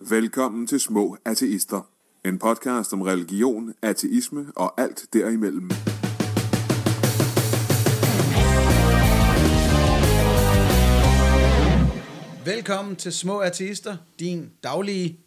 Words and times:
Velkommen 0.00 0.66
til 0.66 0.80
Små 0.80 1.16
Ateister. 1.24 1.90
En 2.24 2.38
podcast 2.38 2.92
om 2.92 3.02
religion, 3.02 3.74
ateisme 3.82 4.46
og 4.56 4.80
alt 4.80 5.06
derimellem. 5.12 5.70
Velkommen 12.44 12.96
til 12.96 13.12
Små 13.12 13.42
Artister, 13.42 13.96
din 14.18 14.50
daglige, 14.62 15.20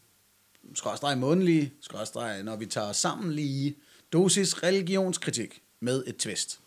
skrådstræk 0.76 1.18
månedlige, 1.18 1.74
skrådstræk, 1.82 2.46
når 2.46 2.56
vi 2.56 2.66
tager 2.66 2.92
sammen 2.92 3.34
lige, 3.34 3.76
dosis 4.14 4.64
religionskritik 4.64 5.62
med 5.82 6.04
et 6.08 6.18
twist. 6.18 6.60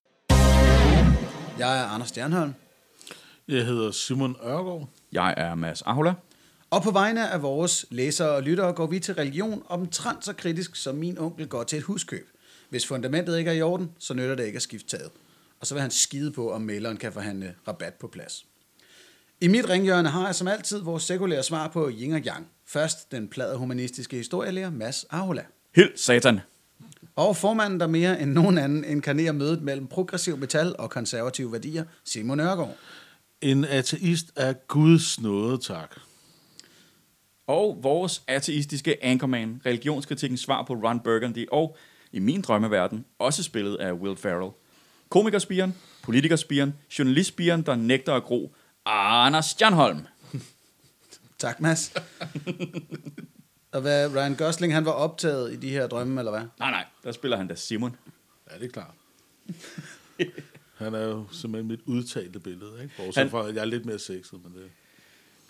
Jeg 1.59 1.81
er 1.81 1.87
Anders 1.87 2.09
Stjernholm, 2.09 2.53
Jeg 3.49 3.67
hedder 3.67 3.91
Simon 3.91 4.37
Ørgaard. 4.45 4.89
Jeg 5.13 5.35
er 5.37 5.55
Mads 5.55 5.83
Ahola. 5.83 6.15
Og 6.73 6.83
på 6.83 6.91
vegne 6.91 7.31
af 7.31 7.43
vores 7.43 7.87
læsere 7.91 8.29
og 8.29 8.43
lyttere 8.43 8.73
går 8.73 8.87
vi 8.87 8.99
til 8.99 9.15
religion 9.15 9.63
omtrent 9.69 10.25
så 10.25 10.33
kritisk, 10.33 10.77
som 10.77 10.95
min 10.95 11.19
onkel 11.19 11.49
går 11.49 11.63
til 11.63 11.79
et 11.79 11.85
huskøb. 11.85 12.29
Hvis 12.69 12.87
fundamentet 12.87 13.39
ikke 13.39 13.51
er 13.51 13.55
i 13.55 13.63
orden, 13.63 13.91
så 13.99 14.15
nytter 14.15 14.35
det 14.35 14.47
ikke 14.47 14.57
at 14.57 14.63
skifte 14.63 14.97
taget. 14.97 15.11
Og 15.61 15.67
så 15.67 15.75
vil 15.75 15.81
han 15.81 15.91
skide 15.91 16.33
på, 16.33 16.53
om 16.53 16.63
maileren 16.63 16.97
kan 16.97 17.13
forhandle 17.13 17.55
rabat 17.69 17.95
på 17.95 18.09
plads. 18.09 18.47
I 19.41 19.49
mit 19.49 19.69
ringhjørne 19.69 20.09
har 20.09 20.27
jeg 20.27 20.35
som 20.35 20.49
altid 20.49 20.79
vores 20.79 21.03
sekulære 21.03 21.43
svar 21.43 21.69
på 21.69 21.91
yin 21.91 22.13
og 22.13 22.21
yang. 22.21 22.47
Først 22.67 23.13
den 23.13 23.29
plade 23.29 23.57
humanistiske 23.57 24.17
historielærer 24.17 24.71
Mads 24.71 25.07
Ahola. 25.11 25.45
Hild 25.75 25.97
satan. 25.97 26.41
Og 27.17 27.37
formanden, 27.37 27.81
der 27.81 27.87
mere 27.87 28.21
end 28.21 28.33
nogen 28.33 28.59
anden 28.59 28.85
inkarnerer 28.85 29.33
mødet 29.33 29.63
mellem 29.63 29.87
progressiv 29.87 30.37
metal 30.37 30.75
og 30.79 30.91
konservative 30.91 31.53
værdier, 31.53 31.85
Simon 32.05 32.41
Ørgaard. 32.41 32.77
En 33.41 33.65
ateist 33.65 34.27
er 34.37 34.53
Guds 34.53 35.21
nåde, 35.21 35.59
tak. 35.59 35.97
Og 37.53 37.79
vores 37.83 38.23
ateistiske 38.27 39.05
anchorman, 39.05 39.63
religionskritikkens 39.67 40.41
svar 40.41 40.63
på 40.63 40.75
Ron 40.75 41.01
Burgundy, 41.01 41.47
og 41.53 41.77
i 42.13 42.19
min 42.19 42.43
drømmeverden 42.43 43.05
også 43.19 43.43
spillet 43.43 43.77
af 43.77 43.93
Will 43.93 44.17
Ferrell. 44.17 44.51
Komikerspiren, 45.09 45.75
politikerspiren, 46.03 46.75
journalistspiren, 46.99 47.63
der 47.63 47.75
nægter 47.75 48.15
at 48.15 48.23
gro, 48.23 48.55
Anders 48.87 49.47
Stjernholm. 49.47 49.99
Tak, 51.39 51.61
Mads. 51.61 51.93
og 53.73 53.81
hvad, 53.81 54.15
Ryan 54.17 54.35
Gosling, 54.37 54.75
han 54.75 54.85
var 54.85 54.91
optaget 54.93 55.53
i 55.53 55.57
de 55.57 55.71
her 55.71 55.87
drømme, 55.87 56.21
eller 56.21 56.31
hvad? 56.33 56.43
Nej, 56.59 56.71
nej, 56.71 56.85
der 57.05 57.13
spiller 57.13 57.37
han 57.37 57.49
da 57.49 57.55
Simon. 57.55 57.97
Ja, 58.51 58.59
det 58.59 58.65
er 58.67 58.71
klart. 58.71 58.95
Han 60.77 60.95
er 60.95 61.03
jo 61.05 61.25
simpelthen 61.33 61.69
mit 61.69 61.81
udtalte 61.87 62.41
billede, 62.41 62.83
ikke? 62.83 62.95
Bortset 62.97 63.17
Han- 63.17 63.31
fra, 63.31 63.49
at 63.49 63.55
jeg 63.55 63.61
er 63.61 63.65
lidt 63.65 63.87
mere 63.87 63.99
sexet, 63.99 64.41
men 64.45 64.53
det... 64.55 64.71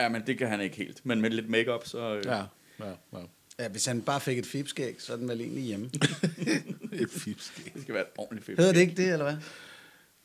Ja, 0.03 0.09
men 0.09 0.23
det 0.27 0.39
kan 0.39 0.49
han 0.49 0.61
ikke 0.61 0.77
helt. 0.77 1.07
Men 1.07 1.21
med 1.21 1.31
lidt 1.31 1.49
makeup 1.49 1.87
så... 1.87 2.15
Øh, 2.17 2.23
Ja, 2.27 2.37
ja, 2.81 2.89
ja. 3.13 3.19
Ja, 3.59 3.69
hvis 3.69 3.87
han 3.87 4.03
bare 4.03 4.21
fik 4.21 4.39
et 4.39 4.47
fibskæg, 4.47 4.97
så 4.99 5.13
er 5.13 5.17
den 5.17 5.29
vel 5.29 5.41
egentlig 5.41 5.63
hjemme. 5.65 5.91
Et 6.93 7.11
fipskæg. 7.11 7.75
Det 7.75 7.83
skal 7.83 7.95
være 7.95 8.03
et 8.03 8.09
ordentligt 8.19 8.47
fedt. 8.47 8.59
Hedder 8.59 8.73
det 8.73 8.81
ikke 8.81 8.95
det, 8.95 9.13
eller 9.13 9.25
hvad? 9.25 9.35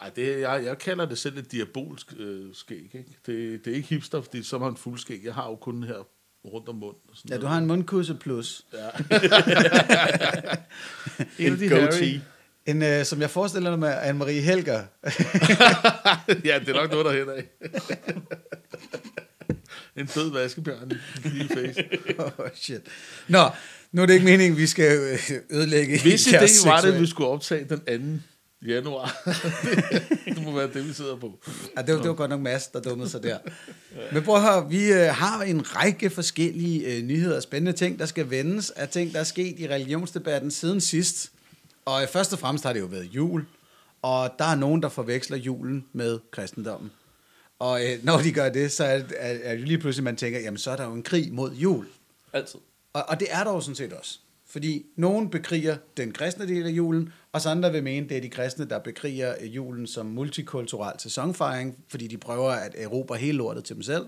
Ej, 0.02 0.10
det, 0.16 0.40
jeg, 0.42 0.62
jeg 0.66 0.78
kalder 0.78 1.06
det 1.06 1.18
selv 1.18 1.38
et 1.38 1.52
diabolsk 1.52 2.14
øh, 2.18 2.46
skæg, 2.54 2.90
ikke? 2.94 3.06
Det, 3.26 3.66
det 3.66 3.72
er 3.72 3.76
ikke 3.76 3.88
hipster, 3.88 4.22
fordi 4.22 4.44
så 4.44 4.58
har 4.58 4.66
man 4.66 4.78
fuld 4.78 5.00
skæg. 5.00 5.22
Jeg 5.24 5.34
har 5.34 5.46
jo 5.50 5.56
kun 5.56 5.84
her 5.84 6.08
rundt 6.46 6.70
om 6.70 6.76
munden. 6.76 7.02
og 7.10 7.18
sådan 7.18 7.30
Ja, 7.30 7.36
du 7.36 7.42
noget. 7.42 7.54
har 7.54 7.62
en 7.62 7.68
mundkusse 7.68 8.14
plus. 8.16 8.66
en 11.40 11.60
de 11.60 11.66
En 11.66 11.70
Harry. 11.72 11.82
goatee. 11.82 12.22
En, 12.66 12.82
øh, 12.84 13.06
som 13.06 13.22
jeg 13.22 13.30
forestiller 13.30 13.76
mig 13.76 14.10
Anne-Marie 14.10 14.42
Helger. 14.42 14.84
ja, 16.50 16.60
det 16.60 16.70
er 16.70 16.74
nok 16.74 16.92
noget, 16.92 17.06
der 17.06 17.12
hen 17.12 17.30
af. 17.30 17.44
En 19.98 20.06
død 20.06 20.32
vaskebjørn 20.32 20.92
lige 21.24 21.44
i 21.44 21.48
face. 21.48 21.84
oh, 22.20 22.50
shit. 22.56 22.82
Nå, 23.28 23.50
nu 23.92 24.02
er 24.02 24.06
det 24.06 24.14
ikke 24.14 24.26
meningen, 24.26 24.58
vi 24.58 24.68
skal 24.68 24.98
øh, 25.00 25.20
ødelægge 25.50 26.02
Hvis 26.02 26.28
idé 26.28 26.68
var 26.68 26.82
det, 26.82 26.94
at 26.94 27.02
vi 27.02 27.08
skulle 27.08 27.30
optage 27.30 27.66
den 27.88 28.24
2. 28.62 28.68
januar. 28.68 29.18
det 30.26 30.44
må 30.44 30.52
være 30.56 30.70
det, 30.74 30.88
vi 30.88 30.94
sidder 30.94 31.16
på. 31.16 31.40
Ja, 31.78 31.82
det, 31.82 31.96
var, 31.96 32.02
det 32.02 32.10
var 32.10 32.16
godt 32.16 32.30
nok 32.30 32.42
Mads, 32.42 32.68
der 32.68 32.82
dummede 32.82 33.10
sig 33.10 33.24
der. 33.24 33.38
Men 34.14 34.24
prøv 34.24 34.36
at 34.36 34.42
høre, 34.42 34.70
vi 34.70 34.92
øh, 34.92 35.08
har 35.08 35.42
en 35.42 35.76
række 35.76 36.10
forskellige 36.10 36.96
øh, 36.96 37.04
nyheder 37.04 37.36
og 37.36 37.44
spændende 37.44 37.78
ting, 37.78 38.00
der 38.00 38.06
skal 38.06 38.30
vendes 38.30 38.70
af 38.70 38.90
ting, 38.90 39.14
der 39.14 39.20
er 39.20 39.24
sket 39.24 39.60
i 39.60 39.68
religionsdebatten 39.68 40.52
siden 40.52 40.82
sidst. 40.82 41.32
Og 41.86 42.02
øh, 42.02 42.08
først 42.08 42.34
og 42.34 42.40
fremmest 42.40 42.64
har 42.64 42.74
det 42.74 42.80
jo 42.80 42.86
været 42.86 43.06
jul, 43.06 43.46
og 44.02 44.32
der 44.40 44.46
er 44.46 44.56
nogen, 44.56 44.82
der 44.82 44.90
forveksler 44.90 45.38
julen 45.38 45.86
med 45.94 46.20
kristendommen. 46.32 46.92
Og 47.60 47.86
øh, 47.86 48.04
når 48.04 48.18
de 48.18 48.32
gør 48.32 48.50
det, 48.50 48.72
så 48.72 48.84
er, 48.84 48.98
det- 48.98 49.16
er, 49.18 49.38
er 49.44 49.56
det 49.56 49.68
lige 49.68 49.78
pludselig, 49.78 50.04
man 50.04 50.16
tænker, 50.16 50.40
jamen 50.40 50.58
så 50.58 50.72
er 50.72 50.76
der 50.76 50.86
jo 50.86 50.94
en 50.94 51.04
krig 51.04 51.34
mod 51.34 51.52
jul. 51.54 51.88
Altid. 52.34 52.60
Og, 52.94 53.04
og 53.10 53.20
det 53.20 53.28
er 53.32 53.44
der 53.44 53.52
jo 53.52 53.62
sådan 53.62 53.76
set 53.76 53.94
også. 53.94 54.20
Fordi 54.46 54.86
nogen 54.96 55.30
bekriger 55.30 55.78
den 55.98 56.12
kristne 56.12 56.48
del 56.48 56.66
af 56.66 56.70
julen, 56.70 57.14
og 57.32 57.42
så 57.42 57.50
andre 57.50 57.72
vil 57.72 57.84
mene, 57.84 58.10
det 58.10 58.18
er 58.18 58.22
de 58.22 58.30
kristne, 58.30 58.66
der 58.66 58.80
bekriger 58.80 59.36
øh, 59.42 59.56
julen 59.56 59.88
som 59.88 60.06
multikulturel 60.06 61.00
sæsonfejring, 61.00 61.78
fordi 61.90 62.08
de 62.08 62.18
prøver 62.18 62.50
at 62.52 62.76
erobre 62.78 63.18
hele 63.18 63.38
lortet 63.38 63.64
til 63.64 63.76
dem 63.76 63.84
selv. 63.84 64.08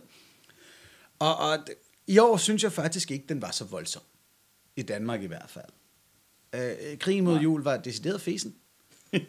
Og, 1.19 1.35
og 1.37 1.57
i 2.07 2.17
år 2.17 2.37
synes 2.37 2.63
jeg 2.63 2.71
faktisk 2.71 3.11
ikke, 3.11 3.25
den 3.29 3.41
var 3.41 3.51
så 3.51 3.65
voldsom. 3.65 4.01
I 4.75 4.81
Danmark 4.81 5.21
i 5.23 5.25
hvert 5.25 5.49
fald. 5.49 5.65
Øh, 6.55 6.97
krigen 6.97 7.23
mod 7.23 7.39
jul 7.39 7.63
var 7.63 7.77
decideret 7.77 8.21
fesen. 8.21 8.55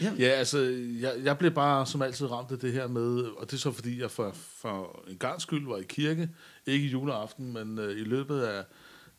ja. 0.00 0.14
Ja, 0.18 0.28
altså, 0.28 0.58
jeg, 1.00 1.14
jeg 1.24 1.38
blev 1.38 1.50
bare 1.50 1.86
som 1.86 2.02
altid 2.02 2.30
ramt 2.30 2.52
af 2.52 2.58
det 2.58 2.72
her 2.72 2.86
med, 2.86 3.22
og 3.22 3.46
det 3.46 3.52
er 3.52 3.60
så 3.60 3.72
fordi, 3.72 4.00
jeg 4.00 4.10
for, 4.10 4.32
for 4.32 5.04
en 5.08 5.18
gang 5.18 5.40
skyld 5.40 5.66
var 5.66 5.76
i 5.76 5.84
kirke, 5.88 6.30
ikke 6.66 6.86
i 6.86 6.90
juleaften, 6.90 7.52
men 7.52 7.78
øh, 7.78 7.90
i 7.90 8.04
løbet 8.04 8.40
af 8.40 8.64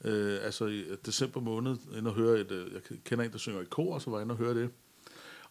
øh, 0.05 0.39
altså 0.43 0.65
i 0.65 0.83
december 1.05 1.41
måned, 1.41 1.77
inde 1.97 2.09
og 2.09 2.15
høre 2.15 2.39
et, 2.39 2.51
øh, 2.51 2.73
jeg 2.73 2.81
kender 3.03 3.25
en, 3.25 3.31
der 3.31 3.37
synger 3.37 3.61
i 3.61 3.65
kor, 3.65 3.93
og 3.93 4.01
så 4.01 4.09
var 4.09 4.17
jeg 4.17 4.23
inde 4.23 4.33
og 4.33 4.37
høre 4.37 4.53
det. 4.53 4.69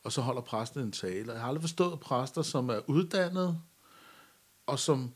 Og 0.02 0.12
så 0.12 0.20
holder 0.20 0.42
præsten 0.42 0.80
en 0.80 0.92
tale, 0.92 1.30
og 1.30 1.34
jeg 1.34 1.40
har 1.40 1.48
aldrig 1.48 1.62
forstået 1.62 2.00
præster, 2.00 2.42
som 2.42 2.68
er 2.68 2.80
uddannet, 2.86 3.60
og 4.66 4.78
som, 4.78 5.12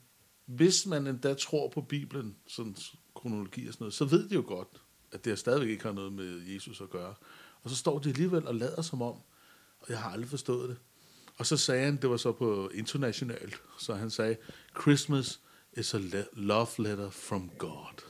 hvis 0.46 0.86
man 0.86 1.06
endda 1.06 1.34
tror 1.34 1.68
på 1.68 1.80
Bibelen, 1.80 2.36
sådan 2.46 2.76
kronologi 3.14 3.66
og 3.68 3.74
sådan 3.74 3.84
noget, 3.84 3.94
så 3.94 4.04
ved 4.04 4.28
de 4.28 4.34
jo 4.34 4.44
godt, 4.46 4.68
at 5.12 5.24
det 5.24 5.38
stadigvæk 5.38 5.68
ikke 5.68 5.84
har 5.84 5.92
noget 5.92 6.12
med 6.12 6.42
Jesus 6.54 6.80
at 6.80 6.90
gøre. 6.90 7.14
Og 7.62 7.70
så 7.70 7.76
står 7.76 7.98
de 7.98 8.08
alligevel 8.08 8.46
og 8.46 8.54
lader 8.54 8.82
som 8.82 9.02
om, 9.02 9.16
og 9.82 9.90
jeg 9.90 9.98
har 9.98 10.10
aldrig 10.10 10.30
forstået 10.30 10.68
det. 10.68 10.76
Og 11.38 11.46
så 11.46 11.56
sagde 11.56 11.84
han, 11.84 11.96
det 11.96 12.10
var 12.10 12.16
så 12.16 12.32
på 12.32 12.70
internationalt, 12.74 13.62
så 13.78 13.94
han 13.94 14.10
sagde, 14.10 14.36
Christmas 14.80 15.40
is 15.72 15.94
a 15.94 15.98
le- 15.98 16.26
love 16.32 16.68
letter 16.78 17.10
from 17.10 17.50
God. 17.58 18.02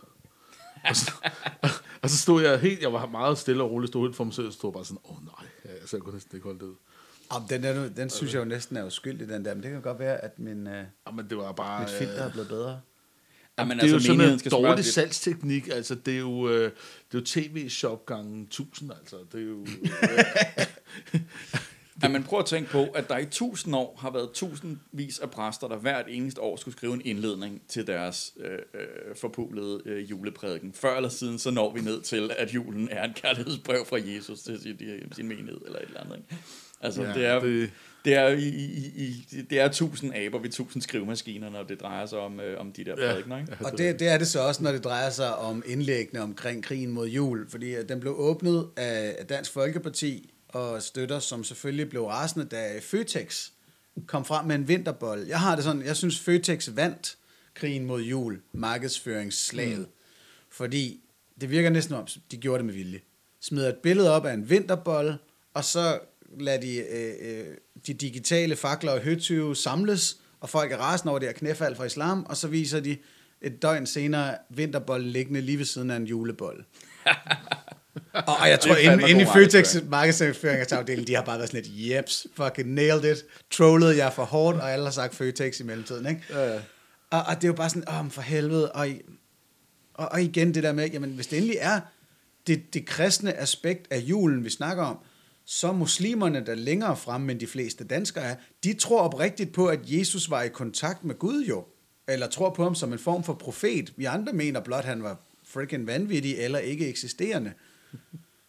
og, 0.89 0.97
så, 0.97 1.13
og 2.03 2.11
så 2.11 2.19
stod 2.19 2.43
jeg 2.43 2.61
helt, 2.61 2.81
jeg 2.83 2.93
var 2.93 3.07
meget 3.07 3.39
stille 3.39 3.63
og 3.63 3.71
roligt, 3.71 3.91
stod 3.91 4.07
helt 4.07 4.17
for 4.17 4.25
mig 4.25 4.35
selv, 4.35 4.47
og 4.47 4.53
stod 4.53 4.73
bare 4.73 4.85
sådan, 4.85 5.01
åh 5.05 5.17
oh, 5.17 5.25
nej, 5.25 5.49
ja, 5.65 5.87
så 5.87 5.97
jeg 5.97 6.03
kunne 6.03 6.15
næsten 6.15 6.37
ikke 6.37 6.45
holde 6.45 6.59
det 6.61 6.67
ud. 6.67 6.75
Om 7.31 7.43
den, 7.49 7.63
der, 7.63 7.89
den 7.89 8.11
synes 8.11 8.35
jeg 8.35 8.41
jo 8.41 8.45
næsten 8.45 8.77
er 8.77 8.85
uskyldig, 8.85 9.29
den 9.29 9.45
der. 9.45 9.55
Men 9.55 9.63
det 9.63 9.71
kan 9.71 9.83
godt 9.83 9.99
være, 9.99 10.25
at 10.25 10.39
min, 10.39 10.67
øh, 10.67 10.85
Jamen, 11.07 11.31
det 11.31 11.37
var 11.37 11.53
bare... 11.53 11.81
mit 11.81 11.91
filter 11.91 12.23
er 12.23 12.31
blevet 12.31 12.49
bedre. 12.49 12.81
Jamen, 13.59 13.79
det 13.79 13.85
er 13.85 13.93
jo 13.93 13.99
sådan 13.99 14.21
en 14.21 14.39
skal 14.39 14.51
dårlig 14.51 14.77
lidt. 14.77 14.87
salgsteknik, 14.87 15.69
altså 15.69 15.95
det 15.95 16.15
er 16.15 16.19
jo, 16.19 16.49
øh, 16.49 16.65
det 16.65 16.73
er 17.13 17.19
jo 17.19 17.25
tv-shop 17.25 18.07
gange 18.07 18.43
1000, 18.43 18.91
altså 19.01 19.17
det 19.33 19.41
er 19.41 19.45
jo... 19.45 19.67
Ja, 22.03 22.09
men 22.09 22.23
prøv 22.23 22.39
at 22.39 22.47
tænke 22.47 22.71
på, 22.71 22.85
at 22.85 23.09
der 23.09 23.19
i 23.19 23.27
tusind 23.27 23.77
år 23.77 23.99
har 24.01 24.11
været 24.11 24.31
tusindvis 24.31 25.19
af 25.19 25.31
præster, 25.31 25.69
der 25.69 25.77
hvert 25.77 26.05
eneste 26.09 26.41
år 26.41 26.57
skulle 26.57 26.77
skrive 26.77 26.95
en 26.95 27.03
indledning 27.05 27.63
til 27.69 27.87
deres 27.87 28.33
øh, 28.41 28.51
øh, 28.51 29.17
forpulede 29.21 29.83
øh, 29.85 30.11
juleprædiken. 30.11 30.73
Før 30.73 30.97
eller 30.97 31.09
siden, 31.09 31.39
så 31.39 31.51
når 31.51 31.75
vi 31.75 31.81
ned 31.81 32.01
til, 32.01 32.31
at 32.39 32.55
julen 32.55 32.89
er 32.91 33.05
en 33.05 33.13
kærlighedsbrev 33.15 33.87
fra 33.87 33.99
Jesus 34.05 34.41
til 34.41 34.61
sin, 34.63 34.77
sin 35.13 35.29
menighed, 35.29 35.61
eller 35.67 35.79
et 35.79 35.85
eller 35.85 36.01
andet. 36.01 36.17
Ikke? 36.17 36.43
Altså, 36.83 37.03
Ja, 37.03 37.09
ja, 37.09 37.15
det 37.15 37.27
er, 37.27 37.41
det- 37.41 37.71
det... 38.05 38.15
Er, 38.15 38.27
i, 38.29 38.49
i, 38.49 38.87
i, 38.97 39.43
det 39.51 39.61
er 39.61 39.69
tusind 39.69 40.15
aber 40.15 40.39
ved 40.39 40.51
tusind 40.51 40.83
skrivemaskiner, 40.83 41.51
når 41.51 41.63
det 41.63 41.81
drejer 41.81 42.07
sig 42.07 42.19
om, 42.19 42.41
øh, 42.41 42.61
om 42.61 42.73
de 42.73 42.85
der 42.85 42.91
Ja. 42.99 43.13
prædikener. 43.13 43.39
Ikke? 43.39 43.57
Og 43.65 43.79
det, 43.79 44.01
det 44.01 44.09
er 44.09 44.19
det 44.19 44.27
så 44.27 44.41
også, 44.41 44.63
når 44.63 44.73
det 44.73 44.85
drejer 44.85 45.11
sig 45.11 45.37
om 45.37 45.63
indlæggene 45.67 46.21
omkring 46.21 46.65
krigen 46.65 46.91
mod 46.93 47.09
jul, 47.09 47.51
fordi 47.51 47.75
øh, 47.75 47.89
den 47.89 48.01
blev 48.01 48.15
åbnet 48.19 48.69
af 48.77 49.27
Dansk 49.29 49.53
Folkeparti 49.53 50.31
og 50.49 50.83
støtter, 50.83 51.19
som 51.19 51.45
selvfølgelig 51.45 51.91
blev 51.91 52.05
rasende, 52.07 52.45
da 52.47 52.79
Føtex 52.81 53.49
kom 54.07 54.25
frem 54.25 54.47
med 54.47 54.55
en 54.57 54.69
vinterbold. 54.69 55.27
Jeg 55.27 55.41
har 55.41 55.55
det 55.55 55.65
sådan, 55.65 55.83
jeg 55.83 55.97
synes 55.97 56.19
Føtex 56.21 56.69
vandt 56.75 57.17
krigen 57.55 57.85
mod 57.87 58.03
jul, 58.03 58.41
markedsføringsslaget, 58.53 59.79
mm. 59.79 59.87
fordi 60.51 61.01
det 61.41 61.51
virker 61.51 61.71
næsten 61.71 61.95
om, 61.95 62.07
de 62.31 62.37
gjorde 62.37 62.59
det 62.59 62.65
med 62.67 62.75
vilje. 62.75 63.01
Smider 63.41 63.69
et 63.69 63.77
billede 63.77 64.11
op 64.11 64.27
af 64.27 64.35
en 64.35 64.51
vinterbold, 64.51 65.15
og 65.55 65.65
så 65.65 65.99
lader 66.41 66.61
de 66.61 66.77
øh, 66.77 67.13
øh, 67.21 67.45
de 67.87 67.95
digitale 67.95 68.57
fakler 68.57 68.93
og 68.93 69.01
høtyve 69.01 69.57
samles, 69.57 70.17
og 70.41 70.51
folk 70.51 70.73
er 70.73 70.77
rasende 70.77 71.11
over 71.11 71.19
det 71.19 71.29
her 71.29 71.33
knæfald 71.33 71.77
fra 71.77 71.85
islam, 71.85 72.27
og 72.29 72.37
så 72.37 72.49
viser 72.49 72.81
de 72.81 72.97
et 73.43 73.63
døgn 73.63 73.87
senere 73.87 74.37
vinterbollen 74.51 75.09
liggende 75.09 75.41
lige 75.41 75.59
ved 75.59 75.65
siden 75.65 75.91
af 75.91 75.97
en 75.97 76.05
julebold. 76.05 76.65
og, 78.13 78.37
og 78.41 78.49
jeg 78.49 78.61
tror, 78.61 78.77
inde, 78.77 79.11
inde 79.11 79.23
i 79.23 79.25
Føtex 79.25 79.75
markedsføring. 79.75 79.91
markedsføringsafdelingen, 79.91 81.07
de 81.07 81.15
har 81.15 81.25
bare 81.25 81.39
været 81.39 81.51
sådan 81.51 81.63
lidt, 81.63 81.91
jeps, 81.91 82.27
fucking 82.37 82.73
nailed 82.73 83.13
it, 83.13 83.25
trollede 83.51 83.97
jeg 83.97 84.13
for 84.13 84.25
hårdt, 84.25 84.59
og 84.59 84.73
alle 84.73 84.85
har 84.85 84.93
sagt 84.93 85.15
Føtex 85.15 85.61
i 85.61 85.63
mellemtiden, 85.63 86.07
ikke? 86.07 86.23
Ja. 86.31 86.55
Og, 87.11 87.23
og 87.23 87.35
det 87.37 87.45
er 87.45 87.49
jo 87.49 87.55
bare 87.55 87.71
sådan, 87.71 87.89
åh, 87.89 88.11
for 88.11 88.23
helvede, 88.23 88.73
og 88.73 88.89
Og, 89.95 90.13
og 90.13 90.23
igen 90.23 90.55
det 90.55 90.63
der 90.63 90.73
med, 90.73 90.91
jamen 90.91 91.11
hvis 91.11 91.27
det 91.27 91.37
endelig 91.37 91.57
er 91.61 91.81
det, 92.47 92.75
det 92.75 92.87
kristne 92.87 93.35
aspekt 93.39 93.87
af 93.91 93.99
julen, 93.99 94.45
vi 94.45 94.51
snakker 94.51 94.85
om, 94.85 94.99
så 95.45 95.73
muslimerne, 95.73 96.47
der 96.47 96.55
længere 96.55 96.97
fremme 96.97 97.33
end 97.33 97.41
de 97.41 97.47
fleste 97.47 97.85
danskere 97.85 98.25
er, 98.25 98.37
de 98.65 98.75
tror 98.75 99.01
oprigtigt 99.03 99.53
på, 99.53 99.67
at 99.67 99.81
Jesus 99.85 100.31
var 100.31 100.43
i 100.43 100.49
kontakt 100.49 101.05
med 101.05 101.15
Gud 101.15 101.45
jo. 101.45 101.65
Eller 102.09 102.29
tror 102.29 102.51
på 102.51 102.63
ham 102.63 102.75
som 102.75 102.93
en 102.93 102.99
form 102.99 103.25
for 103.25 103.35
profet. 103.35 103.93
Vi 103.97 104.05
andre 104.05 104.33
mener 104.33 104.61
blot, 104.61 104.79
at 104.79 104.85
han 104.85 105.03
var 105.03 105.21
freaking 105.45 105.87
vanvittig 105.87 106.35
eller 106.39 106.59
ikke 106.59 106.89
eksisterende. 106.89 107.53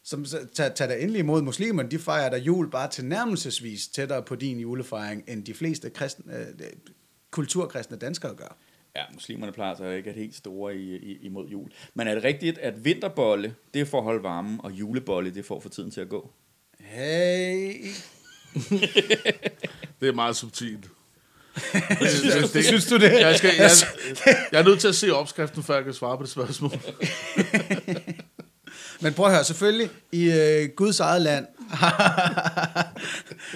Som 0.03 0.25
så- 0.25 0.47
tag, 0.53 0.75
tag 0.75 0.89
da 0.89 0.95
endelig 0.97 1.19
imod 1.19 1.41
muslimerne, 1.41 1.89
de 1.89 1.99
fejrer 1.99 2.29
der 2.29 2.37
jul 2.37 2.69
bare 2.69 2.89
tilnærmelsesvis 2.89 3.87
tættere 3.87 4.23
på 4.23 4.35
din 4.35 4.59
julefejring, 4.59 5.23
end 5.27 5.45
de 5.45 5.53
fleste 5.53 5.89
kristne, 5.89 6.37
øh, 6.37 6.45
kulturkristne 7.31 7.97
danskere 7.97 8.35
gør. 8.35 8.57
Ja, 8.95 9.03
muslimerne 9.13 9.51
plejer 9.51 9.75
sig 9.75 9.97
ikke 9.97 10.09
at 10.09 10.15
helt 10.15 10.35
store 10.35 10.75
i, 10.75 10.95
i, 10.95 11.17
imod 11.21 11.47
jul. 11.47 11.71
Men 11.93 12.07
er 12.07 12.13
det 12.13 12.23
rigtigt, 12.23 12.57
at 12.57 12.85
vinterbolle, 12.85 13.55
det 13.73 13.81
er 13.81 13.85
for 13.85 13.97
at 13.97 14.03
holde 14.03 14.23
varmen, 14.23 14.59
og 14.63 14.71
julebolle, 14.71 15.33
det 15.33 15.45
får 15.45 15.59
for 15.59 15.69
tiden 15.69 15.91
til 15.91 16.01
at 16.01 16.09
gå? 16.09 16.31
Hey, 16.93 17.85
Det 19.99 20.09
er 20.09 20.13
meget 20.13 20.35
subtilt. 20.35 20.79
det, 21.73 22.53
det, 22.53 22.65
Synes 22.65 22.85
du 22.85 22.97
det? 22.97 23.11
Jeg, 23.11 23.37
skal, 23.37 23.51
jeg, 23.57 23.69
jeg 24.51 24.59
er 24.59 24.63
nødt 24.63 24.79
til 24.79 24.87
at 24.87 24.95
se 24.95 25.15
opskriften, 25.15 25.63
før 25.63 25.75
jeg 25.75 25.83
kan 25.83 25.93
svare 25.93 26.17
på 26.17 26.23
det 26.23 26.31
spørgsmål. 26.31 26.71
Men 29.01 29.13
prøv 29.13 29.25
at 29.25 29.31
høre, 29.31 29.43
selvfølgelig, 29.43 29.89
i 30.11 30.31
øh, 30.31 30.69
Guds 30.75 30.99
eget 30.99 31.21
land 31.21 31.45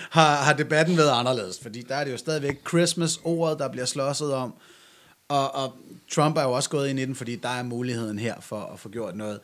har, 0.10 0.44
har 0.44 0.54
debatten 0.54 0.98
været 0.98 1.20
anderledes, 1.20 1.60
fordi 1.62 1.82
der 1.82 1.96
er 1.96 2.04
det 2.04 2.12
jo 2.12 2.18
stadigvæk 2.18 2.68
Christmas-ordet, 2.68 3.60
der 3.60 3.72
bliver 3.72 3.86
slåsset 3.86 4.34
om, 4.34 4.54
og, 5.28 5.56
og 5.56 5.74
Trump 6.12 6.38
er 6.38 6.44
jo 6.44 6.52
også 6.52 6.70
gået 6.70 6.90
ind 6.90 7.00
i 7.00 7.06
den, 7.06 7.16
fordi 7.16 7.36
der 7.36 7.50
er 7.50 7.64
muligheden 7.64 8.20
her 8.20 8.36
for 8.42 8.72
at 8.74 8.80
få 8.80 8.90
gjort 8.90 9.16
noget. 9.16 9.40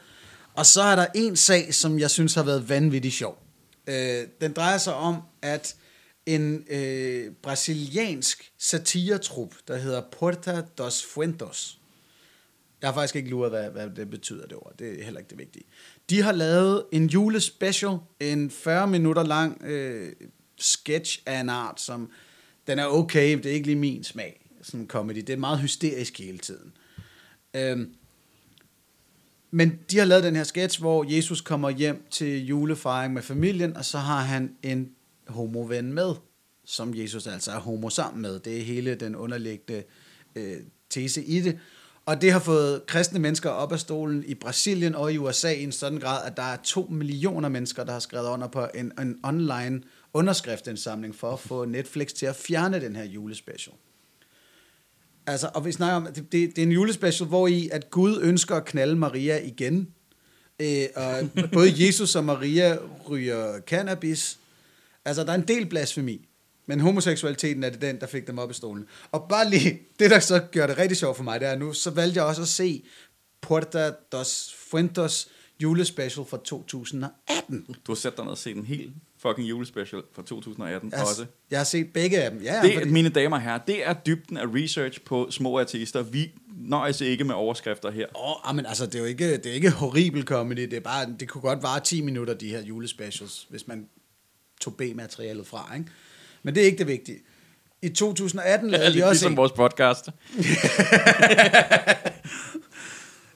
Og 0.56 0.66
så 0.66 0.82
er 0.82 0.96
der 0.96 1.06
en 1.16 1.36
sag, 1.36 1.74
som 1.74 2.00
jeg 2.00 2.12
synes 2.12 2.36
har 2.36 2.44
været 2.44 2.70
vanvittigt 2.70 3.14
sjov. 3.14 3.43
Øh, 3.88 4.28
den 4.42 4.54
drejer 4.54 4.78
sig 4.78 4.94
om, 4.94 5.22
at 5.42 5.76
en 6.26 6.66
øh, 6.70 7.32
brasiliansk 7.32 8.52
satiretrup, 8.58 9.56
der 9.68 9.78
hedder 9.78 10.02
Porta 10.12 10.62
dos 10.78 11.06
Fuentos, 11.06 11.80
jeg 12.84 12.92
har 12.92 12.94
faktisk 12.94 13.16
ikke 13.16 13.30
luret, 13.30 13.52
hvad, 13.52 13.70
hvad 13.70 13.90
det 13.90 14.10
betyder 14.10 14.48
det 14.48 14.58
ord. 14.58 14.74
Det 14.80 15.00
er 15.00 15.04
heller 15.04 15.20
ikke 15.20 15.30
det 15.30 15.38
vigtige. 15.38 15.66
De 16.10 16.22
har 16.22 16.32
lavet 16.32 16.86
en 16.92 17.08
julespecial, 17.08 17.98
en 18.20 18.52
40 18.52 18.88
minutter 18.88 19.24
lang 19.24 19.64
øh, 19.64 20.12
sketch 20.58 21.22
af 21.26 21.40
en 21.40 21.50
art, 21.50 21.82
som 21.82 22.12
den 22.68 22.80
er 22.80 22.86
okay, 22.86 23.34
men 23.34 23.44
det 23.44 23.50
er 23.50 23.54
ikke 23.54 23.68
lige 23.68 23.76
min 23.76 24.04
smag. 24.04 24.50
Sådan 24.62 24.88
comedy. 24.88 25.18
Det 25.18 25.30
er 25.30 25.38
meget 25.38 25.60
hysterisk 25.60 26.20
hele 26.20 26.38
tiden. 26.38 26.74
Øhm, 27.54 27.96
men 29.56 29.80
de 29.92 29.98
har 29.98 30.06
lavet 30.06 30.24
den 30.24 30.36
her 30.36 30.44
sketch, 30.44 30.80
hvor 30.80 31.06
Jesus 31.16 31.42
kommer 31.42 31.70
hjem 31.70 32.08
til 32.12 32.46
julefejring 32.46 33.14
med 33.14 33.22
familien, 33.22 33.78
og 33.78 33.86
så 33.86 33.98
har 33.98 34.22
han 34.22 34.56
en 34.64 34.90
homoven 35.28 35.94
med, 35.94 36.14
som 36.66 36.94
Jesus 36.96 37.28
altså 37.28 37.52
er 37.52 37.60
homo 37.60 37.90
sammen 37.90 38.22
med. 38.22 38.40
Det 38.40 38.58
er 38.58 38.62
hele 38.62 38.96
den 38.96 39.16
underliggende 39.16 39.84
øh, 40.36 40.58
tese 40.90 41.24
i 41.24 41.42
det. 41.42 41.60
Og 42.06 42.22
det 42.22 42.32
har 42.32 42.40
fået 42.40 42.86
kristne 42.88 43.20
mennesker 43.20 43.50
op 43.50 43.72
af 43.72 43.80
stolen 43.80 44.24
i 44.28 44.34
Brasilien 44.34 44.96
og 44.96 45.14
i 45.14 45.18
USA 45.18 45.52
i 45.52 45.64
en 45.64 45.72
sådan 45.72 46.00
grad, 46.00 46.26
at 46.26 46.38
der 46.38 46.44
er 46.44 46.58
to 46.64 46.88
millioner 46.92 47.50
mennesker, 47.50 47.84
der 47.84 47.92
har 47.92 48.00
skrevet 48.00 48.28
under 48.28 48.48
på 48.48 48.68
en, 48.76 48.92
en 49.00 49.20
online 49.24 49.82
underskriftindsamling 50.14 51.16
for 51.16 51.32
at 51.32 51.40
få 51.40 51.66
Netflix 51.66 52.14
til 52.14 52.26
at 52.26 52.36
fjerne 52.36 52.82
den 52.82 52.96
her 52.96 53.04
julespecial. 53.04 53.76
Altså, 55.28 55.50
og 55.54 55.66
vi 55.66 55.72
snakker 55.72 55.96
om, 55.96 56.06
det, 56.06 56.32
det, 56.32 56.32
det 56.32 56.58
er 56.58 56.64
en 56.64 56.72
julespecial, 56.72 57.28
hvor 57.28 57.48
i 57.48 57.70
at 57.72 57.90
Gud 57.90 58.20
ønsker 58.22 58.56
at 58.56 58.66
knalde 58.66 58.96
Maria 58.96 59.40
igen. 59.46 59.88
Øh, 60.60 60.86
og 60.96 61.30
både 61.54 61.86
Jesus 61.86 62.16
og 62.16 62.24
Maria 62.24 62.78
ryger 63.10 63.60
cannabis. 63.60 64.40
Altså, 65.06 65.24
der 65.24 65.32
er 65.32 65.36
en 65.36 65.48
del 65.48 65.66
blasfemi. 65.66 66.28
Men 66.66 66.80
homoseksualiteten 66.80 67.64
er 67.64 67.70
det 67.70 67.82
den, 67.82 68.00
der 68.00 68.08
fik 68.08 68.28
dem 68.28 68.38
op 68.38 68.52
i 68.52 68.54
stolen. 68.54 68.86
Og 69.12 69.26
bare 69.30 69.50
lige, 69.50 69.82
det 70.00 70.12
der 70.12 70.20
så 70.20 70.40
gør 70.52 70.68
det 70.68 70.78
rigtig 70.78 70.98
sjovt 70.98 71.18
for 71.18 71.24
mig, 71.24 71.40
det 71.40 71.48
er 71.48 71.56
nu, 71.56 71.74
så 71.74 71.90
valgte 71.90 72.18
jeg 72.18 72.26
også 72.26 72.42
at 72.42 72.48
se 72.48 72.84
Puerta 73.42 73.92
dos 74.12 74.56
Fuentos 74.70 75.28
julespecial 75.60 76.26
fra 76.26 76.38
2018. 76.46 77.66
Du 77.88 77.92
har 77.92 77.96
sat 77.96 78.18
dig 78.18 78.26
ned 78.26 78.32
og 78.32 78.38
set 78.38 78.58
en 78.58 78.66
helt 78.66 78.94
fucking 79.28 79.50
julespecial 79.50 80.02
fra 80.16 80.22
2018 80.22 80.90
Jeg, 80.92 81.00
har- 81.00 81.06
også. 81.06 81.26
jeg 81.52 81.60
har 81.60 81.64
set 81.64 81.94
begge 81.94 82.22
af 82.24 82.32
dem. 82.32 82.42
Ja, 82.42 82.60
Det, 82.64 82.74
fordi- 82.74 82.92
mine 82.92 83.10
damer 83.10 83.36
og 83.38 83.42
herrer, 83.42 83.58
det 83.68 83.88
er 83.88 83.94
dybden 83.94 84.38
af 84.38 84.44
research 84.46 85.02
på 85.02 85.28
små 85.32 85.60
artister. 85.60 86.02
Vi 86.02 86.32
nøjes 86.58 87.02
ikke 87.02 87.24
med 87.24 87.36
overskrifter 87.36 87.92
her. 87.92 88.06
Åh, 88.16 88.50
oh, 88.50 88.56
men 88.56 88.66
altså, 88.66 88.86
det 88.86 88.96
er 88.96 89.00
jo 89.00 89.06
ikke, 89.06 89.38
det 89.38 89.46
er 89.46 89.54
ikke 89.54 89.72
horribel 89.72 90.24
comedy, 90.24 90.62
det 90.62 90.74
er 90.74 90.80
bare, 90.80 91.16
det 91.20 91.30
kunne 91.30 91.42
godt 91.42 91.64
vare 91.64 91.80
10 91.80 92.02
minutter, 92.02 92.34
de 92.34 92.50
her 92.50 92.62
julespecials, 92.62 93.48
hvis 93.50 93.68
man 93.68 93.88
tog 94.62 94.76
B-materialet 94.76 95.48
fra, 95.48 95.72
ikke? 95.78 95.90
Men 96.44 96.56
det 96.56 96.62
er 96.62 96.66
ikke 96.66 96.78
det 96.78 96.88
vigtige. 96.88 97.20
I 97.82 97.90
2018 97.90 98.70
lavede 98.70 98.88
de 98.88 98.94
Lidt 98.94 99.04
også 99.04 99.14
ligesom 99.14 99.32
en, 99.32 99.38
vores 99.38 99.52
podcast. 99.52 100.06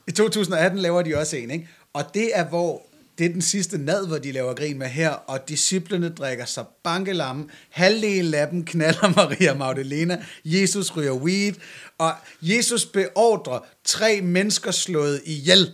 i 0.08 0.12
2018 0.12 0.78
laver 0.78 1.02
de 1.02 1.16
også 1.16 1.36
en, 1.36 1.50
ikke? 1.50 1.68
Og 1.92 2.14
det 2.14 2.30
er, 2.34 2.44
hvor 2.48 2.82
det 3.18 3.26
er 3.26 3.32
den 3.32 3.42
sidste 3.42 3.78
nad, 3.78 4.06
hvor 4.06 4.18
de 4.18 4.32
laver 4.32 4.54
grin 4.54 4.78
med 4.78 4.86
her, 4.86 5.10
og 5.10 5.48
disciplene 5.48 6.08
drikker 6.08 6.44
sig 6.44 6.64
bankelamme. 6.84 7.44
Halvdelen 7.70 8.34
af 8.34 8.48
dem 8.48 8.64
knaller 8.64 9.12
Maria 9.16 9.54
Magdalena. 9.54 10.24
Jesus 10.44 10.96
ryger 10.96 11.12
weed, 11.12 11.54
og 11.98 12.12
Jesus 12.42 12.86
beordrer 12.86 13.58
tre 13.84 14.20
mennesker 14.20 14.70
slået 14.70 15.20
ihjel. 15.24 15.72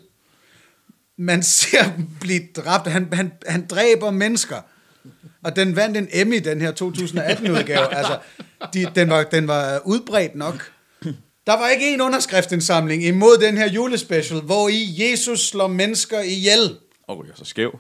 Man 1.19 1.43
ser 1.43 1.93
dem 1.97 2.07
blive 2.21 2.41
dræbt. 2.57 2.87
Han, 2.87 3.09
han, 3.13 3.33
han 3.47 3.67
dræber 3.67 4.11
mennesker. 4.11 4.61
Og 5.45 5.57
den 5.57 5.77
vandt 5.77 5.97
en 5.97 6.09
Emmy, 6.13 6.37
den 6.45 6.61
her 6.61 6.73
2018-udgave. 6.73 7.95
Altså, 7.97 8.19
de, 8.75 8.91
den, 8.95 9.11
var, 9.11 9.23
den 9.23 9.49
var 9.49 9.83
udbredt 9.85 10.35
nok. 10.35 10.71
Der 11.47 11.53
var 11.59 11.69
ikke 11.69 11.95
en 11.95 12.01
underskriftindsamling 12.01 13.05
imod 13.05 13.39
den 13.39 13.57
her 13.57 13.69
julespecial, 13.69 14.41
hvor 14.41 14.69
i 14.69 14.95
Jesus 14.99 15.49
slår 15.49 15.67
mennesker 15.67 16.21
ihjel. 16.21 16.77
Og 17.07 17.19
ryger 17.19 17.35
så 17.35 17.45
skæv. 17.45 17.79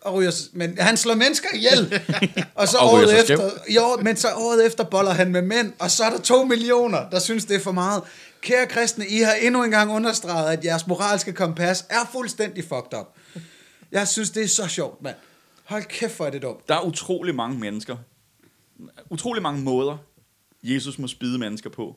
Og 0.00 0.14
ryger, 0.14 0.32
men 0.52 0.78
han 0.78 0.96
slår 0.96 1.14
mennesker 1.14 1.48
ihjel. 1.54 2.02
Og 2.54 2.68
så 2.68 2.78
Og 2.78 2.92
året 2.94 3.08
sig 3.10 3.18
efter, 3.20 3.50
jo, 3.74 3.96
men 4.02 4.16
så 4.16 4.28
året 4.34 4.66
efter 4.66 4.84
boller 4.84 5.10
han 5.10 5.32
med 5.32 5.42
mænd, 5.42 5.72
og 5.78 5.90
så 5.90 6.04
er 6.04 6.10
der 6.10 6.20
to 6.20 6.44
millioner, 6.44 7.10
der 7.10 7.18
synes, 7.18 7.44
det 7.44 7.56
er 7.56 7.60
for 7.60 7.72
meget. 7.72 8.02
Kære 8.40 8.66
kristne, 8.66 9.06
I 9.06 9.18
har 9.18 9.32
endnu 9.32 9.62
en 9.64 9.70
gang 9.70 9.90
understreget, 9.92 10.52
at 10.58 10.64
jeres 10.64 10.86
moralske 10.86 11.32
kompas 11.32 11.86
er 11.90 12.08
fuldstændig 12.12 12.64
fucked 12.64 12.98
up. 13.00 13.06
Jeg 13.92 14.08
synes, 14.08 14.30
det 14.30 14.42
er 14.42 14.48
så 14.48 14.68
sjovt, 14.68 15.02
mand. 15.02 15.16
Hold 15.64 15.82
kæft, 15.84 16.16
hvor 16.16 16.26
er 16.26 16.30
det 16.30 16.42
dumt. 16.42 16.68
Der 16.68 16.74
er 16.74 16.80
utrolig 16.80 17.34
mange 17.34 17.58
mennesker. 17.58 17.96
Utrolig 19.10 19.42
mange 19.42 19.62
måder, 19.62 19.96
Jesus 20.62 20.98
må 20.98 21.06
spide 21.08 21.38
mennesker 21.38 21.70
på. 21.70 21.96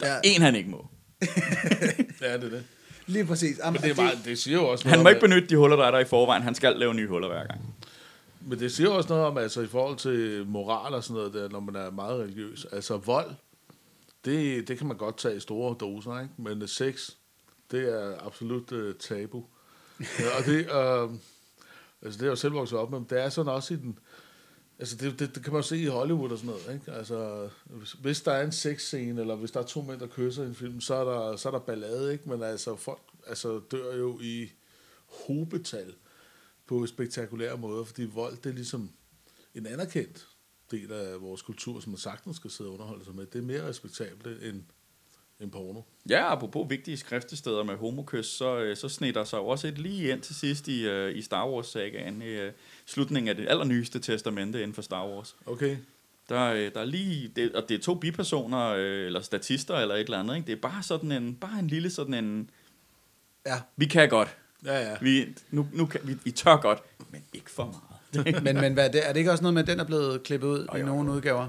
Der 0.00 0.06
er 0.06 0.14
Ja. 0.14 0.20
en, 0.24 0.42
han 0.42 0.54
ikke 0.54 0.70
må. 0.70 0.86
Ja, 2.20 2.32
det 2.36 2.44
er 2.44 2.50
det. 2.50 2.64
Lige 3.06 3.26
præcis. 3.26 3.58
Jamen, 3.58 3.72
Men 3.72 3.82
det, 3.82 3.98
er 3.98 4.02
meget, 4.02 4.18
det 4.24 4.38
siger 4.38 4.56
jo 4.56 4.68
også 4.68 4.88
Han 4.88 4.98
må 4.98 5.02
noget 5.02 5.14
ikke 5.14 5.24
om, 5.24 5.30
benytte 5.30 5.48
de 5.48 5.56
huller, 5.56 5.76
der 5.76 5.84
er 5.84 5.90
der 5.90 5.98
i 5.98 6.04
forvejen. 6.04 6.42
Han 6.42 6.54
skal 6.54 6.76
lave 6.76 6.94
nye 6.94 7.08
huller 7.08 7.28
hver 7.28 7.46
gang. 7.46 7.74
Men 8.40 8.58
det 8.58 8.72
siger 8.72 8.90
også 8.90 9.08
noget 9.08 9.24
om, 9.24 9.38
altså 9.38 9.60
i 9.60 9.66
forhold 9.66 9.96
til 9.96 10.46
moral 10.46 10.94
og 10.94 11.04
sådan 11.04 11.14
noget 11.14 11.34
der, 11.34 11.48
når 11.48 11.60
man 11.60 11.76
er 11.76 11.90
meget 11.90 12.20
religiøs. 12.20 12.66
Altså 12.72 12.96
vold, 12.96 13.30
det, 14.24 14.68
det 14.68 14.78
kan 14.78 14.86
man 14.86 14.96
godt 14.96 15.18
tage 15.18 15.36
i 15.36 15.40
store 15.40 15.76
doser, 15.80 16.20
ikke? 16.20 16.32
Men 16.36 16.62
øh, 16.62 16.68
sex, 16.68 17.10
det 17.70 17.94
er 17.94 18.26
absolut 18.26 18.72
uh, 18.72 18.94
tabu. 18.94 19.44
Ja, 20.00 20.38
og 20.38 20.44
det, 20.44 20.66
uh, 20.66 21.14
altså 22.02 22.18
det 22.18 22.22
er 22.22 22.26
jo 22.26 22.36
selv 22.36 22.54
vokset 22.54 22.78
op 22.78 22.90
med, 22.90 22.98
men 22.98 23.06
det 23.10 23.20
er 23.20 23.28
sådan 23.28 23.52
også 23.52 23.74
i 23.74 23.76
den, 23.76 23.98
altså 24.78 24.96
det, 24.96 25.18
det, 25.18 25.34
det 25.34 25.44
kan 25.44 25.52
man 25.52 25.62
jo 25.62 25.68
se 25.68 25.78
i 25.78 25.86
Hollywood 25.86 26.30
og 26.30 26.38
sådan 26.38 26.50
noget, 26.50 26.74
ikke? 26.74 26.92
Altså, 26.92 27.48
hvis, 27.64 27.92
hvis 27.92 28.22
der 28.22 28.32
er 28.32 28.44
en 28.44 28.52
sexscene, 28.52 29.20
eller 29.20 29.34
hvis 29.34 29.50
der 29.50 29.60
er 29.60 29.66
to 29.66 29.82
mænd, 29.82 30.00
der 30.00 30.06
kysser 30.06 30.42
i 30.42 30.46
en 30.46 30.54
film, 30.54 30.80
så 30.80 30.94
er 30.94 31.04
der, 31.04 31.36
så 31.36 31.48
er 31.48 31.52
der 31.52 31.58
ballade, 31.58 32.12
ikke? 32.12 32.28
Men 32.28 32.42
altså, 32.42 32.76
folk 32.76 33.02
altså, 33.26 33.60
dør 33.70 33.96
jo 33.96 34.20
i 34.20 34.50
hobetal 35.26 35.94
på 36.66 36.86
spektakulære 36.86 37.58
måder, 37.58 37.84
fordi 37.84 38.04
vold, 38.04 38.36
det 38.36 38.46
er 38.46 38.54
ligesom 38.54 38.90
en 39.54 39.66
anerkendt 39.66 40.28
del 40.70 40.92
af 40.92 41.20
vores 41.20 41.42
kultur, 41.42 41.80
som 41.80 41.90
man 41.90 41.98
sagtens 41.98 42.36
skal 42.36 42.50
sidde 42.50 42.70
og 42.70 42.74
underholde 42.74 43.04
sig 43.04 43.14
med. 43.14 43.26
Det 43.26 43.38
er 43.38 43.42
mere 43.42 43.68
respektabelt 43.68 44.42
end, 44.42 44.62
end 45.40 45.50
porno. 45.50 45.80
Ja, 46.08 46.32
apropos 46.32 46.70
vigtige 46.70 46.96
skriftesteder 46.96 47.62
med 47.62 47.76
homokys, 47.76 48.26
så, 48.26 48.58
øh, 48.58 48.76
så 48.76 48.88
sned 48.88 49.12
der 49.12 49.24
sig 49.24 49.36
jo 49.36 49.46
også 49.46 49.68
et 49.68 49.78
lige 49.78 50.12
ind 50.12 50.20
til 50.20 50.34
sidst 50.34 50.68
i, 50.68 50.86
øh, 50.86 51.16
i 51.16 51.22
Star 51.22 51.48
Wars-sagaen, 51.48 52.22
i 52.22 52.24
øh, 52.24 52.52
slutningen 52.86 53.28
af 53.28 53.36
det 53.36 53.48
allernyeste 53.48 53.98
testamente 53.98 54.62
inden 54.62 54.74
for 54.74 54.82
Star 54.82 55.06
Wars. 55.08 55.36
Okay. 55.46 55.76
Der, 56.28 56.70
der 56.70 56.80
er 56.80 56.84
lige, 56.84 57.32
det, 57.36 57.52
og 57.52 57.68
det 57.68 57.74
er 57.74 57.82
to 57.82 57.94
bipersoner, 57.94 58.72
eller 58.72 59.20
statister, 59.20 59.74
eller 59.76 59.94
et 59.94 60.00
eller 60.00 60.18
andet, 60.18 60.36
ikke? 60.36 60.46
Det 60.46 60.52
er 60.52 60.60
bare 60.60 60.82
sådan 60.82 61.12
en, 61.12 61.34
bare 61.34 61.58
en 61.58 61.66
lille 61.68 61.90
sådan 61.90 62.14
en, 62.14 62.50
Ja, 63.46 63.60
vi 63.76 63.86
kan 63.86 64.08
godt, 64.08 64.36
Ja, 64.64 64.90
ja. 64.90 64.96
vi, 65.00 65.26
nu, 65.50 65.68
nu 65.72 65.86
kan, 65.86 66.00
vi, 66.04 66.16
vi 66.24 66.30
tør 66.30 66.56
godt, 66.56 66.82
men 67.10 67.24
ikke 67.32 67.50
for 67.50 67.64
meget. 68.14 68.34
men, 68.44 68.54
men 68.56 68.72
hvad, 68.74 68.86
er 68.86 68.90
det, 68.92 69.08
er 69.08 69.12
ikke 69.12 69.30
også 69.30 69.42
noget 69.42 69.54
med, 69.54 69.62
at 69.62 69.68
den 69.68 69.80
er 69.80 69.84
blevet 69.84 70.22
klippet 70.22 70.48
ud 70.48 70.66
Jo, 70.72 70.76
i 70.76 70.80
jo, 70.80 70.86
nogle 70.86 71.10
jo. 71.10 71.16
udgaver? 71.16 71.48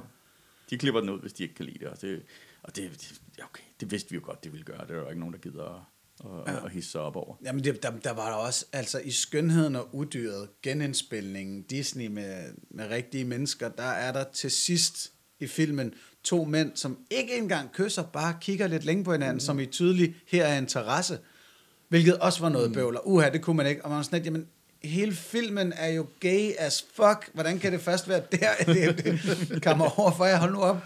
De 0.70 0.78
klipper 0.78 1.00
den 1.02 1.10
ud, 1.10 1.20
hvis 1.20 1.34
de 1.34 1.44
ikke 1.44 1.56
kan 1.56 1.66
lide 1.66 1.80
det, 1.80 1.88
og 1.88 2.02
det, 2.02 2.22
og 2.68 2.76
det, 2.76 2.92
det 2.92 3.44
okay, 3.44 3.64
det 3.80 3.92
vidste 3.92 4.10
vi 4.10 4.16
jo 4.16 4.22
godt, 4.24 4.44
det 4.44 4.52
ville 4.52 4.66
gøre, 4.66 4.82
det 4.82 4.92
er 4.92 5.00
jo 5.00 5.10
ikke 5.10 5.20
nogen, 5.20 5.34
der 5.34 5.40
gider 5.40 5.64
at 5.64 5.82
at, 6.20 6.54
ja. 6.54 6.68
hisse 6.68 7.00
op 7.00 7.16
over. 7.16 7.36
Jamen, 7.44 7.64
det, 7.64 7.84
der, 7.84 7.92
der 8.04 8.14
var 8.14 8.30
der 8.30 8.36
også, 8.36 8.66
altså 8.74 9.00
i 9.00 9.12
Skønheden 9.12 9.76
og 9.76 9.96
Udyret, 9.96 10.50
genindspilningen, 10.64 11.62
Disney 11.62 12.08
med, 12.08 12.54
med 12.72 12.90
rigtige 12.90 13.26
mennesker, 13.26 13.70
der 13.70 13.84
er 13.84 14.12
der 14.12 14.24
til 14.34 14.52
sidst 14.52 15.12
i 15.40 15.48
filmen 15.48 15.94
to 16.24 16.44
mænd, 16.44 16.72
som 16.76 16.98
ikke 17.12 17.38
engang 17.38 17.72
kysser, 17.72 18.04
bare 18.04 18.38
kigger 18.42 18.68
lidt 18.68 18.86
længe 18.86 19.04
på 19.04 19.12
hinanden, 19.12 19.36
mm. 19.36 19.40
som 19.40 19.60
i 19.60 19.66
tydeligt, 19.66 20.14
her 20.28 20.46
er 20.46 20.58
interesse. 20.58 21.20
Hvilket 21.90 22.18
også 22.18 22.42
var 22.42 22.50
noget 22.50 22.70
mm. 22.70 22.74
bøvler. 22.74 23.00
Uha, 23.08 23.30
det 23.30 23.42
kunne 23.42 23.58
man 23.58 23.68
ikke. 23.68 23.84
Og 23.84 23.90
man 23.90 23.98
var 23.98 24.04
sådan 24.04 24.20
lidt, 24.20 24.26
jamen, 24.26 24.48
hele 24.84 25.14
filmen 25.14 25.74
er 25.76 25.88
jo 25.88 26.08
gay 26.20 26.52
as 26.58 26.86
fuck. 26.94 27.30
Hvordan 27.34 27.60
kan 27.60 27.72
det 27.72 27.82
først 27.82 28.10
være 28.10 28.22
der? 28.32 28.50
Det, 28.74 29.06
det 29.50 29.64
kommer 29.64 30.00
over 30.00 30.12
for 30.12 30.26
jer. 30.26 30.38
Hold 30.38 30.52
nu 30.52 30.62
op. 30.62 30.78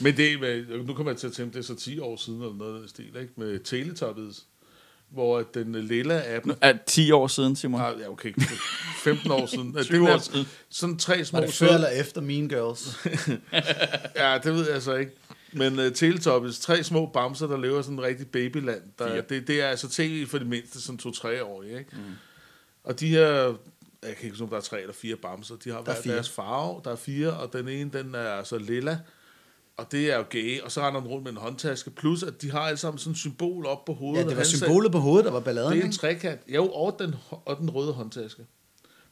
Men 0.00 0.16
det, 0.16 0.66
nu 0.86 0.94
kommer 0.94 1.12
jeg 1.12 1.18
til 1.18 1.26
at 1.26 1.32
tænke, 1.32 1.52
det 1.52 1.58
er 1.58 1.62
så 1.62 1.74
10 1.74 1.98
år 1.98 2.16
siden, 2.16 2.42
eller 2.42 2.54
noget 2.54 2.74
af 2.74 2.80
den 2.80 2.88
stil, 2.88 3.16
ikke? 3.20 3.32
Med 3.36 3.58
Teletubbies, 3.58 4.46
hvor 5.10 5.42
den 5.42 5.74
lille 5.74 6.26
app... 6.26 6.46
Nu, 6.46 6.54
er 6.60 6.74
10 6.86 7.10
år 7.10 7.26
siden, 7.26 7.56
Simon? 7.56 7.80
Ah, 7.80 8.00
ja, 8.00 8.10
okay. 8.10 8.32
15 9.04 9.30
år 9.30 9.46
siden. 9.46 9.76
20 9.84 10.12
år 10.12 10.18
siden. 10.18 10.46
Sådan 10.68 10.98
tre 10.98 11.24
små... 11.24 11.38
Var 11.38 11.46
det 11.46 11.54
før 11.54 11.68
eller 11.68 11.88
efter 11.88 12.20
Mean 12.20 12.48
Girls? 12.48 13.06
ja, 14.22 14.38
det 14.44 14.54
ved 14.54 14.70
jeg 14.70 14.82
så 14.82 14.94
ikke. 14.94 15.12
Men 15.52 15.78
uh, 15.78 15.92
Teletubbies, 15.92 16.58
tre 16.58 16.84
små 16.84 17.06
bamser, 17.06 17.46
der 17.46 17.56
lever 17.56 17.82
sådan 17.82 17.98
en 17.98 18.02
rigtig 18.02 18.26
babyland. 18.26 18.82
Der, 18.98 19.20
det, 19.22 19.48
det 19.48 19.60
er 19.60 19.66
altså 19.66 19.88
tv 19.88 20.26
for 20.26 20.38
det 20.38 20.46
mindste 20.46 20.80
sådan 20.80 20.98
to-tre 20.98 21.44
år, 21.44 21.62
ikke? 21.62 21.86
Mm. 21.92 21.98
Og 22.84 23.00
de 23.00 23.08
her, 23.08 23.26
jeg 24.02 24.16
kan 24.16 24.22
ikke 24.22 24.30
huske, 24.30 24.44
om 24.44 24.50
der 24.50 24.56
er 24.56 24.60
tre 24.60 24.80
eller 24.80 24.94
fire 24.94 25.16
bamser, 25.16 25.56
de 25.56 25.70
har 25.70 25.82
hver 25.82 26.00
deres 26.04 26.30
farve. 26.30 26.80
Der 26.84 26.90
er 26.90 26.96
fire, 26.96 27.32
og 27.32 27.52
den 27.52 27.68
ene, 27.68 27.90
den 27.90 28.14
er 28.14 28.28
altså 28.28 28.58
lilla. 28.58 28.98
Og 29.76 29.92
det 29.92 30.12
er 30.12 30.16
jo 30.16 30.24
gay, 30.30 30.60
og 30.60 30.72
så 30.72 30.80
render 30.80 31.00
den 31.00 31.10
rundt 31.10 31.24
med 31.24 31.32
en 31.32 31.38
håndtaske, 31.38 31.90
plus 31.90 32.22
at 32.22 32.42
de 32.42 32.50
har 32.50 32.60
alle 32.60 32.76
sammen 32.76 32.98
sådan 32.98 33.12
et 33.12 33.18
symbol 33.18 33.66
op 33.66 33.84
på 33.84 33.92
hovedet. 33.92 34.24
Ja, 34.24 34.28
det 34.28 34.36
var 34.36 34.42
symbolet 34.42 34.92
på 34.92 34.98
hovedet, 34.98 35.24
der 35.24 35.30
var 35.30 35.40
balladen, 35.40 35.72
Det 35.72 35.80
er 35.80 35.84
en 35.84 35.92
trekant, 35.92 36.40
jo, 36.48 36.68
og 36.68 36.96
den, 36.98 37.14
og 37.30 37.56
den 37.58 37.70
røde 37.70 37.92
håndtaske. 37.92 38.46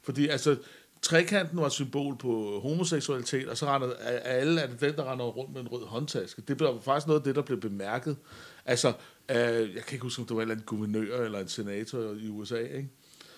Fordi 0.03 0.27
altså, 0.27 0.55
trekanten 1.01 1.57
var 1.57 1.65
et 1.65 1.71
symbol 1.71 2.17
på 2.17 2.59
homoseksualitet, 2.63 3.47
og 3.47 3.57
så 3.57 3.65
render 3.65 3.93
alle, 4.23 4.61
det 4.61 4.81
den, 4.81 4.95
der 4.95 5.11
render 5.11 5.25
rundt 5.25 5.53
med 5.53 5.61
en 5.61 5.67
rød 5.67 5.85
håndtaske. 5.85 6.41
Det 6.47 6.57
blev 6.57 6.81
faktisk 6.83 7.07
noget 7.07 7.19
af 7.19 7.23
det, 7.23 7.35
der 7.35 7.41
blev 7.41 7.59
bemærket. 7.59 8.17
Altså, 8.65 8.93
øh, 9.29 9.37
jeg 9.75 9.83
kan 9.87 9.93
ikke 9.93 10.03
huske, 10.03 10.19
om 10.21 10.25
det 10.25 10.35
var 10.35 10.41
en 10.41 10.41
eller 10.41 10.55
anden 10.55 10.65
guvernør 10.65 11.25
eller 11.25 11.39
en 11.39 11.47
senator 11.47 12.15
i 12.19 12.29
USA, 12.29 12.59
ikke? 12.59 12.89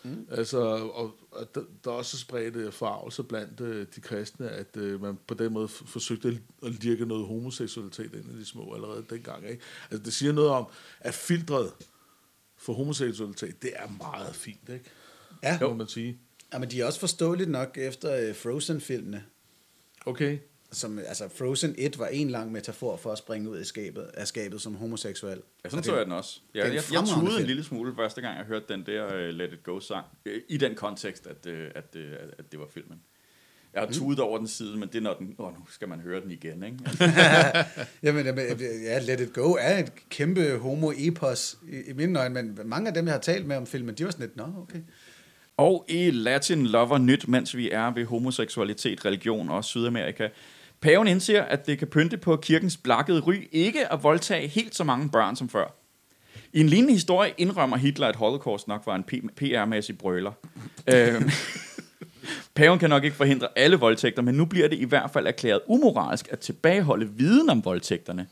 Mm. 0.05 0.27
Altså, 0.31 0.59
og, 0.59 1.15
og 1.31 1.55
der, 1.55 1.61
der 1.83 1.91
er 1.91 1.95
også 1.95 2.17
spredt 2.17 2.73
farvelse 2.73 3.23
blandt 3.23 3.61
øh, 3.61 3.87
de 3.95 4.01
kristne, 4.01 4.49
at 4.49 4.77
øh, 4.77 5.01
man 5.01 5.17
på 5.27 5.33
den 5.33 5.53
måde 5.53 5.67
forsøgte 5.67 6.39
at 6.63 6.83
lirke 6.83 7.05
noget 7.05 7.27
homoseksualitet 7.27 8.13
ind 8.13 8.31
i 8.31 8.39
de 8.39 8.45
små 8.45 8.73
allerede 8.73 9.05
dengang. 9.09 9.49
Ikke? 9.49 9.63
Altså, 9.91 10.03
det 10.05 10.13
siger 10.13 10.31
noget 10.31 10.49
om, 10.49 10.67
at 10.99 11.13
filtret 11.13 11.71
for 12.57 12.73
homoseksualitet, 12.73 13.61
det 13.61 13.71
er 13.75 13.89
meget 13.97 14.35
fint, 14.35 14.69
ikke? 14.69 14.85
Ja. 15.43 15.59
Må 15.61 15.73
man 15.73 15.87
sige. 15.87 16.19
Ja, 16.53 16.59
men 16.59 16.71
de 16.71 16.81
er 16.81 16.85
også 16.85 16.99
forståeligt 16.99 17.49
nok 17.49 17.77
efter 17.77 18.27
øh, 18.27 18.35
Frozen-filmene. 18.35 19.23
Okay. 20.05 20.39
Som, 20.75 20.99
altså, 20.99 21.29
Frozen 21.37 21.75
1 21.77 21.99
var 21.99 22.07
en 22.07 22.29
lang 22.29 22.51
metafor 22.51 22.97
for 22.97 23.11
at 23.11 23.17
springe 23.17 23.49
ud 23.49 23.57
af 23.57 23.65
skabet, 23.65 24.01
af 24.13 24.27
skabet 24.27 24.61
som 24.61 24.75
homoseksuel. 24.75 25.41
Ja, 25.63 25.69
sådan 25.69 25.83
så 25.83 25.95
jeg 25.95 26.05
den 26.05 26.13
også. 26.13 26.39
Ja, 26.55 26.59
jeg, 26.59 26.73
jeg, 26.73 26.83
jeg 26.91 27.03
tudede 27.15 27.39
en 27.39 27.45
lille 27.45 27.63
smule 27.63 27.95
første 27.95 28.21
gang, 28.21 28.37
jeg 28.37 28.45
hørte 28.45 28.65
den 28.69 28.85
der 28.85 29.05
uh, 29.05 29.35
Let 29.35 29.53
It 29.53 29.63
Go-sang. 29.63 30.05
Uh, 30.25 30.31
I 30.49 30.57
den 30.57 30.75
kontekst, 30.75 31.27
at, 31.27 31.45
uh, 31.45 31.53
at, 31.75 31.95
uh, 31.95 32.01
at 32.37 32.51
det 32.51 32.59
var 32.59 32.67
filmen. 32.73 33.01
Jeg 33.73 33.83
har 33.83 33.91
tudet 33.91 34.19
over 34.19 34.37
den 34.37 34.47
side, 34.47 34.77
men 34.77 34.89
det 34.89 34.95
er 34.95 35.01
når 35.01 35.13
den... 35.13 35.35
Åh, 35.39 35.53
nu 35.53 35.59
skal 35.69 35.89
man 35.89 35.99
høre 35.99 36.21
den 36.21 36.31
igen, 36.31 36.63
ikke? 36.63 36.77
jamen, 38.03 38.25
jamen, 38.25 38.45
ja, 38.83 38.99
Let 38.99 39.19
It 39.19 39.33
Go 39.33 39.51
er 39.59 39.77
et 39.77 39.91
kæmpe 40.09 40.57
homo-epos 40.57 41.57
i, 41.69 41.89
i 41.89 41.93
mine 41.93 42.19
øjne, 42.19 42.33
men 42.33 42.59
mange 42.65 42.87
af 42.87 42.93
dem, 42.93 43.05
jeg 43.05 43.13
har 43.13 43.21
talt 43.21 43.45
med 43.45 43.55
om 43.55 43.67
filmen, 43.67 43.95
de 43.95 44.05
var 44.05 44.11
sådan 44.11 44.25
lidt, 44.25 44.37
nå, 44.37 44.43
okay. 44.61 44.79
Og 45.57 45.85
i 45.89 46.11
Latin 46.11 46.67
Lover 46.67 46.97
Nyt, 46.97 47.27
mens 47.27 47.55
vi 47.57 47.71
er 47.71 47.93
ved 47.93 48.05
homoseksualitet, 48.05 49.05
religion 49.05 49.49
og 49.49 49.65
Sydamerika, 49.65 50.29
Paven 50.81 51.07
indser, 51.07 51.41
at 51.41 51.67
det 51.67 51.79
kan 51.79 51.87
pynte 51.87 52.17
på 52.17 52.35
kirkens 52.35 52.77
blakkede 52.77 53.19
ry 53.19 53.47
ikke 53.51 53.93
at 53.93 54.03
voldtage 54.03 54.47
helt 54.47 54.75
så 54.75 54.83
mange 54.83 55.09
børn 55.09 55.35
som 55.35 55.49
før. 55.49 55.75
I 56.53 56.59
en 56.59 56.69
lignende 56.69 56.93
historie 56.93 57.33
indrømmer 57.37 57.77
Hitler, 57.77 58.07
at 58.07 58.15
holocaust 58.15 58.67
nok 58.67 58.81
var 58.85 58.95
en 58.95 59.29
PR-mæssig 59.41 59.97
brøler. 59.97 60.31
øhm, 60.93 61.29
Paven 62.55 62.79
kan 62.79 62.89
nok 62.89 63.03
ikke 63.03 63.15
forhindre 63.15 63.47
alle 63.55 63.77
voldtægter, 63.77 64.21
men 64.21 64.35
nu 64.35 64.45
bliver 64.45 64.67
det 64.67 64.77
i 64.77 64.85
hvert 64.85 65.11
fald 65.11 65.27
erklæret 65.27 65.61
umoralsk 65.67 66.27
at 66.31 66.39
tilbageholde 66.39 67.09
viden 67.09 67.49
om 67.49 67.65
voldtægterne. 67.65 68.27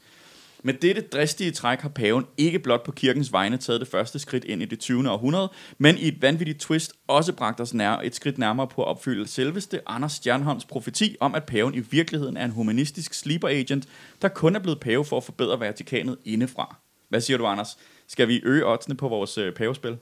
Med 0.66 0.74
dette 0.74 1.02
dristige 1.02 1.52
træk 1.52 1.80
har 1.80 1.90
paven 1.90 2.26
ikke 2.38 2.60
blot 2.60 2.84
på 2.84 2.92
kirkens 2.92 3.32
vegne 3.32 3.58
taget 3.58 3.82
det 3.82 3.88
første 3.88 4.20
skridt 4.20 4.44
ind 4.44 4.62
i 4.62 4.66
det 4.66 4.80
20. 4.80 5.10
århundrede, 5.12 5.52
men 5.78 5.98
i 5.98 6.08
et 6.08 6.22
vanvittigt 6.22 6.60
twist 6.60 6.94
også 7.08 7.34
bragt 7.34 7.60
os 7.60 7.74
nær, 7.74 7.92
et 7.92 8.16
skridt 8.16 8.38
nærmere 8.38 8.68
på 8.68 8.82
at 8.82 8.88
opfylde 8.88 9.28
selveste 9.28 9.82
Anders 9.86 10.12
Stjernholms 10.12 10.66
profeti 10.66 11.16
om, 11.20 11.36
at 11.36 11.44
paven 11.44 11.74
i 11.74 11.80
virkeligheden 11.80 12.38
er 12.38 12.46
en 12.46 12.52
humanistisk 12.52 13.14
sleeper 13.14 13.48
agent, 13.48 13.88
der 14.22 14.28
kun 14.28 14.56
er 14.56 14.60
blevet 14.60 14.80
pave 14.80 15.06
for 15.06 15.18
at 15.18 15.24
forbedre 15.24 15.60
Vatikanet 15.60 16.18
indefra. 16.26 16.76
Hvad 17.10 17.22
siger 17.22 17.38
du, 17.38 17.46
Anders? 17.46 17.78
Skal 18.08 18.28
vi 18.28 18.42
øge 18.44 18.66
oddsene 18.66 18.96
på 18.96 19.08
vores 19.08 19.38
øh, 19.38 19.54
pavespil? 19.54 19.98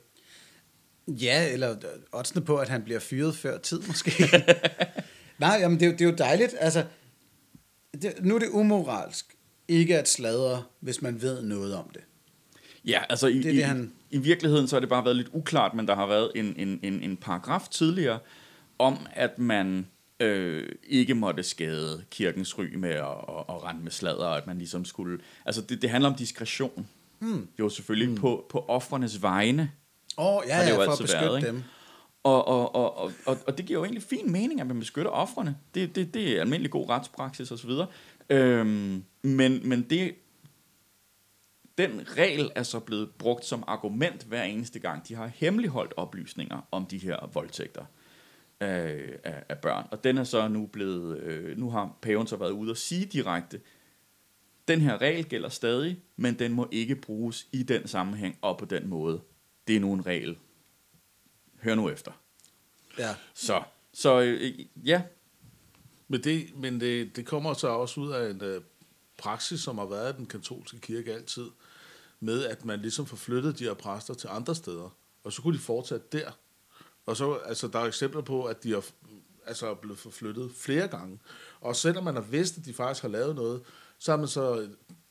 Ja, 1.08 1.54
eller 1.54 1.76
oddsene 2.12 2.46
på, 2.46 2.58
at 2.58 2.70
han 2.70 2.84
bliver 2.84 3.00
fyret 3.00 3.36
før 3.36 3.58
tid, 3.58 3.82
måske. 3.88 4.12
Nej, 5.40 5.58
jamen 5.62 5.80
det, 5.80 5.88
er, 5.88 5.92
det 5.92 6.02
er 6.02 6.06
jo 6.06 6.16
dejligt. 6.18 6.56
Altså, 6.60 6.86
det, 8.02 8.14
nu 8.22 8.36
er 8.36 8.40
det 8.40 8.50
umoralsk 8.52 9.36
ikke 9.68 10.00
at 10.00 10.10
sladre, 10.10 10.64
hvis 10.80 11.02
man 11.02 11.22
ved 11.22 11.42
noget 11.42 11.76
om 11.76 11.90
det. 11.94 12.02
Ja, 12.86 13.02
altså 13.10 13.28
i, 13.28 13.38
det 13.38 13.56
det, 13.56 13.64
han... 13.64 13.94
i, 14.12 14.16
i 14.16 14.20
virkeligheden 14.20 14.68
så 14.68 14.76
har 14.76 14.80
det 14.80 14.90
bare 14.90 15.06
været 15.06 15.16
lidt 15.16 15.30
uklart, 15.34 15.74
men 15.74 15.88
der 15.88 15.96
har 15.96 16.08
været 16.08 16.32
en, 16.36 16.54
en, 16.58 16.80
en, 16.84 17.04
en 17.04 17.18
paragraf 17.18 17.68
tidligere 17.72 18.20
om, 18.80 18.98
at 19.14 19.40
man 19.40 19.88
øh, 20.20 20.70
ikke 20.84 21.16
måtte 21.16 21.44
skade 21.44 22.04
kirkens 22.12 22.58
ry 22.58 22.76
med 22.76 22.90
at, 22.90 23.00
at, 23.00 23.44
at 23.50 23.64
rende 23.64 23.84
med 23.84 23.92
sladder, 23.92 24.26
og 24.26 24.38
at 24.38 24.48
man 24.48 24.58
ligesom 24.58 24.86
skulle... 24.86 25.20
Altså 25.46 25.62
det, 25.62 25.82
det 25.82 25.90
handler 25.90 26.10
om 26.10 26.16
diskretion. 26.16 26.88
Hmm. 27.20 27.48
Jo 27.60 27.70
selvfølgelig 27.70 28.08
hmm. 28.08 28.18
på, 28.18 28.46
på 28.50 28.66
offrenes 28.68 29.22
vegne. 29.22 29.72
Åh, 30.18 30.36
oh, 30.36 30.44
ja, 30.48 30.58
ja, 30.58 30.76
for 30.76 30.92
at 30.92 31.00
beskytte 31.02 31.26
været, 31.26 31.42
dem. 31.42 31.64
Og, 32.24 32.48
og, 32.48 32.76
og, 32.76 32.98
og, 32.98 33.12
og, 33.26 33.38
og 33.48 33.58
det 33.58 33.66
giver 33.66 33.80
jo 33.80 33.84
egentlig 33.84 34.04
fin 34.04 34.32
mening, 34.32 34.62
at 34.62 34.68
man 34.68 34.80
beskytter 34.80 35.12
offrene. 35.12 35.56
Det, 35.76 35.96
det, 35.96 36.14
det 36.14 36.38
er 36.38 36.42
almindelig 36.42 36.72
god 36.72 36.90
retspraksis 36.90 37.52
osv. 37.52 37.72
Øhm, 38.32 39.04
men, 39.22 39.70
men 39.70 39.82
det, 39.90 40.16
den 41.78 42.18
regel 42.18 42.52
er 42.56 42.64
så 42.64 42.80
blevet 42.80 43.12
brugt 43.18 43.46
som 43.46 43.64
argument 43.68 44.24
hver 44.24 44.44
eneste 44.44 44.80
gang, 44.80 45.08
de 45.08 45.16
har 45.16 45.28
hemmeligholdt 45.28 45.94
oplysninger 45.98 46.68
om 46.72 46.86
de 46.86 46.98
her 46.98 47.30
voldtægter 47.34 47.86
af, 48.60 49.02
af, 49.24 49.44
af 49.50 49.58
børn. 49.58 49.88
Og 49.92 50.04
den 50.04 50.18
er 50.18 50.24
så 50.24 50.48
nu 50.48 50.66
blevet, 50.66 51.20
øh, 51.20 51.58
nu 51.58 51.70
har 51.70 51.98
paven 52.02 52.28
så 52.28 52.36
været 52.36 52.52
ude 52.52 52.72
og 52.72 52.78
sige 52.78 53.06
direkte, 53.06 53.62
den 54.68 54.82
her 54.82 55.02
regel 55.02 55.26
gælder 55.26 55.50
stadig, 55.50 56.00
men 56.16 56.40
den 56.40 56.54
må 56.54 56.68
ikke 56.72 56.96
bruges 56.96 57.48
i 57.52 57.64
den 57.64 57.88
sammenhæng 57.88 58.38
og 58.42 58.58
på 58.58 58.66
den 58.66 58.88
måde. 58.88 59.22
Det 59.68 59.76
er 59.76 59.80
nu 59.80 59.94
en 59.94 60.06
regel. 60.06 60.38
Hør 61.64 61.76
nu 61.76 61.90
efter. 61.90 62.12
Ja. 63.00 63.16
Så, 63.34 63.64
så 63.94 64.22
øh, 64.22 64.60
ja, 64.76 65.02
men 66.12 66.24
det, 66.24 66.50
men 66.56 66.82
det, 66.82 67.16
det 67.16 67.26
kommer 67.26 67.54
så 67.54 67.68
også 67.68 68.02
ud 68.02 68.12
af 68.12 68.30
en 68.30 68.42
uh, 68.42 68.64
praksis, 69.18 69.60
som 69.60 69.78
har 69.78 69.86
været 69.86 70.14
i 70.14 70.18
den 70.18 70.26
katolske 70.26 70.80
kirke 70.80 71.14
altid, 71.14 71.46
med 72.20 72.46
at 72.46 72.66
man 72.66 72.80
ligesom 72.80 73.06
forflyttede 73.06 73.54
de 73.54 73.64
her 73.64 73.74
præster 73.74 74.14
til 74.14 74.30
andre 74.32 74.56
steder, 74.56 74.96
og 75.24 75.34
så 75.34 75.42
kunne 75.42 75.58
de 75.58 75.64
fortsætte 75.64 76.06
der. 76.12 76.32
Og 77.06 77.18
så, 77.18 77.34
altså, 77.34 77.68
der 77.68 77.80
er 77.80 77.86
eksempler 77.86 78.22
på, 78.22 78.44
at 78.44 78.64
de 78.64 78.74
er 78.74 78.82
altså, 79.46 79.74
blevet 79.74 80.00
forflyttet 80.00 80.52
flere 80.56 80.88
gange. 80.88 81.20
Og 81.62 81.76
selvom 81.76 82.04
man 82.04 82.16
har 82.16 82.22
vidst, 82.22 82.58
at 82.58 82.66
de 82.66 82.74
faktisk 82.74 83.02
har 83.02 83.10
lavet 83.10 83.36
noget, 83.36 83.62
så 84.00 84.12
har 84.12 84.18
man 84.18 84.28
så 84.28 84.68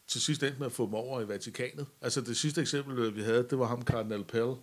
til 0.06 0.20
sidst 0.20 0.42
endt 0.42 0.58
med 0.58 0.66
at 0.66 0.72
få 0.72 0.86
dem 0.86 0.94
over 0.94 1.20
i 1.20 1.28
Vatikanet. 1.28 1.86
Altså 2.00 2.20
det 2.20 2.36
sidste 2.36 2.60
eksempel, 2.60 3.16
vi 3.16 3.22
havde, 3.22 3.46
det 3.50 3.58
var 3.58 3.66
ham, 3.66 3.82
Cardinal 3.82 4.24
Pell, 4.24 4.54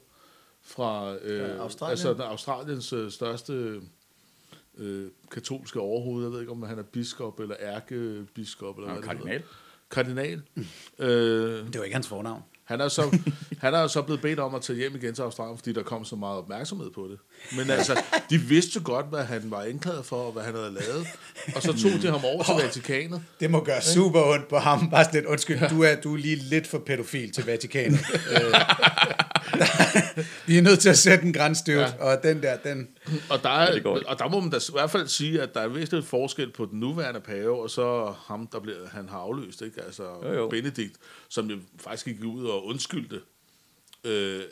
fra 0.61 1.15
øh, 1.15 1.39
ja, 1.39 1.57
Australien. 1.57 2.07
altså 2.07 2.23
Australiens 2.23 2.93
øh, 2.93 3.11
største 3.11 3.81
øh, 4.77 5.07
katolske 5.31 5.79
overhoved. 5.79 6.23
Jeg 6.23 6.31
ved 6.31 6.39
ikke, 6.39 6.51
om 6.51 6.63
han 6.63 6.79
er 6.79 6.83
biskop 6.83 7.39
eller 7.39 7.55
ærkebiskop. 7.59 8.77
Eller 8.77 8.93
ja, 8.93 8.99
hvad 8.99 9.07
kardinal. 9.07 9.43
Kardinal. 9.91 10.41
øh, 10.99 11.65
det 11.65 11.77
var 11.77 11.83
ikke 11.83 11.95
hans 11.95 12.07
fornavn. 12.07 12.41
Han 12.67 12.81
er, 12.81 12.87
så, 12.87 13.17
han 13.61 13.73
er 13.73 13.87
så 13.87 14.01
blevet 14.01 14.21
bedt 14.21 14.39
om 14.39 14.55
at 14.55 14.61
tage 14.61 14.77
hjem 14.77 14.95
igen 14.95 15.13
til 15.13 15.21
Australien, 15.21 15.57
fordi 15.57 15.73
der 15.73 15.83
kom 15.83 16.05
så 16.05 16.15
meget 16.15 16.37
opmærksomhed 16.37 16.91
på 16.91 17.07
det. 17.11 17.19
Men 17.57 17.69
altså, 17.69 18.01
de 18.29 18.37
vidste 18.37 18.71
jo 18.75 18.81
godt, 18.83 19.05
hvad 19.05 19.23
han 19.23 19.51
var 19.51 19.63
indklaget 19.63 20.05
for, 20.05 20.15
og 20.15 20.31
hvad 20.31 20.43
han 20.43 20.55
havde 20.55 20.73
lavet. 20.73 21.07
Og 21.55 21.61
så 21.61 21.73
tog 21.81 22.01
de 22.01 22.07
ham 22.07 22.25
over 22.25 22.43
til 22.43 22.53
Vatikanet. 22.63 23.23
Det 23.39 23.51
må 23.51 23.63
gøre 23.63 23.81
super 23.81 24.21
ondt 24.33 24.47
på 24.47 24.57
ham. 24.57 24.89
Bare 24.89 25.05
lidt, 25.13 25.25
undskyld, 25.25 25.69
du 25.69 25.83
er, 25.83 25.95
du 25.95 26.13
er 26.13 26.17
lige 26.17 26.35
lidt 26.35 26.67
for 26.67 26.77
pædofil 26.79 27.31
til 27.31 27.45
Vatikanet. 27.45 27.99
Øh, 28.31 28.53
Vi 30.47 30.57
er 30.57 30.61
nødt 30.61 30.79
til 30.79 30.89
at 30.89 30.97
sætte 30.97 31.25
en 31.25 31.33
grænsstøvt, 31.33 31.79
ja. 31.79 32.03
og 32.03 32.23
den 32.23 32.43
der, 32.43 32.57
den... 32.57 32.87
Og 33.29 33.43
der, 33.43 33.49
er, 33.49 33.75
ja, 33.75 33.89
og 33.89 34.19
der 34.19 34.29
må 34.29 34.39
man 34.39 34.49
da 34.49 34.57
i 34.57 34.71
hvert 34.71 34.91
fald 34.91 35.07
sige, 35.07 35.41
at 35.41 35.53
der 35.53 35.59
er 35.59 35.67
vist 35.67 35.93
et 35.93 36.05
forskel 36.05 36.51
på 36.51 36.65
den 36.65 36.79
nuværende 36.79 37.19
pave, 37.19 37.61
og 37.61 37.69
så 37.69 38.13
ham, 38.27 38.47
der 38.47 38.59
bliver, 38.59 38.87
han 38.91 39.09
har 39.09 39.17
afløst, 39.17 39.61
ikke? 39.61 39.81
Altså 39.81 40.03
jo, 40.23 40.33
jo. 40.33 40.49
Benedikt, 40.49 40.95
som 41.29 41.49
jo 41.49 41.57
faktisk 41.79 42.05
gik 42.05 42.23
ud 42.23 42.45
og 42.45 42.65
undskyldte 42.65 43.19
Øh, 44.07 44.43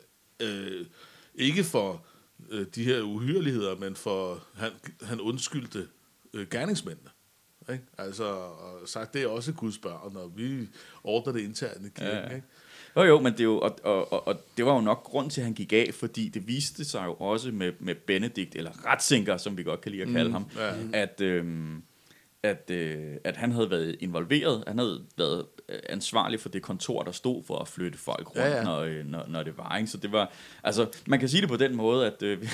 øh, 0.42 0.86
ikke 1.34 1.64
for 1.64 2.06
øh, 2.50 2.66
de 2.74 2.84
her 2.84 3.02
uhyreligheder, 3.02 3.76
men 3.76 3.96
for 3.96 4.44
han, 4.54 4.70
han 5.02 5.20
undskyldte 5.20 5.88
øh, 6.32 6.46
gerningsmændene. 6.50 7.10
Ikke? 7.72 7.84
Altså, 7.98 8.24
og 8.24 8.88
sagt, 8.88 9.14
det 9.14 9.22
er 9.22 9.28
også 9.28 9.52
Guds 9.52 9.78
børn, 9.78 10.16
og 10.16 10.32
vi 10.36 10.68
ordner 11.04 11.32
det 11.32 11.40
internt 11.40 11.86
i 11.86 11.88
kirken. 11.88 12.06
Ja, 12.06 12.28
ja. 12.28 12.34
Ikke? 12.34 12.46
Jo, 12.96 13.02
jo, 13.02 13.20
men 13.20 13.32
det, 13.32 13.40
er 13.40 13.44
jo, 13.44 13.58
og, 13.58 13.78
og, 13.84 14.12
og, 14.12 14.28
og 14.28 14.36
det 14.56 14.66
var 14.66 14.74
jo 14.74 14.80
nok 14.80 15.04
grund 15.04 15.30
til, 15.30 15.40
at 15.40 15.44
han 15.44 15.54
gik 15.54 15.72
af, 15.72 15.90
fordi 15.94 16.28
det 16.28 16.48
viste 16.48 16.84
sig 16.84 17.04
jo 17.06 17.12
også 17.12 17.52
med, 17.52 17.72
med 17.78 17.94
Benedikt, 17.94 18.54
eller 18.54 18.86
retsinker, 18.86 19.36
som 19.36 19.56
vi 19.56 19.62
godt 19.62 19.80
kan 19.80 19.92
lide 19.92 20.02
at 20.02 20.08
kalde 20.08 20.28
mm, 20.28 20.32
ham, 20.32 20.46
ja. 20.56 20.72
at, 20.92 21.20
øhm, 21.20 21.82
at, 22.42 22.70
øh, 22.70 23.16
at 23.24 23.36
han 23.36 23.52
havde 23.52 23.70
været 23.70 23.96
involveret, 24.00 24.64
han 24.66 24.78
havde 24.78 25.04
været 25.16 25.40
øh, 25.40 25.55
ansvarlig 25.88 26.40
for 26.40 26.48
det 26.48 26.62
kontor, 26.62 27.02
der 27.02 27.12
stod 27.12 27.42
for 27.46 27.58
at 27.58 27.68
flytte 27.68 27.98
folk 27.98 28.26
rundt, 28.26 28.38
Ja, 28.38 28.56
ja. 28.56 28.62
Når, 28.62 28.80
øh, 28.80 29.04
når, 29.06 29.24
når 29.28 29.42
det 29.42 29.58
var. 29.58 29.76
Ikke? 29.76 29.90
Så 29.90 29.96
det 29.96 30.12
var, 30.12 30.32
altså, 30.64 30.86
man 31.06 31.20
kan 31.20 31.28
sige 31.28 31.40
det 31.40 31.48
på 31.48 31.56
den 31.56 31.76
måde, 31.76 32.06
at, 32.06 32.22
øh, 32.22 32.48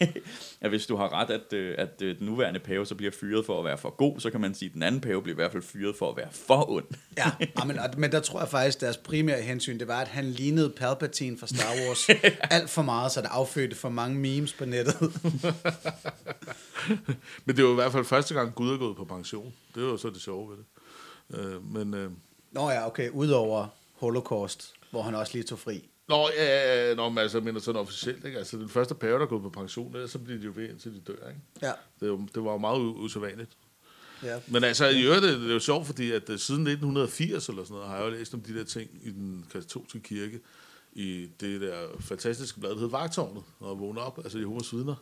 at 0.60 0.70
hvis 0.70 0.86
du 0.86 0.96
har 0.96 1.12
ret, 1.12 1.30
at, 1.30 1.52
øh, 1.52 1.74
at 1.78 2.02
øh, 2.02 2.18
den 2.18 2.26
nuværende 2.26 2.60
pave 2.60 2.86
så 2.86 2.94
bliver 2.94 3.12
fyret 3.20 3.46
for 3.46 3.58
at 3.58 3.64
være 3.64 3.78
for 3.78 3.90
god, 3.90 4.20
så 4.20 4.30
kan 4.30 4.40
man 4.40 4.54
sige, 4.54 4.68
at 4.68 4.74
den 4.74 4.82
anden 4.82 5.00
pave 5.00 5.22
bliver 5.22 5.34
i 5.34 5.40
hvert 5.40 5.52
fald 5.52 5.62
fyret 5.62 5.96
for 5.96 6.10
at 6.10 6.16
være 6.16 6.28
for 6.32 6.70
ond. 6.70 6.84
Ja, 7.16 7.24
men, 7.66 7.78
og- 7.78 7.90
men 7.96 8.12
der 8.12 8.20
tror 8.20 8.38
jeg 8.40 8.48
faktisk, 8.48 8.80
deres 8.80 8.96
primære 8.96 9.40
hensyn, 9.42 9.78
det 9.78 9.88
var, 9.88 10.00
at 10.00 10.08
han 10.08 10.24
lignede 10.24 10.70
Palpatine 10.70 11.38
fra 11.38 11.46
Star 11.46 11.72
Wars 11.86 12.08
alt 12.56 12.70
for 12.70 12.82
meget, 12.82 13.12
så 13.12 13.20
det 13.20 13.28
affødte 13.30 13.76
for 13.76 13.88
mange 13.88 14.18
memes 14.18 14.52
på 14.52 14.64
nettet. 14.64 14.96
Men 17.44 17.56
det 17.56 17.64
var 17.64 17.70
i 17.70 17.74
hvert 17.74 17.92
fald 17.92 18.04
første 18.04 18.34
gang, 18.34 18.54
Gud 18.54 18.72
er 18.74 18.78
gået 18.78 18.96
på 18.96 19.04
pension. 19.04 19.52
Det 19.74 19.82
var 19.82 19.88
jo 19.88 19.96
så 19.96 20.10
det 20.10 20.20
sjove 20.22 20.50
ved 20.50 20.56
det. 20.56 20.64
Øh, 21.38 21.72
men, 21.74 21.94
øh, 21.94 22.10
Nå 22.52 22.70
ja, 22.70 22.86
okay, 22.86 23.10
udover 23.10 23.66
Holocaust, 23.94 24.72
hvor 24.90 25.02
han 25.02 25.14
også 25.14 25.32
lige 25.34 25.44
tog 25.44 25.58
fri. 25.58 25.88
Nå, 26.08 26.28
ja, 26.36 26.44
ja, 26.44 26.88
ja, 26.88 26.94
nå, 26.94 27.08
men 27.08 27.18
altså, 27.18 27.38
jeg 27.38 27.44
mener 27.44 27.60
sådan 27.60 27.80
officielt, 27.80 28.24
ikke? 28.24 28.38
Altså, 28.38 28.56
den 28.56 28.68
første 28.68 28.94
pave, 28.94 29.14
der 29.18 29.24
er 29.24 29.28
gået 29.28 29.42
på 29.42 29.50
pension, 29.50 29.94
ellers 29.94 30.10
så 30.10 30.18
bliver 30.18 30.38
de 30.38 30.44
jo 30.44 30.52
ved, 30.54 30.68
indtil 30.68 30.94
de 30.94 31.00
dør, 31.00 31.28
ikke? 31.28 31.40
Ja, 31.62 31.72
Det, 32.00 32.06
jo, 32.06 32.20
det 32.34 32.44
var 32.44 32.52
jo 32.52 32.58
meget 32.58 32.78
usædvanligt. 32.80 33.50
ja. 34.22 34.36
Men 34.48 34.64
altså, 34.64 34.88
i 34.88 35.02
øvrigt, 35.02 35.22
det, 35.22 35.40
det 35.40 35.48
er 35.48 35.52
jo 35.54 35.58
sjovt, 35.60 35.86
fordi 35.86 36.10
at 36.12 36.30
uh, 36.30 36.36
siden 36.38 36.66
1980 36.66 37.48
eller 37.48 37.64
sådan 37.64 37.74
noget, 37.74 37.88
har 37.90 37.96
jeg 37.96 38.04
jo 38.04 38.10
læst 38.10 38.34
om 38.34 38.40
de 38.40 38.58
der 38.58 38.64
ting 38.64 38.90
i 39.02 39.10
den 39.10 39.46
katolske 39.52 40.00
kirke, 40.00 40.40
i 40.92 41.28
det 41.40 41.60
der 41.60 41.76
fantastiske 42.00 42.60
blad, 42.60 42.70
der 42.70 42.76
hedder 42.76 42.98
Vagtårnet, 42.98 43.42
når 43.60 43.68
jeg 43.72 43.78
vågner 43.80 44.00
op, 44.00 44.18
altså 44.18 44.38
Jehovas 44.38 44.72
vidner. 44.74 44.94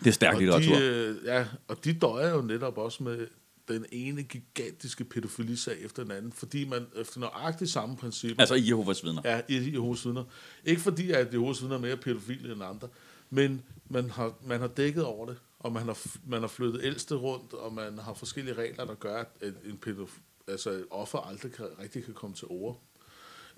Det 0.00 0.06
er 0.06 0.10
stærk 0.12 0.34
Og 0.34 0.40
litteratur. 0.40 0.74
de, 0.74 0.82
øh, 0.82 1.16
ja, 1.24 1.44
og 1.68 1.84
de 1.84 1.92
døjer 1.92 2.30
jo 2.34 2.40
netop 2.42 2.78
også 2.78 3.02
med 3.02 3.26
den 3.68 3.86
ene 3.92 4.22
gigantiske 4.22 5.04
pædofilisag 5.04 5.80
efter 5.80 6.02
den 6.02 6.12
anden, 6.12 6.32
fordi 6.32 6.64
man 6.64 6.86
efter 6.96 7.20
nøjagtigt 7.20 7.70
samme 7.70 7.96
principper... 7.96 8.42
Altså 8.42 8.54
i 8.54 8.68
Jehovas 8.68 9.04
vidner. 9.04 9.22
Ja, 9.24 9.40
i 9.48 9.72
Jehovas 9.72 10.04
vidner. 10.04 10.24
Ikke 10.64 10.80
fordi, 10.80 11.10
at 11.10 11.32
Jehovas 11.32 11.60
vidner 11.60 11.76
er 11.76 11.80
mere 11.80 11.96
pædofile 11.96 12.52
end 12.52 12.64
andre, 12.64 12.88
men 13.30 13.62
man 13.88 14.10
har, 14.10 14.34
man 14.46 14.60
har 14.60 14.66
dækket 14.66 15.04
over 15.04 15.26
det, 15.26 15.36
og 15.58 15.72
man 15.72 15.82
har, 15.82 16.06
man 16.26 16.40
har 16.40 16.48
flyttet 16.48 16.84
ældste 16.84 17.14
rundt, 17.14 17.52
og 17.52 17.72
man 17.72 17.98
har 17.98 18.14
forskellige 18.14 18.54
regler, 18.54 18.84
der 18.84 18.94
gør, 18.94 19.24
at 19.40 19.52
en 19.64 19.76
pædof, 19.76 20.18
altså 20.46 20.70
et 20.70 20.84
offer 20.90 21.18
aldrig 21.18 21.52
kan, 21.52 21.66
rigtig 21.82 22.04
kan 22.04 22.14
komme 22.14 22.36
til 22.36 22.46
ord. 22.50 22.82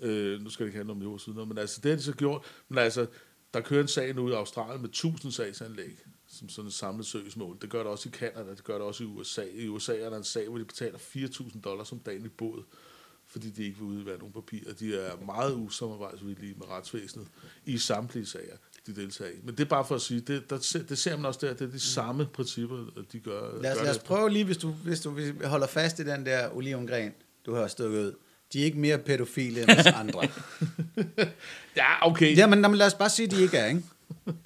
Øh, 0.01 0.41
nu 0.41 0.49
skal 0.49 0.63
det 0.63 0.69
ikke 0.69 0.77
handle 0.77 0.91
om 0.91 1.01
Jehovas 1.01 1.27
vidner, 1.27 1.45
men 1.45 1.57
altså, 1.57 1.81
det 1.83 1.91
har 1.91 1.95
de 1.95 2.03
så 2.03 2.13
gjort. 2.13 2.41
Men 2.69 2.77
altså, 2.77 3.07
der 3.53 3.61
kører 3.61 3.81
en 3.81 3.87
sag 3.87 4.15
nu 4.15 4.29
i 4.29 4.33
Australien 4.33 4.81
med 4.81 4.89
1000 4.89 5.31
sagsanlæg, 5.31 5.97
som 6.31 6.49
sådan 6.49 6.67
et 6.67 6.73
samlet 6.73 7.05
søgsmål. 7.05 7.57
Det 7.61 7.69
gør 7.69 7.79
det 7.79 7.87
også 7.87 8.09
i 8.09 8.11
Canada, 8.11 8.49
det 8.51 8.63
gør 8.63 8.73
det 8.73 8.81
også 8.81 9.03
i 9.03 9.07
USA. 9.07 9.43
I 9.53 9.67
USA 9.67 9.97
er 9.97 10.09
der 10.09 10.17
en 10.17 10.23
sag, 10.23 10.47
hvor 10.49 10.57
de 10.57 10.65
betaler 10.65 10.97
4.000 10.97 11.61
dollars 11.61 11.91
om 11.91 11.99
dagen 11.99 12.25
i 12.25 12.29
båd, 12.29 12.63
fordi 13.27 13.49
de 13.49 13.63
ikke 13.63 13.77
vil 13.77 13.87
udvære 13.87 14.17
nogen 14.17 14.33
papirer. 14.33 14.73
De 14.73 14.95
er 14.95 15.25
meget 15.25 15.53
usamarbejdsvillige 15.53 16.53
med 16.57 16.69
retsvæsenet 16.69 17.27
i 17.65 17.77
samtlige 17.77 18.25
sager, 18.25 18.55
de 18.87 18.95
deltager 18.95 19.31
i. 19.31 19.35
Men 19.43 19.57
det 19.57 19.63
er 19.63 19.69
bare 19.69 19.85
for 19.85 19.95
at 19.95 20.01
sige, 20.01 20.21
det, 20.21 20.49
der, 20.49 20.83
det 20.89 20.97
ser 20.97 21.15
man 21.15 21.25
også 21.25 21.39
der, 21.47 21.53
det 21.53 21.67
er 21.67 21.71
de 21.71 21.79
samme 21.79 22.25
principper, 22.25 22.85
de 23.11 23.19
gør. 23.19 23.61
Lad 23.61 23.71
os, 23.71 23.77
gør 23.77 23.83
lad 23.83 23.91
os 23.91 23.99
prøve 23.99 24.29
lige, 24.29 24.45
hvis 24.45 24.57
du, 24.57 24.71
hvis 24.71 24.99
du 24.99 25.15
holder 25.43 25.67
fast 25.67 25.99
i 25.99 26.03
den 26.03 26.25
der 26.25 26.55
olivengren, 26.55 27.11
du 27.45 27.53
har 27.53 27.67
stukket 27.67 27.99
ud. 27.99 28.13
De 28.53 28.61
er 28.61 28.65
ikke 28.65 28.79
mere 28.79 28.97
pædofile 28.97 29.61
end 29.61 29.69
os 29.79 29.85
andre. 29.85 30.27
Ja, 31.75 32.07
okay. 32.07 32.37
Jamen, 32.37 32.61
jamen, 32.61 32.77
lad 32.77 32.87
os 32.87 32.93
bare 32.93 33.09
sige, 33.09 33.25
at 33.25 33.31
de 33.31 33.41
ikke 33.41 33.57
er, 33.57 33.67
ikke? 33.67 33.83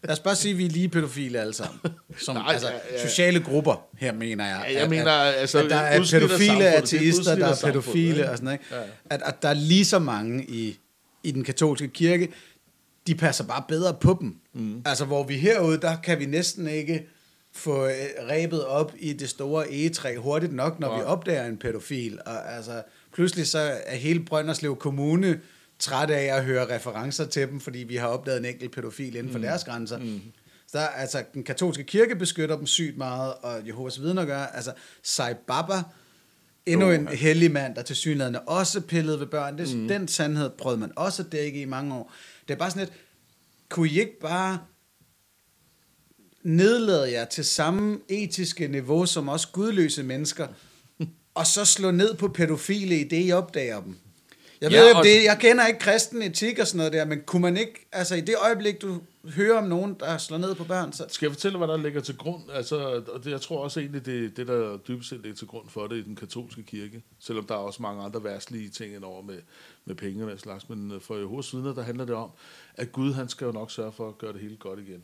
Lad 0.03 0.11
os 0.11 0.19
bare 0.19 0.35
sige, 0.35 0.51
at 0.51 0.57
vi 0.57 0.65
er 0.65 0.69
lige 0.69 0.89
pædofile 0.89 1.39
alle 1.39 1.53
sammen. 1.53 1.79
Som, 2.17 2.35
Nej, 2.35 2.53
altså, 2.53 2.67
ja, 2.67 2.75
ja. 2.91 3.07
sociale 3.09 3.39
grupper, 3.39 3.87
her 3.97 4.13
mener 4.13 4.45
jeg. 4.45 4.65
Ja, 4.69 4.79
jeg 4.79 4.89
mener, 4.89 5.11
altså, 5.11 5.63
at 5.63 5.69
der 5.69 5.75
er 5.75 5.99
pædofile 6.11 6.63
er 6.63 6.77
ateister, 6.77 7.35
der 7.35 7.47
er 7.47 7.55
pædofile 7.63 8.29
og 8.29 8.37
sådan 8.37 8.45
noget. 8.45 8.59
Ja. 8.71 8.77
At, 9.09 9.21
at 9.25 9.41
der 9.41 9.49
er 9.49 9.53
lige 9.53 9.85
så 9.85 9.99
mange 9.99 10.45
i, 10.45 10.79
i 11.23 11.31
den 11.31 11.43
katolske 11.43 11.87
kirke, 11.87 12.29
de 13.07 13.15
passer 13.15 13.43
bare 13.43 13.63
bedre 13.67 13.93
på 13.93 14.17
dem. 14.21 14.35
Mm. 14.53 14.81
Altså, 14.85 15.05
hvor 15.05 15.23
vi 15.23 15.37
herude, 15.37 15.81
der 15.81 15.95
kan 15.95 16.19
vi 16.19 16.25
næsten 16.25 16.67
ikke 16.67 17.07
få 17.53 17.85
øh, 17.85 17.93
rebet 18.29 18.65
op 18.65 18.93
i 18.99 19.13
det 19.13 19.29
store 19.29 19.71
egetræ 19.71 20.15
hurtigt 20.15 20.53
nok, 20.53 20.79
når 20.79 20.87
Nej. 20.87 20.97
vi 20.97 21.03
opdager 21.03 21.45
en 21.45 21.57
pædofil. 21.57 22.19
Og 22.25 22.55
altså, 22.55 22.81
pludselig 23.13 23.47
så 23.47 23.59
er 23.85 23.95
hele 23.95 24.19
Brønderslev 24.19 24.75
Kommune 24.75 25.39
træt 25.79 26.09
af 26.09 26.37
at 26.37 26.45
høre 26.45 26.75
referencer 26.75 27.25
til 27.25 27.47
dem, 27.47 27.59
fordi 27.59 27.79
vi 27.79 27.95
har 27.95 28.07
opdaget 28.07 28.39
en 28.39 28.45
enkelt 28.45 28.71
pædofil 28.71 29.15
inden 29.15 29.31
for 29.31 29.39
deres 29.39 29.63
grænser. 29.63 29.97
Mm. 29.97 30.21
Så 30.67 30.77
der, 30.77 30.87
altså, 30.87 31.23
den 31.33 31.43
katolske 31.43 31.83
kirke 31.83 32.15
beskytter 32.15 32.57
dem 32.57 32.65
sygt 32.65 32.97
meget, 32.97 33.33
og 33.33 33.67
Jehovas 33.67 34.01
vidner 34.01 34.25
gør. 34.25 34.39
Altså, 34.39 34.73
Sai 35.03 35.33
Baba, 35.47 35.83
endnu 36.65 36.91
en 36.91 37.07
hellig 37.07 37.51
mand, 37.51 37.75
der 37.75 37.81
til 37.81 37.95
synligheden 37.95 38.37
også 38.47 38.81
pillede 38.81 39.19
ved 39.19 39.27
børn. 39.27 39.57
Det, 39.57 39.77
mm. 39.77 39.87
Den 39.87 40.07
sandhed 40.07 40.49
prøvede 40.49 40.79
man 40.79 40.91
også 40.95 41.23
at 41.23 41.31
dække 41.31 41.61
i 41.61 41.65
mange 41.65 41.95
år. 41.95 42.13
Det 42.47 42.53
er 42.53 42.57
bare 42.57 42.71
sådan 42.71 42.87
lidt, 42.87 42.93
kunne 43.69 43.89
I 43.89 43.99
ikke 43.99 44.19
bare 44.19 44.59
nedlade 46.43 47.11
jer 47.11 47.25
til 47.25 47.45
samme 47.45 47.99
etiske 48.09 48.67
niveau 48.67 49.05
som 49.05 49.27
også 49.27 49.47
gudløse 49.51 50.03
mennesker, 50.03 50.47
og 51.35 51.47
så 51.47 51.65
slå 51.65 51.91
ned 51.91 52.15
på 52.15 52.27
pædofile 52.27 52.99
i 52.99 53.03
det, 53.03 53.27
I 53.27 53.31
opdager 53.31 53.81
dem? 53.81 53.95
Jeg, 54.71 54.81
ved, 54.81 54.91
ja, 54.91 54.97
og- 54.97 55.03
det, 55.03 55.23
jeg 55.23 55.37
kender 55.39 55.67
ikke 55.67 55.79
kristen 55.79 56.21
etik 56.21 56.59
og 56.59 56.67
sådan 56.67 56.77
noget 56.77 56.93
der, 56.93 57.05
men 57.05 57.21
kunne 57.25 57.41
man 57.41 57.57
ikke, 57.57 57.87
altså 57.91 58.15
i 58.15 58.21
det 58.21 58.35
øjeblik, 58.43 58.81
du 58.81 59.01
hører 59.35 59.57
om 59.57 59.63
nogen, 59.63 59.95
der 59.99 60.17
slår 60.17 60.37
ned 60.37 60.55
på 60.55 60.63
børn, 60.63 60.93
så... 60.93 61.05
Skal 61.09 61.25
jeg 61.25 61.33
fortælle, 61.33 61.57
hvad 61.57 61.67
der 61.67 61.77
ligger 61.77 62.01
til 62.01 62.17
grund? 62.17 62.43
Altså, 62.53 63.03
og 63.13 63.23
det, 63.23 63.31
jeg 63.31 63.41
tror 63.41 63.63
også 63.63 63.79
egentlig, 63.79 64.05
det 64.05 64.37
det, 64.37 64.47
der 64.47 64.77
dybest 64.77 65.09
set 65.09 65.19
ligger 65.21 65.35
til 65.37 65.47
grund 65.47 65.69
for 65.69 65.87
det 65.87 65.95
i 65.97 66.01
den 66.01 66.15
katolske 66.15 66.63
kirke. 66.63 67.03
Selvom 67.19 67.45
der 67.45 67.53
er 67.53 67.59
også 67.59 67.81
mange 67.81 68.03
andre 68.03 68.23
værtslige 68.23 68.69
ting 68.69 68.95
indover 68.95 69.21
med, 69.21 69.37
med 69.85 69.95
penge 69.95 70.31
og 70.33 70.39
slags. 70.39 70.69
Men 70.69 70.91
øh, 70.91 71.01
for 71.01 71.15
Jehovas 71.15 71.53
vidner, 71.53 71.73
der 71.73 71.81
handler 71.83 72.05
det 72.05 72.15
om, 72.15 72.29
at 72.75 72.91
Gud 72.91 73.13
han 73.13 73.29
skal 73.29 73.45
jo 73.45 73.51
nok 73.51 73.71
sørge 73.71 73.91
for 73.91 74.07
at 74.07 74.17
gøre 74.17 74.33
det 74.33 74.41
hele 74.41 74.57
godt 74.57 74.79
igen. 74.79 75.03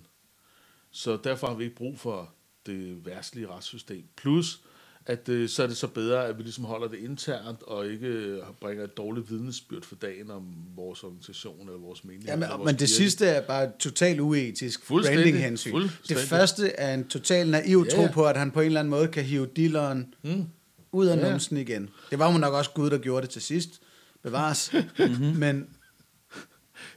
Så 0.92 1.18
derfor 1.24 1.48
har 1.48 1.54
vi 1.56 1.64
ikke 1.64 1.76
brug 1.76 2.00
for 2.00 2.34
det 2.66 3.06
værtslige 3.06 3.48
retssystem. 3.48 4.04
Plus, 4.18 4.60
at 5.06 5.30
øh, 5.30 5.50
så 5.50 5.64
er 5.64 5.68
det 5.68 5.78
så 5.78 5.88
bedre, 5.88 6.26
at 6.28 6.38
vi 6.38 6.44
ligesom 6.44 6.64
holder 6.66 6.88
det 6.88 6.98
internt, 7.00 7.64
og 7.64 7.88
ikke 7.88 8.08
øh, 8.08 8.40
bringer 8.62 8.84
et 8.84 8.98
dårligt 8.98 9.32
vidnesbyrd 9.32 9.84
for 9.84 9.96
dagen 9.96 10.32
om 10.32 10.44
vores 10.76 11.04
organisation 11.04 11.60
eller 11.68 11.80
vores 11.80 12.04
menighed. 12.04 12.28
Ja, 12.30 12.36
men, 12.36 12.50
vores 12.50 12.60
men 12.66 12.68
det 12.68 12.80
kirke. 12.80 12.92
sidste 12.92 13.26
er 13.26 13.42
bare 13.42 13.72
totalt 13.80 14.20
uetisk 14.20 14.88
branding-hensyn. 14.88 15.76
Det 16.10 16.18
første 16.18 16.68
er 16.72 16.94
en 16.94 17.08
total 17.08 17.48
naiv 17.50 17.86
Ja, 17.90 17.96
tro 17.96 18.02
ja. 18.02 18.12
på, 18.12 18.26
at 18.26 18.38
han 18.38 18.52
på 18.52 18.60
en 18.60 18.66
eller 18.66 18.80
anden 18.80 18.90
måde 18.90 19.08
kan 19.08 19.24
hive 19.24 19.48
dilleren 19.56 20.14
Mm. 20.24 20.46
ud 20.92 21.06
af 21.08 21.18
Ja. 21.18 21.30
numsen 21.32 21.58
igen. 21.58 21.90
Det 22.12 22.20
var 22.20 22.32
jo 22.32 22.38
nok 22.38 22.54
også 22.54 22.72
Gud, 22.72 22.90
der 22.90 22.98
gjorde 22.98 23.22
det 23.22 23.30
til 23.30 23.42
sidst. 23.42 23.70
Bevares. 24.24 24.74
Men 25.36 25.68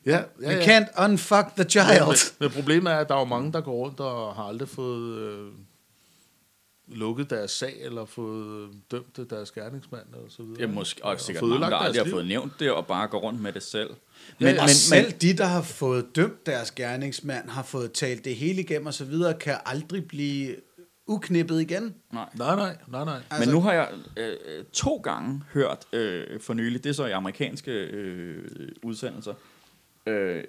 Ja, 0.07 0.11
ja, 0.11 0.23
we 0.49 0.53
ja. 0.53 0.81
can't 0.81 1.05
unfuck 1.05 1.47
the 1.57 1.64
Ja, 1.64 1.69
child. 1.69 2.07
men, 2.07 2.17
men 2.40 2.51
problemet 2.51 2.93
er, 2.93 2.97
at 2.97 3.09
der 3.09 3.14
er 3.14 3.19
jo 3.19 3.25
mange, 3.25 3.53
der 3.53 3.61
går 3.61 3.73
rundt 3.73 4.01
og 4.01 4.35
har 4.35 4.43
aldrig 4.43 4.69
fået 4.69 5.19
øh, 5.19 5.49
lukket 6.88 7.31
deres 7.31 7.51
sag, 7.51 7.75
eller 7.81 8.05
fået 8.05 8.62
øh, 8.68 8.75
dømt 8.90 9.31
deres 9.31 9.51
gerningsmand, 9.53 10.14
og 10.14 10.20
så 10.29 10.42
videre. 10.42 10.61
Ja, 10.61 10.66
måske, 10.66 11.05
og 11.05 11.20
sikkert 11.20 11.40
fået 11.40 11.51
mange, 11.61 11.70
der 11.70 11.77
aldrig 11.77 12.05
har 12.05 12.11
fået 12.11 12.27
nævnt 12.27 12.53
det, 12.61 12.70
og 12.73 12.87
bare 12.87 13.09
går 13.09 13.18
rundt 13.20 13.40
med 13.40 13.53
det 13.53 13.62
selv. 13.62 13.88
Men, 13.90 13.97
men, 14.38 14.55
men- 14.55 14.59
og 14.61 14.70
selv 14.70 15.12
de, 15.12 15.37
der 15.37 15.44
har 15.44 15.62
fået 15.62 16.16
dømt 16.16 16.47
deres 16.47 16.70
gerningsmand, 16.70 17.49
har 17.49 17.62
fået 17.62 17.92
talt 17.92 18.25
det 18.25 18.37
hele 18.37 18.61
igennem 18.62 18.87
og 18.87 18.94
så 18.94 19.05
videre, 19.05 19.35
kan 19.35 19.57
aldrig 19.66 20.09
blive 20.09 20.57
uknippet 21.07 21.61
igen. 21.61 21.94
Nej. 22.12 22.29
Nej, 22.35 22.57
nej, 22.57 22.77
nej, 22.88 23.05
nej. 23.05 23.20
Altså, 23.31 23.47
Men 23.51 23.55
nu 23.55 23.61
har 23.61 23.73
jeg 23.73 23.92
øh, 24.16 24.37
øh, 24.59 24.64
to 24.73 24.97
gange 24.97 25.42
hørt 25.53 25.79
øh, 25.92 26.40
for 26.40 26.55
nylig, 26.55 26.85
det 26.85 26.90
er 26.90 26.94
så 26.94 27.07
i 27.07 27.11
amerikanske 27.11 27.70
øh, 27.73 28.68
udsendelser, 28.83 29.35
øh, 30.07 30.44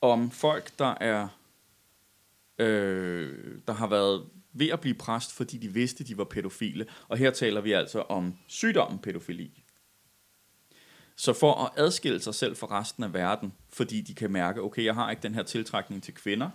om 0.00 0.30
folk, 0.30 0.70
der 0.78 0.94
er 1.00 1.28
øh, 2.58 3.30
der 3.66 3.72
har 3.72 3.86
været 3.86 4.22
ved 4.52 4.68
at 4.68 4.80
blive 4.80 4.94
præst, 4.94 5.32
fordi 5.32 5.58
de 5.58 5.68
vidste, 5.68 6.04
de 6.04 6.18
var 6.18 6.24
pædofile. 6.24 6.86
Og 7.08 7.18
her 7.18 7.30
taler 7.30 7.60
vi 7.60 7.72
altså 7.72 8.00
om 8.00 8.34
sygdommen 8.46 8.98
pædofili. 8.98 9.64
Så 11.16 11.32
for 11.32 11.54
at 11.64 11.70
adskille 11.76 12.20
sig 12.20 12.34
selv 12.34 12.56
fra 12.56 12.80
resten 12.80 13.04
af 13.04 13.14
verden, 13.14 13.52
fordi 13.72 14.00
de 14.00 14.14
kan 14.14 14.32
mærke, 14.32 14.62
okay, 14.62 14.84
jeg 14.84 14.94
har 14.94 15.10
ikke 15.10 15.22
den 15.22 15.34
her 15.34 15.42
tiltrækning 15.42 16.02
til 16.02 16.14
kvinder, 16.14 16.50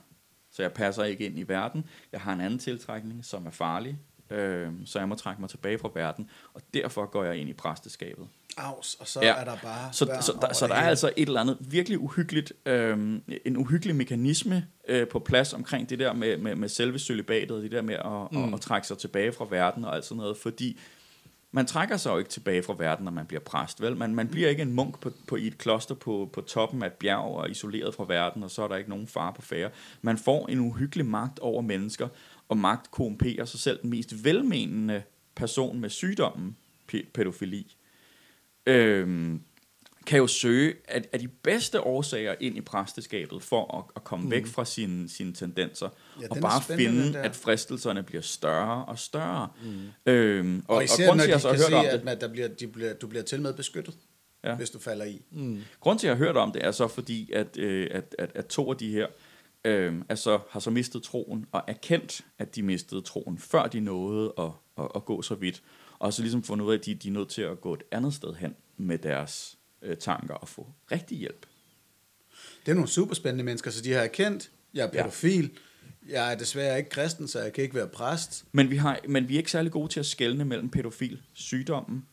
så 0.52 0.62
jeg 0.62 0.74
passer 0.74 1.04
ikke 1.04 1.26
ind 1.26 1.40
i 1.40 1.44
verden. 1.44 1.86
Jeg 2.12 2.22
har 2.22 2.34
en 2.34 2.42
anden 2.42 2.60
tiltrækning, 2.60 3.26
som 3.26 3.46
er 3.46 3.52
farlig 3.52 3.98
øh, 4.30 4.68
så 4.86 5.00
jeg 5.00 5.10
må 5.10 5.16
trække 5.16 5.42
mig 5.42 5.50
tilbage 5.50 5.80
fra 5.80 5.90
verden, 5.96 6.30
og 6.54 6.62
derfor 6.74 7.06
går 7.06 7.24
jeg 7.24 7.36
ind 7.38 7.50
i 7.50 7.54
præsteskabet. 7.54 8.28
Aus, 8.58 8.98
og 9.00 9.08
så 9.08 9.20
Ja. 9.22 9.34
er 9.36 9.44
der 9.44 9.58
bare 9.64 9.94
Så, 9.94 10.06
så, 10.22 10.34
der, 10.42 10.54
så 10.54 10.68
der 10.68 10.74
er 10.74 10.78
hele. 10.80 10.90
altså 10.90 11.12
et 11.18 11.28
eller 11.28 11.42
andet 11.42 11.58
virkelig 11.60 12.00
uhyggeligt, 12.00 12.54
øh, 12.66 13.20
en 13.46 13.58
uhyggelig 13.58 13.96
mekanisme 13.96 14.66
øh, 14.88 15.08
på 15.08 15.20
plads 15.20 15.54
omkring 15.54 15.90
det 15.90 16.00
der 16.00 16.14
med, 16.14 16.38
med, 16.38 16.56
med 16.56 16.70
selve 16.70 17.00
celibatet, 17.00 17.52
og 17.52 17.62
det 17.64 17.72
der 17.72 17.82
med 17.82 17.96
at, 17.96 18.32
mm. 18.32 18.44
at, 18.44 18.54
at 18.54 18.62
trække 18.62 18.88
sig 18.88 18.98
tilbage 18.98 19.32
fra 19.32 19.46
verden 19.50 19.86
og 19.86 19.96
alt 19.96 20.06
sådan 20.06 20.18
noget, 20.18 20.38
fordi 20.38 20.80
man 21.52 21.66
trækker 21.66 21.98
sig 21.98 22.12
jo 22.12 22.18
ikke 22.18 22.30
tilbage 22.30 22.64
fra 22.64 22.76
verden, 22.78 23.06
når 23.06 23.12
man 23.12 23.26
bliver 23.26 23.42
præst, 23.42 23.82
vel? 23.82 23.98
Man, 23.98 24.16
man 24.16 24.28
bliver 24.28 24.50
ikke 24.50 24.62
en 24.62 24.74
munk 24.74 25.00
på, 25.00 25.12
på, 25.28 25.36
i 25.36 25.48
et 25.48 25.58
kloster 25.58 25.96
på, 25.96 26.30
på 26.34 26.42
toppen 26.42 26.84
af 26.84 26.88
et 26.88 26.94
bjerg 26.94 27.20
og 27.36 27.50
isoleret 27.50 27.96
fra 27.96 28.06
verden, 28.08 28.44
og 28.44 28.52
så 28.52 28.64
er 28.64 28.68
der 28.68 28.76
ikke 28.76 28.90
nogen 28.90 29.08
far 29.08 29.32
på 29.32 29.42
færre. 29.42 29.70
Man 30.02 30.18
får 30.18 30.48
en 30.48 30.60
uhyggelig 30.60 31.06
magt 31.06 31.40
over 31.40 31.62
mennesker, 31.62 32.08
og 32.50 32.58
magt 32.58 32.92
korrumperer 32.92 33.46
sig 33.46 33.60
selv 33.60 33.80
den 33.82 33.90
mest 33.90 34.24
velmenende 34.24 35.04
person 35.36 35.80
med 35.80 35.90
sygdommen 35.90 36.58
pædofili. 37.14 37.76
Øhm, 38.66 39.42
kan 40.06 40.18
jo 40.18 40.28
søge 40.28 40.74
at, 40.86 41.08
at 41.12 41.22
de 41.22 41.28
bedste 41.28 41.82
årsager 41.82 42.36
ind 42.40 42.58
i 42.58 42.62
præsteskabet 42.62 43.44
for 43.44 43.78
at, 43.78 43.84
at 43.96 44.04
komme 44.04 44.26
mm. 44.26 44.32
væk 44.32 44.46
fra 44.46 44.66
sine, 44.66 45.10
sine 45.10 45.34
tendenser, 45.34 45.90
Ja, 46.22 46.28
og 46.30 46.38
bare 46.42 46.62
finde, 46.62 47.20
at 47.20 47.36
fristelserne 47.36 48.04
bliver 48.04 48.22
større 48.22 48.86
og 48.86 49.00
større. 49.00 49.50
Mm. 49.64 50.12
Øhm, 50.12 50.58
og, 50.58 50.64
Og 50.68 50.76
og, 50.76 50.84
især 50.84 51.08
grund 51.08 51.18
når 51.18 51.24
til, 51.24 51.28
de 51.28 51.34
jeg 51.34 51.42
så 51.42 51.50
kan 51.50 51.58
hørt 51.58 51.74
om 51.74 51.84
se, 51.84 51.92
det, 51.92 51.98
at 51.98 52.04
man, 52.06 52.20
der 52.20 52.28
bliver, 52.28 52.48
de 52.48 52.68
bliver, 52.68 52.94
du 52.94 53.08
bliver 53.08 53.24
til 53.24 53.42
med 53.42 53.54
beskyttet, 53.54 53.96
Ja. 54.44 54.56
hvis 54.56 54.70
du 54.70 54.80
falder 54.80 55.06
i. 55.06 55.22
Grund 55.80 56.00
til, 56.00 56.08
at 56.08 56.10
jeg 56.10 56.18
har 56.18 56.26
hørt 56.26 56.38
om 56.38 56.52
det, 56.52 56.66
er 56.66 56.72
så 56.72 56.88
fordi, 56.88 57.32
at, 57.32 57.58
øh, 57.58 57.88
at, 57.92 58.16
at, 58.20 58.32
at 58.36 58.46
to 58.46 58.72
af 58.72 58.78
de 58.78 58.92
her 58.92 59.08
øh, 59.66 59.96
altså, 60.10 60.40
har 60.50 60.60
så 60.60 60.70
mistet 60.70 61.04
troen, 61.04 61.46
og 61.52 61.64
erkendt, 61.68 62.22
at 62.40 62.56
de 62.56 62.64
mistede 62.64 63.02
troen, 63.02 63.38
før 63.38 63.68
de 63.68 63.80
nåede 63.80 64.34
at, 64.38 64.50
at, 64.78 64.88
at 64.96 65.06
gå 65.06 65.22
så 65.22 65.36
vidt. 65.36 65.64
Og 66.00 66.14
så 66.14 66.22
ligesom 66.22 66.44
fundet 66.44 66.66
ud 66.66 66.72
af, 66.74 66.78
at 66.78 66.86
de, 66.86 66.96
de 66.96 67.08
er 67.08 67.12
nødt 67.12 67.30
til 67.30 67.42
at 67.42 67.62
gå 67.62 67.74
et 67.74 67.84
andet 67.92 68.14
sted 68.14 68.34
hen 68.34 68.56
med 68.78 68.98
deres 68.98 69.58
øh, 69.82 69.98
tanker 69.98 70.34
og 70.34 70.48
få 70.48 70.68
rigtig 70.92 71.18
hjælp. 71.18 71.46
Det 72.66 72.72
er 72.72 72.76
nogle 72.76 72.90
super 72.90 73.16
spændende 73.16 73.44
mennesker, 73.44 73.72
så 73.72 73.82
de 73.82 73.92
har 73.94 74.02
erkendt, 74.02 74.52
jeg 74.74 74.82
er 74.86 74.90
Ja. 74.94 75.02
pædofil, 75.04 75.52
jeg 76.10 76.32
er 76.32 76.38
desværre 76.38 76.78
ikke 76.78 76.90
kristen, 76.90 77.28
så 77.28 77.40
jeg 77.42 77.54
kan 77.54 77.64
ikke 77.64 77.76
være 77.76 77.88
præst. 77.88 78.46
Men 78.52 78.70
vi, 78.70 78.76
har, 78.78 79.00
men 79.08 79.30
vi 79.30 79.34
er 79.34 79.38
ikke 79.38 79.52
særlig 79.52 79.72
gode 79.72 79.88
til 79.94 80.00
at 80.00 80.06
skelne 80.06 80.46
mellem 80.46 80.70
pædofil 80.70 81.22
sygdommen 81.34 82.06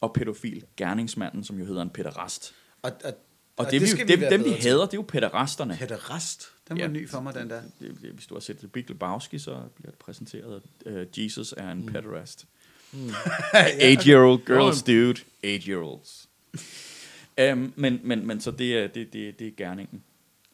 og 0.00 0.12
pædofil 0.14 0.64
gerningsmanden, 0.76 1.44
som 1.44 1.58
jo 1.58 1.64
hedder 1.64 1.82
en 1.82 1.90
pæderast. 1.90 2.54
Og, 2.82 2.92
og, 3.04 3.12
Og, 3.56 3.64
det, 3.64 3.72
det, 3.72 3.80
vi, 3.80 3.86
skal 3.86 4.08
det, 4.08 4.20
være 4.20 4.30
dem, 4.30 4.44
vi 4.44 4.50
hader, 4.50 4.84
det 4.86 4.92
er 4.92 4.98
jo 4.98 5.04
pæderasterne. 5.08 5.76
Pæderast, 5.76 6.46
den 6.70 6.78
var 6.78 6.84
Ja. 6.84 6.88
ny 6.90 7.08
for 7.08 7.20
mig, 7.20 7.34
den 7.34 7.50
der. 7.50 7.62
Det, 7.80 7.96
det, 8.02 8.10
hvis 8.10 8.26
du 8.26 8.34
har 8.34 8.40
set 8.40 8.58
The 8.58 8.68
Big 8.68 8.88
Lebowski, 8.88 9.38
så 9.38 9.62
bliver 9.76 9.90
det 9.90 9.98
præsenteret, 9.98 10.62
at 10.86 10.92
uh, 10.92 11.24
Jesus 11.24 11.54
er 11.56 11.70
en 11.72 11.80
mm. 11.80 11.92
pederast. 11.92 12.46
Mm. 12.92 12.98
Eight-year-old 13.78 14.46
girls, 14.46 14.82
dude. 14.82 15.20
Eight-year-olds. 15.42 16.28
um, 17.52 17.72
men, 17.76 18.00
men, 18.02 18.26
men 18.26 18.40
så 18.40 18.50
det 18.50 18.78
er, 18.78 18.86
det, 18.86 19.12
det, 19.12 19.38
det 19.38 19.46
er 19.46 19.52
gerningen. 19.56 20.02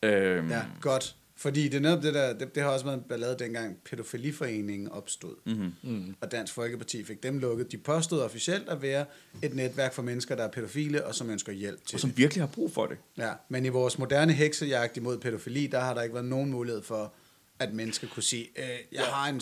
Um, 0.03 0.51
Ja, 0.51 0.63
godt. 0.81 1.17
Fordi 1.39 1.69
det 1.69 1.75
er 1.75 1.81
netop 1.81 2.03
det 2.03 2.15
der, 2.15 2.33
det, 2.33 2.55
det 2.55 2.63
har 2.63 2.71
også 2.71 2.85
været 2.85 2.97
en 2.99 3.05
ballade 3.09 3.37
dengang 3.39 3.79
pædofiliforeningen 3.85 4.89
opstod. 4.89 5.35
mm-hmm. 5.45 5.73
Mm. 5.83 6.17
Og 6.21 6.31
Dansk 6.33 6.53
Folkeparti 6.53 7.05
fik 7.05 7.23
dem 7.23 7.39
lukket. 7.39 7.73
De 7.73 7.79
påstod 7.79 8.21
officielt 8.21 8.69
at 8.69 8.83
være 8.83 9.05
et 9.43 9.55
netværk 9.55 9.93
for 9.93 10.03
mennesker, 10.03 10.35
der 10.35 10.45
er 10.45 10.51
pædofile, 10.51 11.07
og 11.07 11.15
som 11.15 11.31
ønsker 11.31 11.53
hjælp 11.53 11.87
til 11.87 11.97
Og 11.97 12.01
som 12.01 12.11
det. 12.11 12.19
virkelig 12.19 12.43
har 12.43 12.49
brug 12.49 12.73
for 12.73 12.87
det. 12.87 12.99
Ja, 13.19 13.33
men 13.49 13.65
i 13.65 13.69
vores 13.69 13.99
moderne 13.99 14.33
heksejagt 14.33 14.97
imod 14.97 15.19
pædofili, 15.19 15.67
der 15.67 15.81
har 15.81 15.95
der 15.95 16.03
ikke 16.03 16.15
været 16.15 16.27
nogen 16.27 16.51
mulighed 16.51 16.83
for, 16.83 17.13
at 17.59 17.73
mennesker 17.75 18.09
kunne 18.09 18.23
sige, 18.23 18.49
øh, 18.57 18.65
jeg 18.93 19.05
har 19.05 19.29
en, 19.29 19.41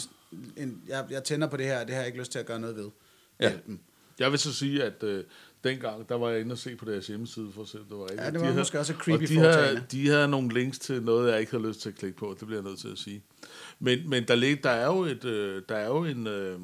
en 0.56 0.82
jeg, 0.88 1.04
jeg 1.10 1.24
tænder 1.24 1.46
på 1.46 1.56
det 1.56 1.66
her, 1.66 1.80
og 1.80 1.86
det 1.86 1.94
har 1.94 2.02
jeg 2.02 2.06
ikke 2.06 2.18
lyst 2.18 2.32
til 2.32 2.38
at 2.38 2.46
gøre 2.46 2.60
noget 2.60 2.76
ved. 2.76 2.90
Ja. 3.40 3.48
Hjælp 3.48 3.66
dem. 3.66 3.78
Jeg 4.18 4.30
vil 4.30 4.38
så 4.38 4.52
sige, 4.54 4.84
at 4.84 5.02
øh, 5.02 5.24
dengang, 5.64 6.08
der 6.08 6.14
var 6.14 6.30
jeg 6.30 6.40
inde 6.40 6.52
og 6.52 6.58
se 6.58 6.76
på 6.76 6.84
deres 6.84 7.06
hjemmeside, 7.06 7.52
for 7.54 7.62
at 7.62 7.68
se, 7.68 7.78
om 7.78 7.84
det 7.84 7.96
var 7.96 8.02
rigtigt. 8.02 8.20
Ja, 8.20 8.26
det 8.26 8.34
De 8.34 8.38
var 8.38 8.44
havde- 8.44 8.58
måske 8.58 8.78
også 8.78 8.92
et 8.92 8.98
creepy 8.98 9.22
og 9.22 9.28
de 9.28 9.38
havde, 9.38 9.82
de 9.92 10.08
havde 10.08 10.28
nogle 10.28 10.54
links 10.54 10.78
til 10.78 11.02
noget, 11.02 11.32
jeg 11.32 11.40
ikke 11.40 11.52
havde 11.52 11.68
lyst 11.68 11.80
til 11.80 11.88
at 11.88 11.94
klikke 11.94 12.16
på, 12.18 12.36
det 12.40 12.46
bliver 12.46 12.60
jeg 12.62 12.68
nødt 12.68 12.78
til 12.80 12.88
at 12.88 12.98
sige. 12.98 13.22
Men, 13.78 14.08
men 14.10 14.24
der, 14.28 14.34
lig- 14.34 14.62
der 14.64 14.70
er 14.70 14.86
jo, 14.86 15.02
et, 15.04 15.24
øh, 15.24 15.62
der 15.68 15.76
er 15.76 15.86
jo 15.86 16.04
en, 16.04 16.26
øh, 16.26 16.58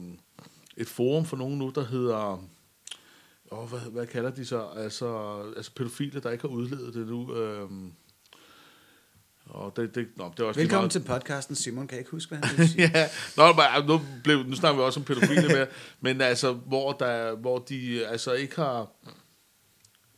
et 0.76 0.88
forum 0.88 1.24
for 1.24 1.36
nogen 1.36 1.58
nu, 1.58 1.72
der 1.74 1.84
hedder... 1.84 2.44
Åh, 3.52 3.68
hvad, 3.68 3.80
hvad 3.80 4.06
kalder 4.06 4.30
de 4.30 4.44
så? 4.44 4.66
Altså, 4.76 5.38
altså 5.56 5.74
pædofile, 5.74 6.20
der 6.20 6.30
ikke 6.30 6.42
har 6.42 6.48
udledet 6.54 6.94
det 6.94 7.06
nu. 7.06 7.34
Øh, 7.36 7.68
og 9.50 9.76
det, 9.76 9.94
det, 9.94 10.08
nå, 10.16 10.32
det 10.36 10.40
er 10.42 10.44
også 10.46 10.60
Velkommen 10.60 10.82
meget- 10.82 10.90
til 10.92 11.00
podcasten. 11.00 11.54
Simon 11.56 11.86
kan 11.88 11.98
ikke 11.98 12.10
huske, 12.10 12.36
hvad 12.36 12.48
han 12.48 12.66
sige. 12.68 12.90
ja, 12.94 13.08
Nå, 13.36 13.46
men, 13.52 13.86
nu, 13.86 14.00
blev, 14.24 14.38
nu 14.46 14.56
snakker 14.56 14.76
vi 14.80 14.84
også 14.84 15.00
om 15.00 15.04
pædofile 15.04 15.48
med, 15.48 15.66
men 16.00 16.20
altså, 16.20 16.52
hvor, 16.52 16.92
der, 16.92 17.34
hvor 17.36 17.58
de 17.58 18.06
altså 18.06 18.32
ikke 18.32 18.56
har, 18.56 18.88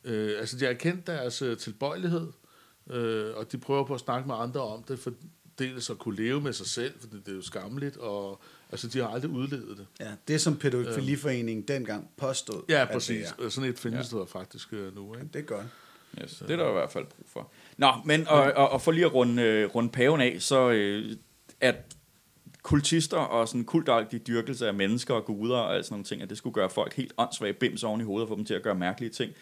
øh, 0.04 0.38
altså 0.40 0.56
de 0.58 0.64
har 0.64 0.72
erkendt 0.72 1.06
deres 1.06 1.42
øh, 1.42 1.56
tilbøjelighed, 1.58 2.26
øh, 2.90 3.36
og 3.36 3.52
de 3.52 3.58
prøver 3.58 3.84
på 3.84 3.94
at 3.94 4.00
snakke 4.00 4.26
med 4.28 4.34
andre 4.38 4.60
om 4.60 4.82
det, 4.82 4.98
for 4.98 5.12
dels 5.58 5.90
at 5.90 5.98
kunne 5.98 6.16
leve 6.16 6.40
med 6.40 6.52
sig 6.52 6.66
selv, 6.66 6.94
for 7.00 7.06
det, 7.06 7.26
det 7.26 7.32
er 7.32 7.36
jo 7.36 7.42
skammeligt, 7.42 7.96
og 7.96 8.42
altså 8.72 8.88
de 8.88 8.98
har 8.98 9.08
aldrig 9.08 9.30
udlevet 9.30 9.78
det. 9.78 9.86
Ja, 10.00 10.12
det 10.28 10.40
som 10.40 10.56
pædofiliforeningen 10.56 11.68
dengang 11.68 12.10
påstod. 12.16 12.62
Ja, 12.68 12.86
præcis. 12.92 13.34
Sådan 13.48 13.70
et 13.70 13.78
findes 13.78 14.12
ja. 14.12 14.18
der 14.18 14.24
faktisk 14.26 14.72
øh, 14.72 14.94
nu, 14.94 15.14
ikke? 15.14 15.28
Det 15.32 15.38
er 15.38 15.42
godt. 15.42 15.66
Yes, 16.22 16.34
det 16.38 16.50
er 16.50 16.56
der 16.56 16.68
i 16.68 16.72
hvert 16.72 16.90
fald 16.92 17.04
brug 17.06 17.26
for. 17.32 17.50
Nå, 17.76 17.88
men 18.04 18.28
og, 18.28 18.42
og, 18.42 18.68
og 18.68 18.80
for 18.80 18.92
lige 18.92 19.06
at 19.06 19.14
runde, 19.14 19.42
øh, 19.42 19.74
runde 19.74 19.88
paven 19.88 20.20
af, 20.20 20.36
så 20.38 20.70
øh, 20.70 21.16
at 21.60 21.76
kultister 22.62 23.16
og 23.16 23.48
sådan 23.48 23.64
kultagtig 23.64 24.26
dyrkelse 24.26 24.66
af 24.66 24.74
mennesker 24.74 25.14
og 25.14 25.24
guder 25.24 25.56
og 25.56 25.74
alt 25.74 25.84
sådan 25.84 25.94
nogle 25.94 26.04
ting, 26.04 26.22
at 26.22 26.30
det 26.30 26.38
skulle 26.38 26.54
gøre 26.54 26.70
folk 26.70 26.94
helt 26.96 27.12
åndssvage 27.18 27.52
bims 27.52 27.84
oven 27.84 28.00
i 28.00 28.04
hovedet 28.04 28.22
og 28.22 28.28
få 28.28 28.36
dem 28.36 28.44
til 28.44 28.54
at 28.54 28.62
gøre 28.62 28.74
mærkelige 28.74 29.10
ting. 29.10 29.32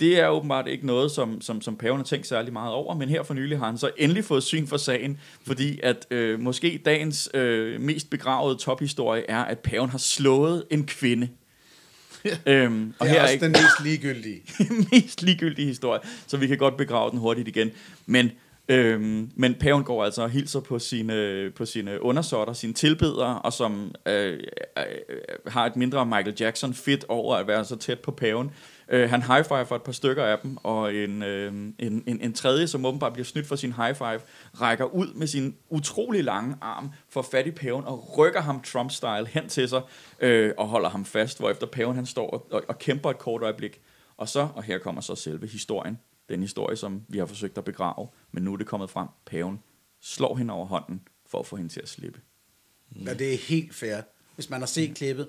Det 0.00 0.20
er 0.20 0.28
åbenbart 0.28 0.68
ikke 0.68 0.86
noget, 0.86 1.10
som, 1.10 1.40
som, 1.40 1.60
som 1.60 1.76
paven 1.76 1.96
har 1.96 2.04
tænkt 2.04 2.26
særlig 2.26 2.52
meget 2.52 2.72
over, 2.72 2.94
men 2.94 3.08
her 3.08 3.22
for 3.22 3.34
nylig 3.34 3.58
har 3.58 3.66
han 3.66 3.78
så 3.78 3.90
endelig 3.96 4.24
fået 4.24 4.42
syn 4.42 4.66
for 4.66 4.76
sagen, 4.76 5.20
fordi 5.46 5.80
at 5.82 6.06
øh, 6.10 6.40
måske 6.40 6.82
dagens 6.84 7.30
øh, 7.34 7.80
mest 7.80 8.10
begravede 8.10 8.56
tophistorie 8.58 9.30
er, 9.30 9.44
at 9.44 9.58
paven 9.58 9.90
har 9.90 9.98
slået 9.98 10.64
en 10.70 10.86
kvinde. 10.86 11.28
øhm, 12.46 12.94
og 12.98 13.06
Det 13.06 13.10
er 13.10 13.12
her 13.12 13.18
er 13.18 13.22
også 13.22 13.32
ikke 13.32 13.44
den 13.44 13.52
mest 13.52 13.84
ligegyldige. 13.84 14.42
mest 14.92 15.22
ligegyldige 15.22 15.66
historie, 15.66 16.00
så 16.26 16.36
vi 16.36 16.46
kan 16.46 16.58
godt 16.58 16.76
begrave 16.76 17.10
den 17.10 17.18
hurtigt 17.18 17.48
igen. 17.48 17.70
Men, 18.06 18.30
øhm, 18.68 19.30
men 19.34 19.54
paven 19.54 19.84
går 19.84 20.04
altså 20.04 20.22
og 20.22 20.30
hilser 20.30 20.60
på 20.60 20.78
sine, 20.78 21.50
på 21.56 21.66
sine 21.66 22.02
undersåtter, 22.02 22.54
sine 22.54 22.72
tilbedere, 22.72 23.38
og 23.38 23.52
som 23.52 23.94
øh, 24.06 24.32
øh, 24.78 24.84
øh, 25.08 25.16
har 25.46 25.66
et 25.66 25.76
mindre 25.76 26.06
Michael 26.06 26.34
Jackson 26.40 26.74
fit 26.74 27.04
over 27.08 27.36
at 27.36 27.46
være 27.46 27.64
så 27.64 27.76
tæt 27.76 28.00
på 28.00 28.10
paven. 28.10 28.50
Øh, 28.92 29.10
han 29.10 29.22
high 29.22 29.44
five 29.44 29.66
for 29.66 29.76
et 29.76 29.82
par 29.82 29.92
stykker 29.92 30.24
af 30.24 30.38
dem, 30.38 30.56
og 30.56 30.94
en, 30.94 31.22
øh, 31.22 31.52
en, 31.52 31.74
en, 31.78 32.20
en 32.20 32.32
tredje, 32.32 32.66
som 32.66 32.84
åbenbart 32.84 33.12
bliver 33.12 33.24
snydt 33.24 33.46
for 33.46 33.56
sin 33.56 33.72
high 33.72 33.94
five, 33.94 34.20
rækker 34.60 34.84
ud 34.84 35.14
med 35.14 35.26
sin 35.26 35.56
utrolig 35.68 36.24
lange 36.24 36.56
arm 36.60 36.90
for 37.08 37.22
fat 37.22 37.46
i 37.46 37.50
paven 37.50 37.84
og 37.84 38.18
rykker 38.18 38.40
ham 38.40 38.62
Trump-style 38.66 39.24
hen 39.24 39.48
til 39.48 39.68
sig 39.68 39.82
øh, 40.20 40.52
og 40.58 40.68
holder 40.68 40.88
ham 40.88 41.04
fast, 41.04 41.38
hvorefter 41.38 41.66
paven 41.66 41.96
han 41.96 42.06
står 42.06 42.30
og, 42.30 42.46
og, 42.52 42.62
og 42.68 42.78
kæmper 42.78 43.10
et 43.10 43.18
kort 43.18 43.42
øjeblik. 43.42 43.80
Og 44.16 44.28
så, 44.28 44.48
og 44.54 44.62
her 44.62 44.78
kommer 44.78 45.00
så 45.00 45.14
selve 45.14 45.46
historien, 45.46 45.98
den 46.28 46.40
historie, 46.40 46.76
som 46.76 47.02
vi 47.08 47.18
har 47.18 47.26
forsøgt 47.26 47.58
at 47.58 47.64
begrave, 47.64 48.08
men 48.32 48.42
nu 48.42 48.52
er 48.52 48.56
det 48.56 48.66
kommet 48.66 48.90
frem, 48.90 49.08
paven 49.26 49.62
slår 50.00 50.36
hende 50.36 50.54
over 50.54 50.66
hånden 50.66 51.08
for 51.26 51.38
at 51.38 51.46
få 51.46 51.56
hende 51.56 51.72
til 51.72 51.80
at 51.80 51.88
slippe. 51.88 52.20
Ja, 53.06 53.14
det 53.14 53.34
er 53.34 53.38
helt 53.38 53.74
fair. 53.74 54.00
Hvis 54.34 54.50
man 54.50 54.60
har 54.60 54.66
set 54.66 54.96
klippet, 54.96 55.28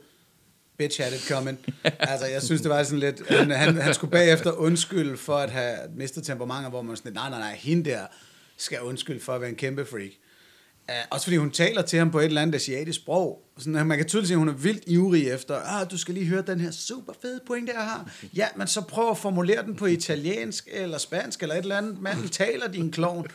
bitch 0.81 1.01
had 1.01 1.13
it 1.13 1.27
coming. 1.27 1.57
altså, 1.83 2.25
jeg 2.25 2.41
synes, 2.41 2.61
det 2.61 2.69
var 2.69 2.83
sådan 2.83 2.99
lidt... 2.99 3.27
Han, 3.29 3.51
han, 3.51 3.77
han 3.81 3.93
skulle 3.93 4.11
bagefter 4.11 4.51
undskylde 4.51 5.17
for 5.17 5.35
at 5.37 5.49
have 5.49 5.77
mistet 5.95 6.23
temperamenter, 6.23 6.69
hvor 6.69 6.81
man 6.81 6.95
sådan 6.95 7.13
nej, 7.13 7.29
nej, 7.29 7.39
nej, 7.39 7.55
hende 7.55 7.89
der 7.89 8.01
skal 8.57 8.81
undskylde 8.81 9.19
for 9.19 9.33
at 9.33 9.41
være 9.41 9.49
en 9.49 9.55
kæmpe 9.55 9.85
freak. 9.85 10.11
Uh, 10.89 10.95
også 11.09 11.25
fordi 11.25 11.37
hun 11.37 11.51
taler 11.51 11.81
til 11.81 11.99
ham 11.99 12.11
på 12.11 12.19
et 12.19 12.25
eller 12.25 12.41
andet 12.41 12.55
asiatisk 12.55 12.99
sprog. 12.99 13.39
Sådan, 13.57 13.87
man 13.87 13.97
kan 13.97 14.07
tydeligt 14.07 14.27
se, 14.27 14.33
at 14.33 14.37
hun 14.37 14.49
er 14.49 14.53
vildt 14.53 14.83
ivrig 14.87 15.27
efter, 15.27 15.55
ah, 15.55 15.91
du 15.91 15.97
skal 15.97 16.13
lige 16.13 16.25
høre 16.25 16.43
den 16.47 16.59
her 16.59 16.71
super 16.71 17.13
fede 17.21 17.39
pointe, 17.47 17.73
jeg 17.75 17.83
har. 17.83 18.11
Ja, 18.35 18.47
men 18.55 18.67
så 18.67 18.81
prøv 18.81 19.09
at 19.09 19.17
formulere 19.17 19.63
den 19.63 19.75
på 19.75 19.85
italiensk 19.85 20.67
eller 20.71 20.97
spansk 20.97 21.41
eller 21.41 21.55
et 21.55 21.61
eller 21.61 21.77
andet. 21.77 22.01
Manden 22.01 22.29
taler 22.29 22.67
din 22.67 22.91
klovn. 22.91 23.27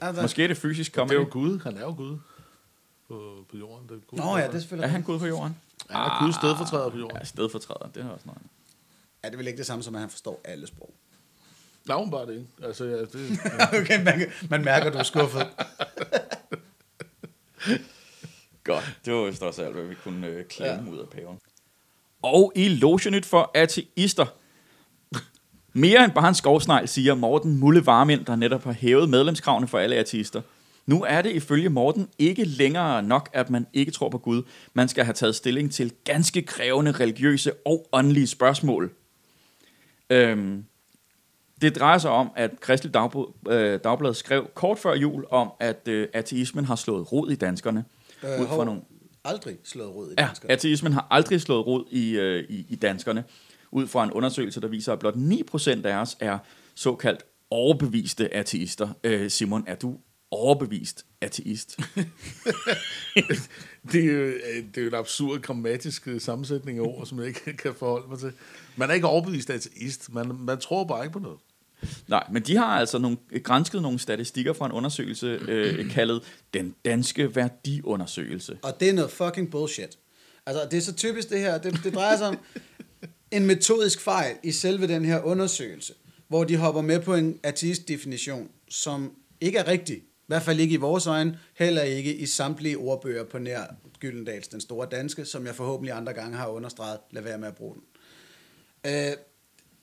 Altså, 0.00 0.22
Måske 0.22 0.44
er 0.44 0.48
det 0.48 0.56
fysisk 0.56 0.92
Det 0.94 1.00
er 1.00 1.06
comedy. 1.06 1.16
jo 1.16 1.28
Gud, 1.30 1.58
han 1.64 1.76
er 1.76 1.80
jo 1.80 1.94
Gud 1.96 2.18
på, 3.08 3.46
på 3.50 3.56
jorden. 3.56 3.88
Det 3.88 3.94
er 3.94 4.00
Gud, 4.06 4.18
Nå 4.18 4.36
ja, 4.36 4.46
det 4.46 4.54
er 4.54 4.58
selvfølgelig... 4.58 4.86
Er 4.86 4.90
han 4.90 5.02
Gud 5.02 5.18
på 5.18 5.26
jorden? 5.26 5.56
Han 5.90 6.00
er 6.00 6.24
Guds 6.24 6.34
stedfortræder 6.34 6.90
på 6.90 6.98
jorden. 6.98 7.16
Ja, 7.16 7.24
stedfortræder, 7.24 7.88
det 7.94 8.02
er 8.04 8.08
også 8.08 8.26
noget. 8.26 8.42
Ja, 9.24 9.28
det 9.28 9.34
er 9.34 9.38
vel 9.38 9.46
ikke 9.46 9.58
det 9.58 9.66
samme 9.66 9.82
som, 9.82 9.94
at 9.94 10.00
han 10.00 10.10
forstår 10.10 10.40
alle 10.44 10.66
sprog. 10.66 10.94
Navn 11.88 12.10
bare 12.10 12.26
det, 12.26 12.32
ikke? 12.32 12.46
Altså, 12.62 12.84
ja, 12.84 13.00
det, 13.00 13.38
okay, 13.80 14.04
man, 14.04 14.32
man 14.50 14.64
mærker, 14.64 14.90
du 14.90 14.98
er 14.98 15.02
skuffet. 15.02 15.46
Godt, 18.64 18.98
det 19.04 19.12
var 19.14 19.24
vist 19.24 19.42
også 19.42 19.62
alt, 19.62 19.74
hvad 19.74 19.84
vi 19.84 19.94
kunne 19.94 20.26
øh, 20.26 20.44
klemme 20.44 20.90
ja. 20.90 20.90
ud 20.90 20.98
af 20.98 21.08
paven. 21.08 21.38
Og 22.22 22.52
i 22.54 22.68
Logenyt 22.68 23.26
for 23.26 23.50
ateister. 23.54 24.26
Mere 25.72 26.04
end 26.04 26.12
bare 26.12 26.28
en 26.28 26.34
skovsnegl, 26.34 26.88
siger 26.88 27.14
Morten 27.14 27.58
Mulle 27.58 27.86
Varmind, 27.86 28.24
der 28.24 28.36
netop 28.36 28.64
har 28.64 28.72
hævet 28.72 29.08
medlemskravene 29.08 29.68
for 29.68 29.78
alle 29.78 29.96
ateister. 29.96 30.42
Nu 30.86 31.02
er 31.04 31.22
det 31.22 31.32
ifølge 31.32 31.68
Morten 31.68 32.08
ikke 32.18 32.44
længere 32.44 33.02
nok, 33.02 33.30
at 33.32 33.50
man 33.50 33.66
ikke 33.72 33.92
tror 33.92 34.08
på 34.08 34.18
Gud. 34.18 34.42
Man 34.74 34.88
skal 34.88 35.04
have 35.04 35.14
taget 35.14 35.34
stilling 35.34 35.72
til 35.72 35.92
ganske 36.04 36.42
krævende 36.42 36.92
religiøse 36.92 37.52
og 37.66 37.88
åndelige 37.92 38.26
spørgsmål. 38.26 38.92
Øhm, 40.10 40.64
det 41.60 41.76
drejer 41.76 41.98
sig 41.98 42.10
om, 42.10 42.30
at 42.36 42.60
Kristelig 42.60 42.94
Dagblad, 42.94 43.24
øh, 43.48 43.80
Dagblad 43.84 44.14
skrev 44.14 44.46
kort 44.54 44.78
før 44.78 44.94
jul 44.94 45.24
om, 45.30 45.50
at 45.60 45.88
øh, 45.88 46.08
ateismen 46.12 46.64
har 46.64 46.76
slået 46.76 47.12
rod 47.12 47.30
i 47.30 47.34
danskerne. 47.34 47.84
Øh, 48.24 48.40
ud 48.40 48.46
fra 48.46 48.64
nogle 48.64 48.80
Aldrig 49.24 49.56
slået 49.64 49.94
rod 49.94 50.10
i 50.10 50.14
Ja, 50.18 50.26
danskere. 50.26 50.50
ateismen 50.52 50.92
har 50.92 51.06
aldrig 51.10 51.40
slået 51.40 51.66
rod 51.66 51.84
i, 51.90 52.10
øh, 52.10 52.44
i, 52.48 52.66
i 52.68 52.76
danskerne, 52.76 53.24
ud 53.70 53.86
fra 53.86 54.04
en 54.04 54.10
undersøgelse, 54.12 54.60
der 54.60 54.68
viser, 54.68 54.92
at 54.92 54.98
blot 54.98 55.14
9% 55.14 55.86
af 55.86 55.96
os 55.96 56.16
er 56.20 56.38
såkaldt 56.74 57.22
overbeviste 57.50 58.34
ateister. 58.34 58.88
Øh, 59.04 59.30
Simon, 59.30 59.64
er 59.66 59.74
du 59.74 59.96
overbevist 60.30 61.06
ateist? 61.20 61.76
Det 63.92 64.04
er, 64.04 64.12
jo, 64.12 64.26
det 64.74 64.76
er 64.76 64.82
jo 64.82 64.88
en 64.88 64.94
absurd 64.94 65.40
grammatisk 65.40 66.08
øh, 66.08 66.20
sammensætning 66.20 66.78
af 66.78 66.82
ord, 66.82 67.06
som 67.06 67.18
jeg 67.18 67.26
ikke 67.26 67.56
kan 67.62 67.74
forholde 67.74 68.08
mig 68.08 68.18
til. 68.18 68.32
Man 68.76 68.90
er 68.90 68.94
ikke 68.94 69.06
overbevist 69.06 69.50
ateist. 69.50 70.12
Man, 70.12 70.34
man 70.38 70.58
tror 70.58 70.84
bare 70.84 71.04
ikke 71.04 71.12
på 71.12 71.18
noget. 71.18 71.38
Nej, 72.08 72.24
men 72.32 72.42
de 72.42 72.56
har 72.56 72.66
altså 72.66 72.98
nogle, 72.98 73.16
grænsket 73.44 73.82
nogle 73.82 73.98
statistikker 73.98 74.52
fra 74.52 74.66
en 74.66 74.72
undersøgelse 74.72 75.26
øh, 75.26 75.90
kaldet 75.94 76.22
Den 76.54 76.74
Danske 76.84 77.36
Værdiundersøgelse. 77.36 78.58
Og 78.62 78.80
det 78.80 78.88
er 78.88 78.92
noget 78.92 79.10
fucking 79.10 79.50
bullshit. 79.50 79.98
Altså, 80.46 80.68
det 80.70 80.76
er 80.76 80.80
så 80.80 80.94
typisk 80.94 81.30
det 81.30 81.40
her. 81.40 81.58
Det, 81.58 81.80
det 81.84 81.94
drejer 81.94 82.16
sig 82.16 82.28
om 82.28 82.38
en 83.30 83.46
metodisk 83.46 84.00
fejl 84.00 84.36
i 84.42 84.52
selve 84.52 84.88
den 84.88 85.04
her 85.04 85.22
undersøgelse, 85.22 85.94
hvor 86.28 86.44
de 86.44 86.56
hopper 86.56 86.80
med 86.80 87.00
på 87.00 87.14
en 87.14 87.40
ateist-definition, 87.42 88.48
som 88.68 89.12
ikke 89.40 89.58
er 89.58 89.68
rigtig. 89.68 90.02
I 90.26 90.32
hvert 90.32 90.42
fald 90.42 90.60
ikke 90.60 90.74
i 90.74 90.76
vores 90.76 91.06
øjne, 91.06 91.38
heller 91.54 91.82
ikke 91.82 92.14
i 92.14 92.26
samtlige 92.26 92.78
ordbøger 92.78 93.24
på 93.24 93.38
nær 93.38 93.64
Gyldendals 94.00 94.48
Den 94.48 94.60
Store 94.60 94.88
Danske, 94.90 95.24
som 95.24 95.46
jeg 95.46 95.54
forhåbentlig 95.54 95.94
andre 95.94 96.12
gange 96.12 96.36
har 96.36 96.48
understreget. 96.48 96.98
Lad 97.10 97.22
være 97.22 97.38
med 97.38 97.48
at 97.48 97.54
bruge 97.54 97.74
den. 97.74 97.82
Øh, 98.86 99.16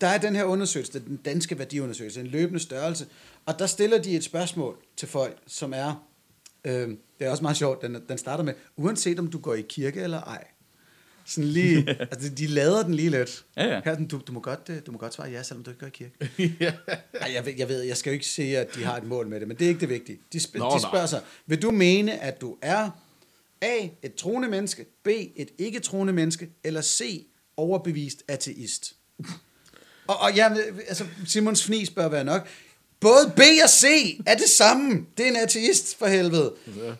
der 0.01 0.07
er 0.07 0.17
den 0.17 0.35
her 0.35 0.43
undersøgelse, 0.43 0.99
den 0.99 1.17
danske 1.17 1.59
værdiundersøgelse, 1.59 2.19
en 2.19 2.27
løbende 2.27 2.59
størrelse, 2.59 3.07
og 3.45 3.59
der 3.59 3.65
stiller 3.65 4.01
de 4.01 4.15
et 4.15 4.23
spørgsmål 4.23 4.77
til 4.97 5.07
folk, 5.07 5.37
som 5.47 5.73
er, 5.75 6.07
øh, 6.65 6.89
det 7.19 7.27
er 7.27 7.29
også 7.29 7.43
meget 7.43 7.57
sjovt, 7.57 7.81
den, 7.81 8.03
den 8.09 8.17
starter 8.17 8.43
med, 8.43 8.53
uanset 8.75 9.19
om 9.19 9.27
du 9.27 9.39
går 9.39 9.53
i 9.53 9.61
kirke 9.61 10.01
eller 10.01 10.21
ej. 10.21 10.47
Sådan 11.25 11.43
lige, 11.43 11.89
altså 12.11 12.29
de 12.29 12.47
lader 12.47 12.83
den 12.83 12.93
lige 12.93 13.09
lidt. 13.09 13.45
Ja, 13.57 13.63
ja. 13.63 13.81
Her, 13.85 13.91
er 13.91 13.95
den, 13.95 14.07
du, 14.07 14.21
du, 14.27 14.31
må 14.31 14.39
godt, 14.39 14.59
øh, 14.69 14.77
du 14.85 14.91
må 14.91 14.97
godt 14.97 15.13
svare 15.13 15.29
ja, 15.29 15.43
selvom 15.43 15.63
du 15.63 15.71
ikke 15.71 15.79
går 15.79 15.87
i 15.87 15.89
kirke. 15.89 16.53
ja. 16.65 16.73
Ej, 17.13 17.33
jeg, 17.33 17.45
ved, 17.45 17.53
jeg 17.57 17.69
ved, 17.69 17.81
jeg 17.81 17.97
skal 17.97 18.09
jo 18.09 18.13
ikke 18.13 18.25
sige, 18.25 18.57
at 18.57 18.75
de 18.75 18.83
har 18.83 18.97
et 18.97 19.03
mål 19.03 19.27
med 19.27 19.39
det, 19.39 19.47
men 19.47 19.57
det 19.57 19.65
er 19.65 19.69
ikke 19.69 19.81
det 19.81 19.89
vigtige. 19.89 20.19
De, 20.33 20.37
sp- 20.37 20.57
Nå, 20.57 20.65
de 20.65 20.69
nej. 20.69 20.79
spørger 20.79 21.05
sig, 21.05 21.21
vil 21.45 21.61
du 21.61 21.71
mene, 21.71 22.19
at 22.19 22.41
du 22.41 22.57
er 22.61 22.89
A, 23.61 23.87
et 24.03 24.15
troende 24.15 24.47
menneske, 24.47 24.85
B, 25.03 25.07
et 25.35 25.49
ikke 25.57 25.79
troende 25.79 26.13
menneske, 26.13 26.49
eller 26.63 26.81
C, 26.81 27.25
overbevist 27.57 28.23
ateist? 28.27 28.95
og, 30.07 30.17
og 30.19 30.37
jeg, 30.37 30.57
altså, 30.87 31.05
Simons 31.27 31.63
fnis 31.65 31.89
bør 31.89 32.07
være 32.07 32.23
nok. 32.23 32.47
Både 32.99 33.33
B 33.35 33.39
og 33.63 33.69
C 33.69 33.83
er 34.25 34.35
det 34.35 34.49
samme. 34.49 35.05
Det 35.17 35.25
er 35.25 35.29
en 35.29 35.35
ateist, 35.35 35.97
for 35.97 36.07
helvede. 36.07 36.53
Ja. 36.77 36.93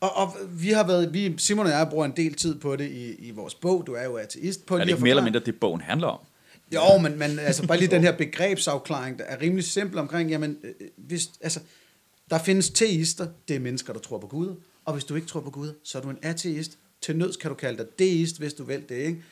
Og, 0.00 0.16
og 0.16 0.36
vi 0.50 0.70
har 0.70 0.86
været, 0.86 1.14
vi, 1.14 1.34
Simon 1.38 1.66
og 1.66 1.72
jeg 1.72 1.86
bruger 1.90 2.04
en 2.04 2.12
del 2.16 2.34
tid 2.34 2.54
på 2.54 2.76
det 2.76 2.90
i, 2.90 3.14
i 3.14 3.30
vores 3.30 3.54
bog. 3.54 3.86
Du 3.86 3.92
er 3.92 4.04
jo 4.04 4.16
ateist. 4.16 4.66
På 4.66 4.74
Er 4.74 4.78
det 4.78 4.88
ikke 4.88 5.02
mere 5.02 5.10
eller 5.10 5.24
mindre 5.24 5.40
det, 5.40 5.60
bogen 5.60 5.80
handler 5.80 6.06
om? 6.06 6.18
jo, 6.74 6.98
men, 7.02 7.18
men 7.18 7.38
altså 7.38 7.66
bare 7.66 7.78
lige 7.78 7.90
den 7.90 8.02
her 8.02 8.16
begrebsafklaring, 8.16 9.18
der 9.18 9.24
er 9.24 9.40
rimelig 9.40 9.64
simpel 9.64 9.98
omkring, 9.98 10.30
jamen, 10.30 10.58
øh, 10.64 10.72
hvis, 10.96 11.30
altså, 11.40 11.60
der 12.30 12.38
findes 12.38 12.70
teister, 12.70 13.26
det 13.48 13.56
er 13.56 13.60
mennesker, 13.60 13.92
der 13.92 14.00
tror 14.00 14.18
på 14.18 14.26
Gud, 14.26 14.56
og 14.84 14.92
hvis 14.92 15.04
du 15.04 15.14
ikke 15.14 15.28
tror 15.28 15.40
på 15.40 15.50
Gud, 15.50 15.72
så 15.82 15.98
er 15.98 16.02
du 16.02 16.10
en 16.10 16.18
ateist. 16.22 16.78
Til 17.00 17.16
nøds 17.16 17.36
kan 17.36 17.48
du 17.50 17.54
kalde 17.54 17.78
dig 17.78 17.86
deist, 17.98 18.38
hvis 18.38 18.54
du 18.54 18.64
vil 18.64 18.88
det, 18.88 18.96
ikke? 18.96 19.22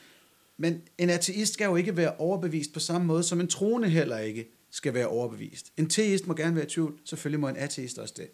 Men 0.57 0.83
en 0.99 1.11
ateist 1.11 1.55
skal 1.55 1.65
jo 1.65 1.77
ikke 1.77 1.97
være 1.97 2.17
overbevist 2.19 2.73
på 2.73 2.81
samme 2.81 3.07
måde, 3.07 3.23
som 3.23 3.41
en 3.41 3.49
troende 3.49 3.89
heller 3.89 4.19
ikke 4.19 4.47
skal 4.71 4.95
være 4.95 5.07
overbevist. 5.07 5.67
En 5.77 5.89
teist 5.89 6.27
må 6.27 6.35
gerne 6.35 6.57
være 6.57 6.65
i 6.65 6.69
tvivl, 6.69 6.95
selvfølgelig 7.05 7.41
må 7.41 7.49
en 7.49 7.57
ateist 7.57 7.99
også 7.99 8.15
det. 8.17 8.29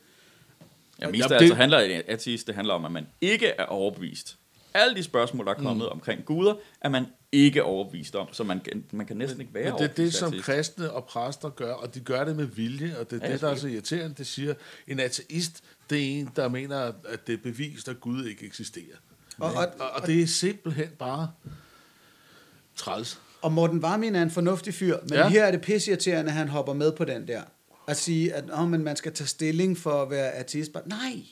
Ja, 1.03 1.09
mest 1.11 1.23
af 1.23 1.29
det- 1.29 1.37
alt 1.37 1.49
så 1.49 1.55
handler 1.55 1.81
det, 1.81 2.03
ateist, 2.09 2.47
det 2.47 2.55
handler 2.55 2.75
om, 2.75 2.85
at 2.85 2.93
man 2.93 3.07
ikke 3.21 3.47
er 3.47 3.65
overbevist. 3.65 4.37
Alle 4.75 4.97
de 4.97 5.03
spørgsmål, 5.03 5.47
der 5.47 5.53
er 5.53 5.57
kommet 5.57 5.87
mm. 5.87 5.93
omkring 5.93 6.25
guder, 6.25 6.55
er 6.81 6.89
man 6.89 7.07
ikke 7.33 7.63
overbevist 7.65 8.17
om, 8.17 8.29
så 8.33 8.45
man, 8.45 8.61
kan- 8.61 8.85
man 8.93 9.07
kan 9.07 9.17
næsten 9.17 9.41
ikke 9.41 9.55
være 9.55 9.65
Men 9.73 9.79
det 9.83 9.91
er 9.91 9.95
det, 9.95 10.15
som 10.15 10.29
ateist. 10.29 10.45
kristne 10.45 10.91
og 10.93 11.05
præster 11.05 11.49
gør, 11.51 11.73
og 11.73 11.95
de 11.95 12.01
gør 12.01 12.25
det 12.25 12.37
med 12.37 12.45
vilje, 12.45 12.97
og 13.01 13.11
det 13.11 13.17
er 13.17 13.21
Ja, 13.21 13.27
ja, 13.27 13.33
det, 13.33 13.41
der 13.41 13.49
er 13.51 13.55
så 13.55 13.69
irriterende. 13.69 14.15
Det 14.19 14.27
siger, 14.27 14.55
en 14.89 15.01
ateist, 15.01 15.61
det 15.91 15.99
er 15.99 16.21
en, 16.21 16.31
der 16.37 16.49
mener, 16.49 16.93
at 17.09 17.27
det 17.27 17.33
er 17.33 17.37
bevist, 17.43 17.89
at 17.89 18.01
Gud 18.01 18.25
ikke 18.25 18.47
eksisterer. 18.47 18.97
Og, 19.39 19.53
og, 19.53 19.67
Og, 19.79 19.91
og 19.95 20.07
det 20.07 20.23
er 20.23 20.27
simpelthen 20.27 20.89
bare 20.99 21.31
træls. 22.77 23.21
Og 23.43 23.53
Morten 23.53 23.83
Varmin 23.83 24.15
er 24.15 24.23
en 24.23 24.31
fornuftig 24.31 24.75
fyr, 24.75 24.97
men 25.03 25.13
ja. 25.13 25.19
Ja. 25.21 25.29
her 25.29 25.45
er 25.45 25.51
det 25.51 25.61
pisseirriterende, 25.61 26.31
at 26.31 26.37
han 26.37 26.49
hopper 26.49 26.73
med 26.73 26.93
på 26.93 27.05
den 27.05 27.29
der. 27.29 27.43
At 27.91 27.97
sige, 27.97 28.35
at 28.35 28.45
oh, 28.53 28.69
men 28.69 28.85
man 28.85 28.97
skal 28.97 29.13
tage 29.13 29.29
stilling 29.29 29.79
for 29.79 30.03
at 30.03 30.11
være 30.11 30.33
ateist. 30.33 30.73
Bare, 30.73 30.89
nej! 30.89 31.23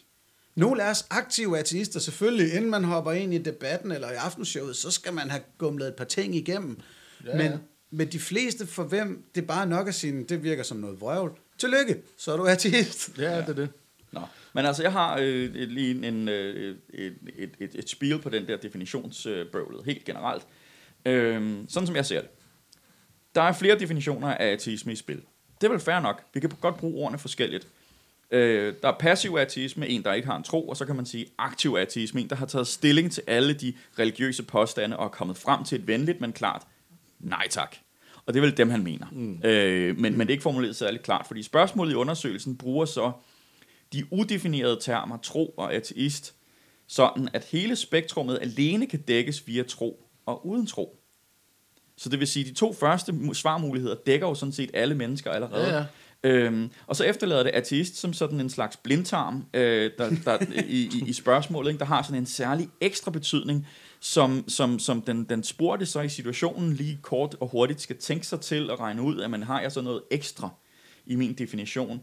Nogle 0.55 0.83
af 0.83 0.91
os 0.91 1.07
aktive 1.11 1.59
ateister, 1.59 2.01
selvfølgelig, 2.01 2.55
inden 2.55 2.71
man 2.71 2.85
hopper 2.85 3.13
ind 3.13 3.35
i 3.35 3.39
debatten 3.39 3.93
eller 3.93 4.11
i 4.11 4.15
aftenshowet, 4.15 4.77
så 4.77 4.91
skal 4.91 5.13
man 5.13 5.31
have 5.31 5.43
gumlet 5.59 5.89
et 5.89 5.95
par 5.95 6.05
ting 6.05 6.35
igennem. 6.35 6.81
Ja. 7.27 7.37
Men, 7.37 7.47
ja. 7.47 7.59
men 7.91 8.09
de 8.09 8.19
fleste, 8.19 8.67
for 8.67 8.85
hvem 8.85 9.25
det 9.35 9.43
er 9.43 9.47
bare 9.47 9.67
nok 9.67 9.89
at 9.89 9.95
sige, 9.95 10.25
det 10.25 10.43
virker 10.43 10.63
som 10.63 10.77
noget 10.77 11.01
vrøvl. 11.01 11.39
Tillykke, 11.59 12.03
så 12.17 12.33
er 12.33 12.37
du 12.37 12.47
ateist. 12.47 13.19
Ja, 13.19 13.35
ja. 13.35 13.41
det 13.41 13.49
er 13.49 13.53
det. 13.53 13.69
Nå. 14.13 14.21
Men 14.53 14.67
altså, 14.67 14.83
jeg 14.83 14.93
har 14.93 15.19
øh, 15.21 15.55
lige 15.55 15.91
en, 15.91 16.05
en, 16.05 16.29
øh, 16.29 16.77
et, 16.95 17.15
et, 17.37 17.51
et, 17.59 17.71
et 17.75 17.91
spil 17.91 18.19
på 18.23 18.29
den 18.29 18.47
der 18.47 18.57
definitionsbøvlet, 18.57 19.85
helt 19.85 20.05
generelt. 20.05 20.47
Øh, 21.07 21.59
sådan 21.69 21.87
som 21.87 21.97
jeg 21.97 22.07
ser 22.07 22.21
det. 22.21 22.31
Der 23.35 23.43
er 23.43 23.53
flere 23.53 23.79
definitioner 23.79 24.29
af 24.29 24.53
ateisme 24.53 24.93
i 24.93 24.97
spil. 24.97 25.23
Det 25.61 25.67
er 25.67 25.71
vel 25.71 25.81
fair 25.81 26.01
nok. 26.01 26.23
Vi 26.35 26.41
kan 26.41 26.51
godt 26.61 26.77
bruge 26.77 27.05
ordene 27.05 27.19
forskelligt. 27.19 27.69
Øh, 28.31 28.75
der 28.83 28.89
er 28.89 28.99
passiv 28.99 29.37
ateisme, 29.37 29.89
en 29.89 30.03
der 30.03 30.13
ikke 30.13 30.29
har 30.29 30.37
en 30.37 30.43
tro, 30.43 30.69
og 30.69 30.77
så 30.77 30.85
kan 30.87 30.97
man 30.97 31.07
sige 31.07 31.27
aktiv 31.39 31.77
ateisme, 31.79 32.21
en 32.21 32.31
der 32.31 32.37
har 32.37 32.47
taget 32.47 32.67
stilling 32.67 33.13
til 33.13 33.23
alle 33.27 33.53
de 33.53 33.75
religiøse 33.99 34.43
påstande 34.43 34.97
og 34.97 35.05
er 35.05 35.09
kommet 35.09 35.37
frem 35.37 35.65
til 35.65 35.81
et 35.81 35.87
venligt, 35.87 36.21
men 36.21 36.33
klart 36.33 36.63
nej 37.21 37.47
tak. 37.51 37.77
Og 38.27 38.35
det 38.35 38.41
er 38.41 38.47
vel 38.47 38.57
dem, 38.57 38.71
han 38.71 38.83
mener. 38.83 39.07
Mm. 39.13 39.43
Øh, 39.45 39.99
men, 39.99 40.19
men 40.19 40.21
det 40.21 40.27
er 40.27 40.35
ikke 40.35 40.43
formuleret 40.43 40.77
særlig 40.77 41.01
klart, 41.01 41.27
fordi 41.27 41.43
spørgsmålet 41.43 41.93
i 41.93 41.95
undersøgelsen 41.95 42.57
bruger 42.57 42.85
så 42.85 43.13
de 43.93 44.13
udefinerede 44.13 44.79
termer 44.81 45.17
tro 45.17 45.55
og 45.57 45.75
ateist, 45.75 46.35
sådan 46.87 47.29
at 47.33 47.45
hele 47.45 47.77
spektrummet 47.77 48.39
alene 48.43 48.87
kan 48.87 49.01
dækkes 49.01 49.47
via 49.47 49.63
tro 49.63 50.05
og 50.27 50.47
uden 50.47 50.67
tro. 50.67 50.98
Så 51.99 52.09
det 52.09 52.19
vil 52.19 52.29
sige, 52.29 52.45
at 52.45 52.51
de 52.51 52.55
to 52.55 52.73
første 52.73 53.13
mu- 53.13 53.35
svarmuligheder 53.35 53.95
dækker 54.07 54.27
jo 54.27 54.35
sådan 54.35 54.53
set 54.53 54.71
alle 54.75 54.95
mennesker 54.95 55.31
allerede. 55.31 55.67
Ja, 55.67 55.77
ja. 55.77 55.85
Øhm, 56.23 56.71
og 56.87 56.97
så 56.97 57.05
efterlader 57.05 57.43
det 57.43 57.51
ateist 57.51 57.97
som 57.97 58.13
sådan 58.13 58.41
en 58.41 58.51
slags 58.51 58.77
blindtarm 58.77 59.45
øh, 59.55 59.91
der, 59.99 60.11
der, 60.25 60.39
i, 60.69 60.91
i, 60.95 61.05
i 61.07 61.13
spørgsmålet, 61.13 61.71
ikke? 61.71 61.79
der 61.79 61.85
har 61.85 62.03
sådan 62.03 62.19
en 62.19 62.27
særlig 62.27 62.69
ekstra 62.81 63.11
betydning, 63.11 63.67
som, 64.01 64.45
som, 64.49 64.79
som 64.79 65.03
den, 65.03 65.25
den 65.25 65.43
spurgte 65.45 65.87
så 65.87 66.01
i 66.01 66.09
situationen 66.09 66.73
lige 66.73 66.99
kort 67.03 67.37
og 67.41 67.49
hurtigt 67.49 67.81
skal 67.81 67.97
tænke 67.97 68.27
sig 68.27 68.41
til 68.41 68.71
at 68.71 68.81
regne 68.81 69.03
ud, 69.03 69.21
at 69.21 69.31
man 69.31 69.43
har 69.43 69.61
jeg 69.61 69.73
så 69.73 69.81
noget 69.81 70.03
ekstra 70.11 70.49
i 71.07 71.15
min 71.17 71.35
definition. 71.35 72.01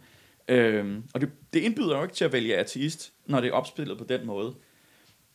Øhm, 0.47 1.03
og 1.13 1.21
det, 1.21 1.29
det 1.53 1.60
indbyder 1.60 1.97
jo 1.97 2.03
ikke 2.03 2.15
til 2.15 2.25
at 2.25 2.34
vælge 2.34 2.58
ateist, 2.58 3.12
når 3.25 3.41
det 3.41 3.47
er 3.47 3.53
opspillet 3.53 3.97
på 3.97 4.03
den 4.03 4.25
måde. 4.25 4.53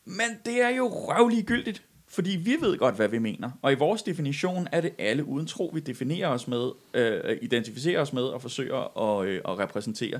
Men 0.05 0.27
det 0.45 0.61
er 0.61 0.69
jo 0.69 0.87
røvlig 0.87 1.45
gyldigt, 1.45 1.83
fordi 2.11 2.29
vi 2.29 2.57
ved 2.61 2.77
godt, 2.77 2.95
hvad 2.95 3.07
vi 3.07 3.19
mener. 3.19 3.51
Og 3.61 3.71
i 3.71 3.75
vores 3.75 4.03
definition 4.03 4.67
er 4.71 4.81
det 4.81 4.93
alle 4.97 5.25
uden 5.25 5.47
tro, 5.47 5.71
vi 5.73 5.79
definerer 5.79 6.27
os 6.27 6.47
med, 6.47 6.71
øh, 6.93 7.37
identificerer 7.41 8.01
os 8.01 8.13
med 8.13 8.23
og 8.23 8.41
forsøger 8.41 8.97
at, 8.99 9.27
øh, 9.27 9.41
at 9.47 9.59
repræsentere. 9.59 10.19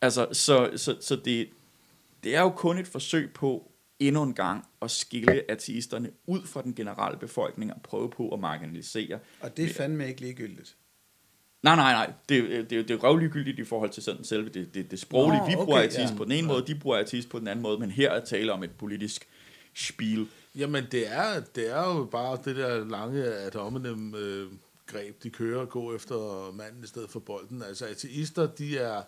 Altså, 0.00 0.28
så, 0.32 0.70
så, 0.76 0.96
så 1.00 1.16
det, 1.16 1.48
det 2.24 2.36
er 2.36 2.40
jo 2.40 2.50
kun 2.50 2.78
et 2.78 2.86
forsøg 2.86 3.30
på 3.32 3.70
endnu 3.98 4.22
en 4.22 4.34
gang 4.34 4.64
at 4.82 4.90
skille 4.90 5.50
ateisterne 5.50 6.10
ud 6.26 6.42
fra 6.46 6.62
den 6.62 6.74
generelle 6.74 7.18
befolkning 7.18 7.72
og 7.74 7.82
prøve 7.82 8.10
på 8.10 8.28
at 8.28 8.40
marginalisere. 8.40 9.18
Og 9.40 9.56
det 9.56 9.64
er 9.64 9.74
fandme 9.74 10.08
ikke 10.08 10.20
ligegyldigt. 10.20 10.76
Nej, 11.62 11.76
nej, 11.76 11.92
nej. 11.92 12.12
Det, 12.28 12.70
det, 12.70 12.88
det 12.88 12.94
er 12.94 12.98
røvligegyldigt 12.98 13.58
i 13.58 13.64
forhold 13.64 13.90
til 13.90 14.02
sådan 14.02 14.24
selve 14.24 14.48
det, 14.48 14.74
det, 14.74 14.90
det 14.90 15.00
sproglige. 15.00 15.40
Nå, 15.40 15.46
vi 15.46 15.54
bruger 15.54 15.78
okay, 15.78 15.88
ateist 15.88 16.12
ja. 16.12 16.16
på 16.16 16.24
den 16.24 16.32
ene 16.32 16.46
måde, 16.46 16.66
de 16.66 16.74
bruger 16.74 16.96
ateist 16.96 17.28
på 17.28 17.38
den 17.38 17.48
anden 17.48 17.62
måde, 17.62 17.78
men 17.78 17.90
her 17.90 18.10
er 18.10 18.24
tale 18.24 18.52
om 18.52 18.62
et 18.62 18.70
politisk 18.70 19.28
spil. 19.74 20.28
Jamen, 20.56 20.86
det 20.92 21.12
er, 21.12 21.40
det 21.40 21.70
er 21.70 21.94
jo 21.94 22.04
bare 22.04 22.38
det 22.44 22.56
der 22.56 22.84
lange 22.84 23.24
at 23.24 23.56
omnem 23.56 24.14
øh, 24.14 24.52
greb, 24.86 25.22
de 25.22 25.30
kører 25.30 25.60
og 25.60 25.68
går 25.68 25.94
efter 25.94 26.52
manden 26.52 26.84
i 26.84 26.86
stedet 26.86 27.10
for 27.10 27.20
bolden. 27.20 27.62
Altså, 27.62 27.86
ateister, 27.86 28.46
de 28.46 28.78
er, 28.78 29.02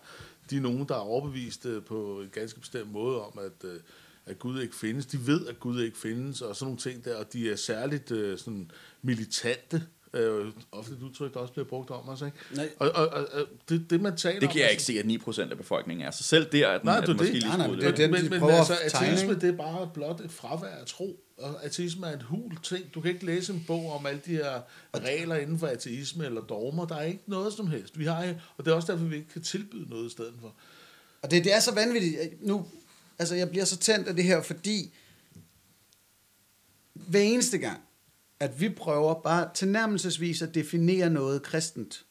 de 0.49 0.57
er 0.57 0.61
nogen, 0.61 0.87
der 0.87 0.95
er 0.95 0.99
overbevist 0.99 1.65
øh, 1.65 1.83
på 1.83 2.21
en 2.21 2.29
ganske 2.29 2.59
bestemt 2.59 2.91
måde 2.91 3.25
om, 3.25 3.39
at, 3.39 3.69
øh, 3.69 3.79
at 4.25 4.39
Gud 4.39 4.61
ikke 4.61 4.75
findes. 4.75 5.05
De 5.05 5.27
ved, 5.27 5.47
at 5.47 5.59
Gud 5.59 5.81
ikke 5.81 5.97
findes, 5.97 6.41
og 6.41 6.55
sådan 6.55 6.65
nogle 6.65 6.79
ting 6.79 7.05
der, 7.05 7.15
og 7.15 7.33
de 7.33 7.51
er 7.51 7.55
særligt 7.55 8.11
øh, 8.11 8.37
sådan 8.37 8.71
militante 9.01 9.87
Øh, 10.13 10.51
ofte 10.71 10.93
et 10.93 11.01
udtryk, 11.01 11.33
der 11.33 11.39
også 11.39 11.53
bliver 11.53 11.65
brugt 11.67 11.89
om 11.91 12.09
os, 12.09 12.21
ikke? 12.21 12.37
Nej. 12.55 12.69
Og, 12.79 12.91
og, 12.91 13.07
og, 13.07 13.27
og 13.33 13.45
det, 13.69 13.89
det, 13.89 14.01
man 14.01 14.17
taler 14.17 14.39
Det 14.39 14.47
om... 14.47 14.51
kan 14.53 14.61
jeg 14.61 14.69
altså- 14.69 14.91
ikke 14.91 15.03
se, 15.03 15.39
at 15.39 15.45
9% 15.45 15.51
af 15.51 15.57
befolkningen 15.57 16.07
er. 16.07 16.11
Så 16.11 16.23
selv 16.23 16.51
der 16.51 16.67
er 16.67 16.77
den, 16.77 16.85
Nej, 16.85 16.95
er 16.95 16.99
det 16.99 17.07
den 17.07 17.15
er 17.15 17.17
måske 17.17 17.33
det. 17.33 17.43
lige 17.43 17.57
Nej, 17.57 17.67
nej, 17.67 17.75
det 17.75 17.83
er 17.83 17.87
lidt. 17.87 17.97
det, 17.97 18.09
men, 18.11 18.29
men 18.29 18.49
at 18.49 18.55
altså, 18.57 18.73
ateisme, 18.83 19.29
ikke? 19.29 19.41
det 19.41 19.53
er 19.53 19.57
bare 19.57 19.89
blot 19.93 20.21
et 20.21 20.31
fravær 20.31 20.67
af 20.67 20.85
tro. 20.85 21.23
Og 21.37 21.65
ateisme 21.65 22.07
er 22.07 22.13
et 22.15 22.23
hul 22.23 22.57
ting. 22.63 22.93
Du 22.93 23.01
kan 23.01 23.11
ikke 23.13 23.25
læse 23.25 23.53
en 23.53 23.63
bog 23.67 23.91
om 23.91 24.05
alle 24.05 24.21
de 24.25 24.31
her 24.31 24.61
regler 24.95 25.35
inden 25.35 25.59
for 25.59 25.67
ateisme 25.67 26.25
eller 26.25 26.41
dogmer. 26.41 26.85
Der 26.85 26.95
er 26.95 27.03
ikke 27.03 27.23
noget 27.27 27.53
som 27.53 27.67
helst. 27.67 27.99
Vi 27.99 28.05
har, 28.05 28.33
og 28.57 28.65
det 28.65 28.71
er 28.71 28.75
også 28.75 28.91
derfor, 28.91 29.05
vi 29.05 29.15
ikke 29.15 29.29
kan 29.29 29.41
tilbyde 29.43 29.89
noget 29.89 30.07
i 30.07 30.09
stedet 30.11 30.33
for. 30.41 30.53
Og 31.21 31.31
det, 31.31 31.43
det 31.43 31.53
er 31.55 31.59
så 31.59 31.73
vanvittigt. 31.73 32.17
Nu, 32.41 32.65
altså, 33.19 33.35
jeg 33.35 33.49
bliver 33.49 33.65
så 33.65 33.77
tændt 33.77 34.07
af 34.07 34.15
det 34.15 34.23
her, 34.23 34.41
fordi 34.41 34.93
hver 36.93 37.19
eneste 37.21 37.57
gang, 37.57 37.79
at 38.39 38.61
vi 38.61 38.69
prøver 38.69 39.13
bare 39.13 39.49
tilnærmelsesvis 39.53 40.41
at 40.41 40.55
definere 40.55 41.09
noget 41.09 41.43
kristent, 41.43 42.05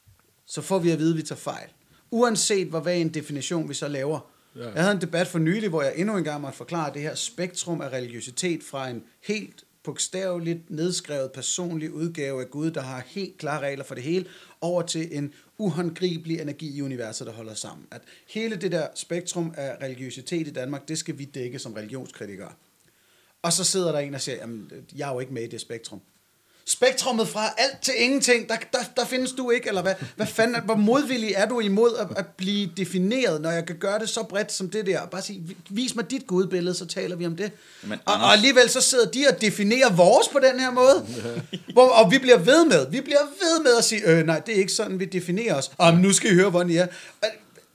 så 0.45 0.61
får 0.61 0.79
vi 0.79 0.89
at 0.89 0.99
vide, 0.99 1.11
at 1.11 1.17
vi 1.17 1.21
tager 1.21 1.39
fejl. 1.39 1.69
Uanset 2.11 2.67
hvor 2.67 2.79
hvad 2.79 2.97
en 2.97 3.09
definition 3.09 3.69
vi 3.69 3.73
så 3.73 3.87
laver. 3.87 4.31
Ja. 4.55 4.69
Jeg 4.69 4.81
havde 4.83 4.95
en 4.95 5.01
debat 5.01 5.27
for 5.27 5.39
nylig, 5.39 5.69
hvor 5.69 5.81
jeg 5.81 5.93
endnu 5.95 6.17
en 6.17 6.23
gang 6.23 6.41
måtte 6.41 6.57
forklare 6.57 6.93
det 6.93 7.01
her 7.01 7.15
spektrum 7.15 7.81
af 7.81 7.89
religiøsitet 7.89 8.63
fra 8.63 8.89
en 8.89 9.03
helt 9.23 9.63
bogstaveligt 9.83 10.69
nedskrevet 10.69 11.31
personlig 11.31 11.93
udgave 11.93 12.41
af 12.41 12.49
Gud, 12.49 12.71
der 12.71 12.81
har 12.81 13.03
helt 13.07 13.37
klare 13.37 13.61
regler 13.61 13.83
for 13.83 13.95
det 13.95 14.03
hele, 14.03 14.25
over 14.61 14.81
til 14.81 15.17
en 15.17 15.33
uhåndgribelig 15.57 16.41
energi 16.41 16.77
i 16.77 16.81
universet, 16.81 17.27
der 17.27 17.33
holder 17.33 17.53
sammen. 17.53 17.87
At 17.91 18.01
hele 18.27 18.55
det 18.55 18.71
der 18.71 18.87
spektrum 18.95 19.53
af 19.57 19.77
religiøsitet 19.83 20.47
i 20.47 20.51
Danmark, 20.51 20.87
det 20.87 20.97
skal 20.97 21.17
vi 21.17 21.25
dække 21.25 21.59
som 21.59 21.73
religionskritikere. 21.73 22.51
Og 23.41 23.53
så 23.53 23.63
sidder 23.63 23.91
der 23.91 23.99
en 23.99 24.13
og 24.13 24.21
siger, 24.21 24.35
jamen, 24.35 24.71
jeg 24.95 25.09
er 25.09 25.13
jo 25.13 25.19
ikke 25.19 25.33
med 25.33 25.43
i 25.43 25.47
det 25.47 25.61
spektrum. 25.61 26.01
Spektrummet 26.69 27.27
fra 27.27 27.53
alt 27.57 27.81
til 27.81 27.93
ingenting, 27.97 28.49
der, 28.49 28.55
der, 28.73 28.79
der 28.97 29.05
findes 29.05 29.31
du 29.31 29.51
ikke, 29.51 29.67
eller 29.67 29.81
hvad, 29.81 29.93
hvad 30.15 30.27
fanden, 30.27 30.61
hvor 30.65 30.75
modvillig 30.75 31.33
er 31.35 31.47
du 31.47 31.59
imod 31.59 31.91
at, 31.99 32.07
at 32.17 32.25
blive 32.37 32.69
defineret, 32.77 33.41
når 33.41 33.51
jeg 33.51 33.65
kan 33.65 33.75
gøre 33.75 33.99
det 33.99 34.09
så 34.09 34.23
bredt 34.23 34.51
som 34.51 34.69
det 34.69 34.85
der, 34.85 34.99
og 34.99 35.09
bare 35.09 35.21
sige, 35.21 35.57
vis 35.69 35.95
mig 35.95 36.11
dit 36.11 36.27
gudbillede, 36.27 36.75
så 36.75 36.85
taler 36.85 37.15
vi 37.15 37.25
om 37.25 37.35
det. 37.35 37.51
Men 37.83 37.99
og, 38.05 38.13
og 38.13 38.33
alligevel 38.33 38.69
så 38.69 38.81
sidder 38.81 39.05
de 39.05 39.25
og 39.29 39.41
definerer 39.41 39.91
vores 39.91 40.27
på 40.27 40.39
den 40.39 40.59
her 40.59 40.71
måde, 40.71 41.05
hvor, 41.73 41.89
og 41.89 42.11
vi 42.11 42.17
bliver 42.17 42.37
ved 42.37 42.65
med, 42.65 42.91
vi 42.91 43.01
bliver 43.01 43.21
ved 43.41 43.63
med 43.63 43.77
at 43.77 43.83
sige, 43.83 44.01
øh, 44.05 44.25
nej, 44.25 44.39
det 44.39 44.55
er 44.55 44.59
ikke 44.59 44.73
sådan, 44.73 44.99
vi 44.99 45.05
definerer 45.05 45.55
os, 45.55 45.71
og 45.77 45.93
nu 45.93 46.13
skal 46.13 46.31
I 46.31 46.35
høre, 46.35 46.49
hvordan 46.49 46.69
I 46.69 46.75
er. 46.75 46.87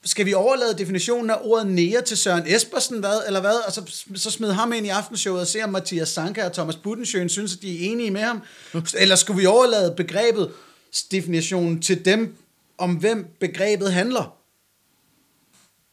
Skal 0.04 0.26
vi 0.26 0.34
overlade 0.34 0.78
definitionen 0.78 1.30
af 1.30 1.38
ordet 1.40 1.66
nære 1.66 2.02
til 2.02 2.16
Søren 2.16 2.42
Espersen, 2.46 2.98
hvad, 2.98 3.22
eller 3.26 3.40
hvad? 3.40 3.66
Og 3.66 3.72
så, 3.72 4.04
så 4.14 4.30
smide 4.30 4.54
ham 4.54 4.72
ind 4.72 4.86
i 4.86 4.88
aftenshowet 4.88 5.40
og 5.40 5.46
se, 5.46 5.62
om 5.62 5.70
Mathias 5.70 6.08
Sanka 6.08 6.46
og 6.46 6.52
Thomas 6.52 6.76
Budensjøen 6.76 7.28
synes, 7.28 7.56
at 7.56 7.62
de 7.62 7.76
er 7.76 7.90
enige 7.90 8.10
med 8.10 8.20
ham. 8.20 8.42
Eller 8.98 9.16
skulle 9.16 9.40
vi 9.40 9.46
overlade 9.46 9.94
begrebet, 9.96 10.52
definitionen 11.10 11.82
til 11.82 12.04
dem, 12.04 12.36
om 12.78 12.94
hvem 12.94 13.26
begrebet 13.40 13.92
handler? 13.92 14.36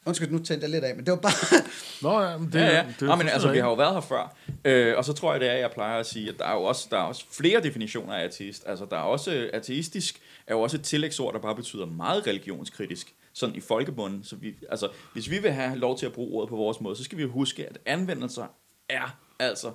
Undskyld, 0.05 0.31
nu 0.31 0.39
tændte 0.39 0.63
jeg 0.63 0.71
lidt 0.71 0.83
af, 0.83 0.95
men 0.95 1.05
det 1.05 1.11
var 1.11 1.17
bare... 1.17 1.61
Nå 2.01 2.21
ja, 2.21 2.37
men 2.37 2.51
det, 2.53 2.59
ja, 2.59 2.65
ja. 2.65 2.85
det, 2.87 2.99
Det, 2.99 3.17
men 3.17 3.29
altså, 3.29 3.51
vi 3.51 3.57
har 3.57 3.67
jo 3.67 3.73
været 3.73 3.93
her 3.93 4.01
før. 4.01 4.35
Øh, 4.65 4.97
og 4.97 5.05
så 5.05 5.13
tror 5.13 5.31
jeg, 5.31 5.41
det 5.41 5.49
er, 5.49 5.53
jeg 5.53 5.71
plejer 5.71 5.99
at 5.99 6.05
sige, 6.05 6.29
at 6.29 6.35
der 6.39 6.45
er 6.45 6.53
jo 6.53 6.63
også, 6.63 6.87
der 6.91 6.97
er 6.97 7.01
også 7.01 7.25
flere 7.31 7.63
definitioner 7.63 8.13
af 8.13 8.23
ateist. 8.23 8.63
Altså, 8.65 8.85
der 8.89 8.97
er 8.97 9.01
også 9.01 9.49
ateistisk, 9.53 10.19
er 10.47 10.53
jo 10.53 10.61
også 10.61 10.77
et 10.77 10.83
tillægsord, 10.83 11.33
der 11.33 11.39
bare 11.39 11.55
betyder 11.55 11.85
meget 11.85 12.27
religionskritisk. 12.27 13.13
Sådan 13.39 13.55
i 13.55 13.59
folkebunden. 13.59 14.23
Så 14.23 14.35
vi, 14.35 14.55
altså, 14.69 14.89
hvis 15.13 15.29
vi 15.29 15.39
vil 15.39 15.51
have 15.51 15.75
lov 15.75 15.97
til 15.97 16.05
at 16.05 16.13
bruge 16.13 16.31
ordet 16.31 16.49
på 16.49 16.55
vores 16.55 16.81
måde, 16.81 16.95
så 16.95 17.03
skal 17.03 17.17
vi 17.17 17.23
jo 17.23 17.31
huske, 17.31 17.67
at 17.67 17.77
anvendelser 17.85 18.47
er 18.89 19.19
altså 19.39 19.73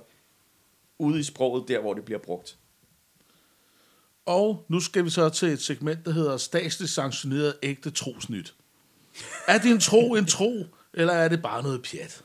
ude 0.99 1.19
i 1.19 1.23
sproget, 1.23 1.67
der 1.67 1.79
hvor 1.79 1.93
det 1.93 2.05
bliver 2.05 2.19
brugt. 2.19 2.57
Og 4.25 4.65
nu 4.69 4.79
skal 4.79 5.05
vi 5.05 5.09
så 5.09 5.29
til 5.29 5.47
et 5.47 5.61
segment, 5.61 6.05
der 6.05 6.11
hedder 6.11 6.37
statsligt 6.37 6.91
sanktioneret 6.91 7.55
ægte 7.63 7.91
trosnyt. 7.91 8.55
Er 9.47 9.57
din 9.57 9.79
tro 9.79 10.15
en 10.15 10.25
tro, 10.25 10.65
eller 10.93 11.13
er 11.13 11.27
det 11.27 11.41
bare 11.41 11.63
noget 11.63 11.81
pjat? 11.83 12.23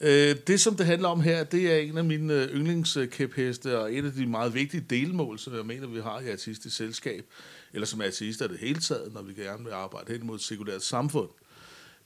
Øh, 0.00 0.36
det, 0.46 0.60
som 0.60 0.76
det 0.76 0.86
handler 0.86 1.08
om 1.08 1.20
her, 1.20 1.44
det 1.44 1.72
er 1.72 1.78
en 1.78 1.98
af 1.98 2.04
mine 2.04 2.34
øh, 2.34 2.48
yndlingskæpheste, 2.48 3.78
og 3.78 3.94
et 3.94 4.04
af 4.04 4.12
de 4.12 4.26
meget 4.26 4.54
vigtige 4.54 4.86
delmål, 4.90 5.38
som 5.38 5.54
jeg 5.54 5.66
mener, 5.66 5.86
vi 5.86 6.00
har 6.00 6.20
i 6.20 6.30
artistisk 6.30 6.76
selskab, 6.76 7.24
eller 7.72 7.86
som 7.86 8.00
artister 8.00 8.44
i 8.44 8.48
det 8.48 8.58
hele 8.58 8.80
taget, 8.80 9.12
når 9.12 9.22
vi 9.22 9.34
gerne 9.34 9.64
vil 9.64 9.72
arbejde 9.72 10.12
hen 10.12 10.26
mod 10.26 10.36
et 10.36 10.42
sekulært 10.42 10.82
samfund, 10.82 11.28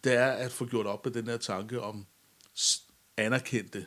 det 0.05 0.15
er 0.15 0.27
at 0.27 0.53
få 0.53 0.67
gjort 0.67 0.87
op 0.87 1.05
med 1.05 1.13
den 1.13 1.27
her 1.27 1.37
tanke 1.37 1.81
om 1.81 2.07
anerkendte 3.17 3.87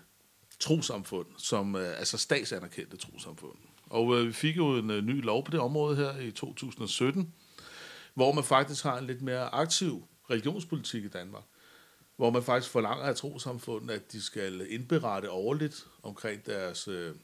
trosamfund, 0.59 1.27
som 1.37 1.75
øh, 1.75 1.99
altså 1.99 2.17
statsanerkendte 2.17 2.97
trosamfund. 2.97 3.57
Og 3.85 4.17
øh, 4.17 4.27
vi 4.27 4.33
fik 4.33 4.57
jo 4.57 4.77
en 4.77 4.89
øh, 4.89 5.03
ny 5.03 5.23
lov 5.23 5.45
på 5.45 5.51
det 5.51 5.59
område 5.59 5.95
her 5.95 6.17
i 6.17 6.31
2017, 6.31 7.33
hvor 8.13 8.31
man 8.31 8.43
faktisk 8.43 8.83
har 8.83 8.97
en 8.97 9.07
lidt 9.07 9.21
mere 9.21 9.53
aktiv 9.53 10.03
religionspolitik 10.29 11.03
i 11.03 11.07
Danmark, 11.07 11.43
hvor 12.17 12.29
man 12.29 12.43
faktisk 12.43 12.71
forlanger 12.71 13.05
af 13.05 13.15
trosamfunden, 13.15 13.89
at 13.89 14.11
de 14.11 14.21
skal 14.21 14.65
indberette 14.69 15.31
årligt 15.31 15.87
omkring 16.03 16.45
deres 16.45 16.87
øh, 16.87 17.15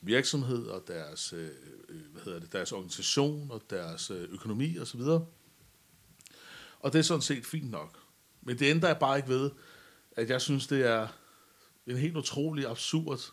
virksomhed 0.00 0.66
og 0.66 0.82
deres, 0.88 1.32
øh, 1.32 1.50
øh, 1.88 2.12
hvad 2.12 2.22
hedder 2.22 2.38
det, 2.38 2.52
deres 2.52 2.72
organisation 2.72 3.50
og 3.50 3.62
deres 3.70 4.10
øh, 4.10 4.28
økonomi 4.32 4.78
osv. 4.78 5.00
Og 6.80 6.92
det 6.92 6.98
er 6.98 7.02
sådan 7.02 7.22
set 7.22 7.46
fint 7.46 7.70
nok. 7.70 7.98
Men 8.42 8.58
det 8.58 8.70
ændrer 8.70 8.94
bare 8.94 9.16
ikke 9.16 9.28
ved, 9.28 9.50
at 10.16 10.30
jeg 10.30 10.40
synes, 10.40 10.66
det 10.66 10.86
er 10.86 11.08
en 11.86 11.96
helt 11.96 12.16
utrolig 12.16 12.66
absurd 12.66 13.32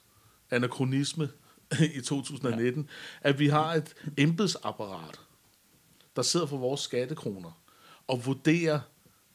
anachronisme 0.49 1.29
i 1.97 2.01
2019, 2.01 2.83
ja. 2.83 3.29
at 3.29 3.39
vi 3.39 3.47
har 3.47 3.73
et 3.73 3.95
embedsapparat, 4.17 5.19
der 6.15 6.21
sidder 6.21 6.45
for 6.45 6.57
vores 6.57 6.81
skattekroner 6.81 7.61
og 8.07 8.25
vurderer 8.25 8.79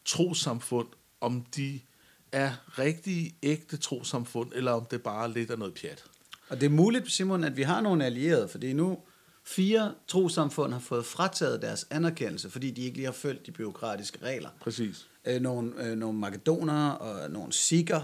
trosamfund, 0.05 0.89
om 1.21 1.47
de 1.57 1.81
er 2.33 2.53
rigtige, 2.79 3.35
ægte 3.43 3.77
trosamfund, 3.77 4.53
eller 4.55 4.73
om 4.73 4.85
det 4.85 5.03
bare 5.03 5.33
lidt 5.33 5.51
er 5.51 5.57
noget 5.57 5.75
pjat. 5.75 6.05
Og 6.49 6.61
det 6.61 6.67
er 6.67 6.71
muligt, 6.71 7.13
Simon, 7.13 7.45
at 7.45 7.57
vi 7.57 7.63
har 7.63 7.81
nogle 7.81 8.05
allierede, 8.05 8.49
fordi 8.49 8.73
nu 8.73 8.99
fire 9.45 9.95
trosamfund 10.09 10.73
har 10.73 10.81
fået 10.81 11.07
frataget 11.07 11.63
deres 11.63 11.87
anerkendelse, 11.91 12.51
fordi 12.51 12.71
de 12.71 12.83
ikke 12.83 12.97
lige 12.97 13.07
har 13.07 13.13
følgt 13.13 13.47
de 13.47 13.53
byråkratiske 13.53 14.19
regler. 14.23 14.49
Præcis. 14.61 15.07
Øh, 15.25 15.41
nogle, 15.41 15.87
øh, 15.87 15.97
nogle 15.97 16.19
makedonere 16.19 16.99
og 16.99 17.31
nogle 17.31 17.53
sikher 17.53 18.03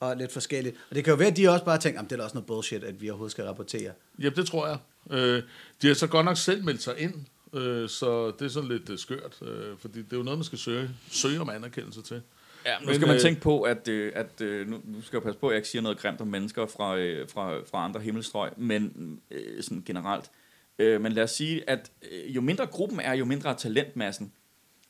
og 0.00 0.16
lidt 0.16 0.32
forskelligt. 0.32 0.76
Og 0.90 0.96
det 0.96 1.04
kan 1.04 1.10
jo 1.10 1.16
være, 1.16 1.28
at 1.28 1.36
de 1.36 1.48
også 1.48 1.64
bare 1.64 1.78
tænker, 1.78 2.02
at 2.02 2.10
det 2.10 2.18
er 2.18 2.24
også 2.24 2.34
noget 2.34 2.46
bullshit, 2.46 2.84
at 2.84 3.00
vi 3.00 3.10
overhovedet 3.10 3.30
skal 3.30 3.44
rapportere. 3.44 3.92
Jamen, 4.18 4.36
det 4.36 4.46
tror 4.46 4.66
jeg. 4.66 4.78
Øh, 5.10 5.42
de 5.82 5.86
har 5.86 5.94
så 5.94 6.06
godt 6.06 6.24
nok 6.24 6.36
selv 6.36 6.64
meldt 6.64 6.82
sig 6.82 6.98
ind, 6.98 7.14
øh, 7.54 7.88
så 7.88 8.30
det 8.30 8.44
er 8.44 8.48
sådan 8.48 8.68
lidt 8.68 8.90
øh, 8.90 8.98
skørt, 8.98 9.38
øh, 9.42 9.78
fordi 9.78 10.02
det 10.02 10.12
er 10.12 10.16
jo 10.16 10.22
noget, 10.22 10.38
man 10.38 10.44
skal 10.44 10.58
søge, 10.58 10.90
søge 11.10 11.40
om 11.40 11.48
anerkendelse 11.48 12.02
til. 12.02 12.22
Ja, 12.66 12.78
nu 12.80 12.86
Men, 12.86 12.94
skal 12.94 13.06
man 13.06 13.16
øh, 13.16 13.22
tænke 13.22 13.40
på, 13.40 13.62
at, 13.62 13.88
øh, 13.88 14.12
at 14.14 14.40
øh, 14.40 14.68
nu, 14.68 14.80
nu 14.84 15.02
skal 15.02 15.16
jeg 15.16 15.22
passe 15.22 15.40
på, 15.40 15.48
at 15.48 15.52
jeg 15.52 15.58
ikke 15.58 15.68
siger 15.68 15.82
noget 15.82 15.98
grimt 15.98 16.20
om 16.20 16.26
mennesker 16.26 16.66
fra, 16.66 16.98
øh, 16.98 17.28
fra, 17.28 17.58
fra 17.70 17.84
andre 17.84 18.00
himmelstrøg, 18.00 18.50
men 18.56 19.20
øh, 19.30 19.62
sådan 19.62 19.82
generelt. 19.86 20.30
Øh, 20.78 21.00
men 21.00 21.12
lad 21.12 21.22
os 21.22 21.30
sige, 21.30 21.70
at 21.70 21.90
øh, 22.12 22.36
jo 22.36 22.40
mindre 22.40 22.66
gruppen 22.66 23.00
er, 23.00 23.14
jo 23.14 23.24
mindre 23.24 23.50
er 23.50 23.54
talentmassen. 23.54 24.32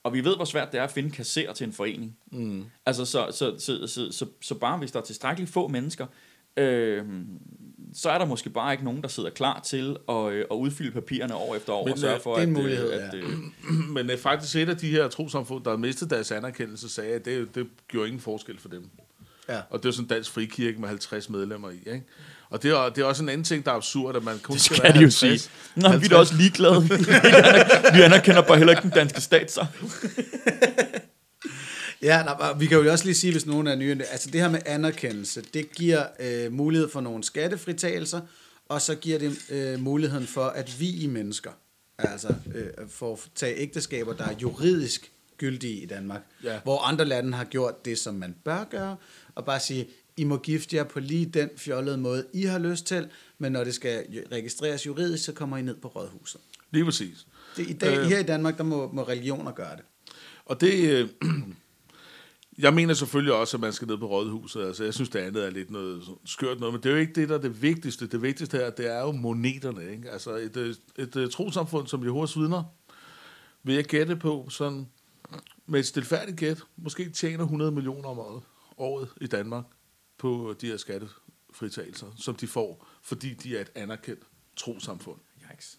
Og 0.02 0.12
vi 0.12 0.24
ved, 0.24 0.36
hvor 0.36 0.44
svært 0.44 0.72
det 0.72 0.80
er 0.80 0.84
at 0.84 0.90
finde 0.90 1.10
kasser 1.10 1.52
til 1.52 1.66
en 1.66 1.72
forening. 1.72 2.18
Mm. 2.32 2.64
Altså, 2.86 3.04
så, 3.04 3.28
så, 3.30 3.54
så, 3.58 3.86
så, 3.86 4.12
så, 4.12 4.26
så 4.40 4.54
bare 4.54 4.78
hvis 4.78 4.92
der 4.92 5.00
er 5.00 5.04
tilstrækkeligt 5.04 5.52
få 5.52 5.68
mennesker, 5.68 6.06
øh, 6.56 7.04
så 7.94 8.10
er 8.10 8.18
der 8.18 8.24
måske 8.24 8.50
bare 8.50 8.72
ikke 8.72 8.84
nogen, 8.84 9.02
der 9.02 9.08
sidder 9.08 9.30
klar 9.30 9.60
til 9.60 9.96
at, 10.08 10.32
øh, 10.32 10.44
at 10.50 10.54
udfylde 10.54 10.90
papirerne 10.90 11.34
år 11.34 11.54
efter 11.54 11.72
år 11.72 11.84
Men, 11.84 11.92
og 11.92 11.98
sørge 11.98 12.14
øh, 12.14 12.20
for, 12.20 12.34
det 12.34 12.42
er 12.42 12.46
en 12.46 12.56
at, 12.56 12.62
mulighed, 12.62 12.92
øh, 12.92 13.04
at 13.04 13.14
ja. 13.14 13.18
øh, 13.18 13.28
Men 13.94 14.10
øh, 14.10 14.18
faktisk 14.18 14.56
et 14.56 14.68
af 14.68 14.76
de 14.76 14.90
her 14.90 15.08
trosamfund, 15.08 15.64
der 15.64 15.70
har 15.70 15.76
mistet 15.76 16.10
deres 16.10 16.30
anerkendelse, 16.30 16.88
sagde, 16.88 17.14
at 17.14 17.24
det, 17.24 17.54
det 17.54 17.66
gjorde 17.88 18.08
ingen 18.08 18.20
forskel 18.20 18.58
for 18.58 18.68
dem. 18.68 18.84
Ja. 19.48 19.60
Og 19.70 19.82
det 19.82 19.88
er 19.88 19.92
sådan 19.92 20.04
en 20.04 20.08
dansk 20.08 20.30
frikirke 20.30 20.80
med 20.80 20.88
50 20.88 21.30
medlemmer 21.30 21.70
i. 21.70 21.78
Ikke? 21.86 22.02
Og 22.50 22.62
det 22.62 22.70
er, 22.70 22.88
det 22.88 23.02
er 23.02 23.04
også 23.04 23.22
en 23.22 23.28
anden 23.28 23.44
ting, 23.44 23.64
der 23.64 23.70
er 23.70 23.76
absurd, 23.76 24.16
at 24.16 24.24
man 24.24 24.38
kun 24.38 24.54
det 24.54 24.62
skal 24.62 24.76
skal 24.76 24.84
være 24.84 24.92
de 24.92 24.98
jo 24.98 25.02
50. 25.02 25.40
sige. 25.40 25.52
Nå, 25.74 25.96
vi 25.96 26.04
er 26.04 26.08
da 26.08 26.16
også 26.16 26.34
ligeglade. 26.34 26.82
vi 27.94 28.00
anerkender 28.02 28.42
bare 28.42 28.58
heller 28.58 28.72
ikke 28.72 28.82
den 28.82 28.90
danske 28.90 29.20
stat, 29.20 29.52
så. 29.52 29.66
Ja, 32.02 32.22
nej, 32.22 32.52
vi 32.58 32.66
kan 32.66 32.78
jo 32.78 32.90
også 32.92 33.04
lige 33.04 33.14
sige, 33.14 33.32
hvis 33.32 33.46
nogen 33.46 33.66
er 33.66 33.74
nye, 33.76 33.98
altså 34.10 34.30
det 34.30 34.40
her 34.40 34.48
med 34.50 34.60
anerkendelse, 34.66 35.42
det 35.54 35.72
giver 35.72 36.06
øh, 36.20 36.52
mulighed 36.52 36.88
for 36.88 37.00
nogle 37.00 37.24
skattefritagelser, 37.24 38.20
og 38.68 38.82
så 38.82 38.94
giver 38.94 39.18
det 39.18 39.50
øh, 39.50 39.80
muligheden 39.80 40.26
for, 40.26 40.44
at 40.44 40.80
vi 40.80 40.90
i 40.90 41.06
mennesker, 41.06 41.50
altså 41.98 42.34
øh, 42.54 42.88
får 42.88 43.20
tage 43.34 43.56
ægteskaber, 43.56 44.12
der 44.12 44.24
er 44.24 44.38
juridisk 44.38 45.12
gyldige 45.38 45.82
i 45.82 45.86
Danmark, 45.86 46.22
Ja. 46.44 46.60
hvor 46.64 46.78
andre 46.78 47.04
lande 47.04 47.32
har 47.32 47.44
gjort 47.44 47.84
det, 47.84 47.98
som 47.98 48.14
man 48.14 48.34
bør 48.44 48.64
gøre, 48.64 48.96
og 49.34 49.44
bare 49.44 49.60
sige, 49.60 49.88
I 50.16 50.24
må 50.24 50.36
gifte 50.36 50.76
jer 50.76 50.84
på 50.84 51.00
lige 51.00 51.26
den 51.26 51.48
fjollede 51.56 51.96
måde, 51.98 52.24
I 52.32 52.42
har 52.42 52.58
lyst 52.58 52.86
til, 52.86 53.08
men 53.38 53.52
når 53.52 53.64
det 53.64 53.74
skal 53.74 54.04
registreres 54.32 54.86
juridisk, 54.86 55.24
så 55.24 55.32
kommer 55.32 55.56
I 55.56 55.62
ned 55.62 55.76
på 55.76 55.88
rådhuset. 55.88 56.40
Lige 56.70 56.84
præcis. 56.84 57.26
Det, 57.56 57.70
I 57.70 57.72
dag, 57.72 57.98
Øh. 57.98 58.04
her 58.06 58.18
i 58.18 58.22
Danmark, 58.22 58.56
der 58.58 58.64
må, 58.64 58.90
må 58.92 59.02
religioner 59.02 59.52
gøre 59.52 59.76
det. 59.76 59.84
Og 60.46 60.60
det, 60.60 60.90
øh, 60.90 61.08
Jeg 62.58 62.74
mener 62.74 62.94
selvfølgelig 62.94 63.34
også, 63.34 63.56
at 63.56 63.60
man 63.60 63.72
skal 63.72 63.88
ned 63.88 63.98
på 63.98 64.06
rådhuset. 64.06 64.66
Altså, 64.66 64.84
jeg 64.84 64.94
synes, 64.94 65.08
det 65.08 65.18
andet 65.18 65.46
er 65.46 65.50
lidt 65.50 65.70
noget 65.70 66.04
skørt 66.24 66.60
noget, 66.60 66.74
men 66.74 66.82
det 66.82 66.88
er 66.88 66.94
jo 66.94 67.00
ikke 67.00 67.12
det, 67.12 67.28
der 67.28 67.34
er 67.34 67.40
det 67.40 67.62
vigtigste. 67.62 68.06
Det 68.06 68.22
vigtigste 68.22 68.56
her, 68.56 68.70
det 68.70 68.86
er 68.86 69.00
jo 69.00 69.12
moneterne. 69.12 69.90
Ikke? 69.92 70.10
Altså, 70.10 70.36
et, 70.36 70.56
et, 70.56 70.80
et, 70.96 71.16
et 71.16 71.30
trosamfund 71.30 71.86
som 71.86 72.04
Jehovas 72.04 72.36
vidner, 72.36 72.64
vil 73.62 73.74
jeg 73.74 73.84
gætte 73.84 74.16
på, 74.16 74.46
sådan, 74.50 74.88
med 75.66 75.80
et 75.80 75.86
stilfærdigt 75.86 76.38
gæt, 76.38 76.62
måske 76.76 77.10
tjener 77.10 77.44
100 77.44 77.72
millioner 77.72 78.08
om 78.08 78.18
året, 78.18 78.42
året 78.76 79.08
i 79.20 79.26
Danmark 79.26 79.64
på 80.18 80.54
de 80.60 80.66
her 80.66 80.76
skattefritagelser, 80.76 82.06
som 82.16 82.34
de 82.34 82.46
får, 82.46 82.88
fordi 83.02 83.34
de 83.34 83.56
er 83.56 83.60
et 83.60 83.70
anerkendt 83.74 84.22
trosamfund. 84.56 85.18
Yikes. 85.52 85.78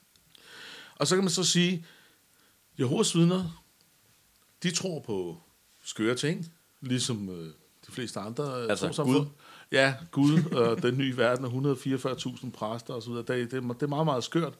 Og 0.95 1.07
så 1.07 1.15
kan 1.15 1.24
man 1.24 1.32
så 1.32 1.43
sige, 1.43 1.86
Jehovas 2.80 3.15
vidner, 3.15 3.63
de 4.63 4.71
tror 4.71 4.99
på 4.99 5.41
skøre 5.84 6.15
ting, 6.15 6.53
ligesom 6.84 7.29
øh, 7.29 7.45
de 7.88 7.91
fleste 7.91 8.19
andre 8.19 8.43
øh, 8.43 8.69
Altså 8.69 8.86
trossamfund. 8.86 9.17
Gud? 9.17 9.25
Ja, 9.71 9.95
Gud 10.11 10.43
og 10.51 10.81
den 10.84 10.97
nye 10.97 11.17
verden 11.17 11.45
og 11.45 11.51
144.000 11.51 12.51
præster 12.51 12.93
osv. 12.93 13.13
Det, 13.13 13.27
det, 13.27 13.51
det 13.51 13.84
er 13.84 13.88
meget, 13.88 14.05
meget 14.05 14.23
skørt. 14.23 14.53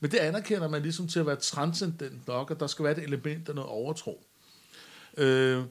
Men 0.00 0.10
det 0.10 0.18
anerkender 0.18 0.68
man 0.68 0.82
ligesom 0.82 1.08
til 1.08 1.20
at 1.20 1.26
være 1.26 1.36
transcendent 1.36 2.26
nok, 2.26 2.50
at 2.50 2.60
der 2.60 2.66
skal 2.66 2.84
være 2.84 2.98
et 2.98 3.04
element 3.04 3.48
af 3.48 3.54
noget 3.54 3.70
overtro. 3.70 4.24
Øh, 5.16 5.62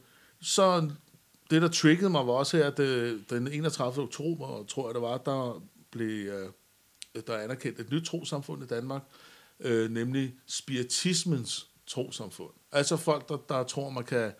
så 0.41 0.89
det, 1.49 1.61
der 1.61 1.67
triggede 1.67 2.09
mig, 2.09 2.27
var 2.27 2.33
også 2.33 2.57
her, 2.57 2.67
at 2.67 2.79
øh, 2.79 3.19
den 3.29 3.47
31. 3.47 4.03
oktober, 4.03 4.63
tror 4.65 4.87
jeg 4.87 4.93
det 4.93 5.01
var, 5.01 5.17
der 5.17 5.63
blev 5.91 6.27
øh, 6.27 6.49
der 7.27 7.33
er 7.33 7.43
anerkendt 7.43 7.79
et 7.79 7.91
nyt 7.91 8.05
trosamfund 8.05 8.63
i 8.63 8.67
Danmark, 8.67 9.01
øh, 9.59 9.91
nemlig 9.91 10.33
spiritismens 10.47 11.67
trosamfund. 11.87 12.51
Altså 12.71 12.97
folk, 12.97 13.29
der, 13.29 13.37
der 13.37 13.63
tror, 13.63 13.89
man 13.89 14.03
kan 14.03 14.31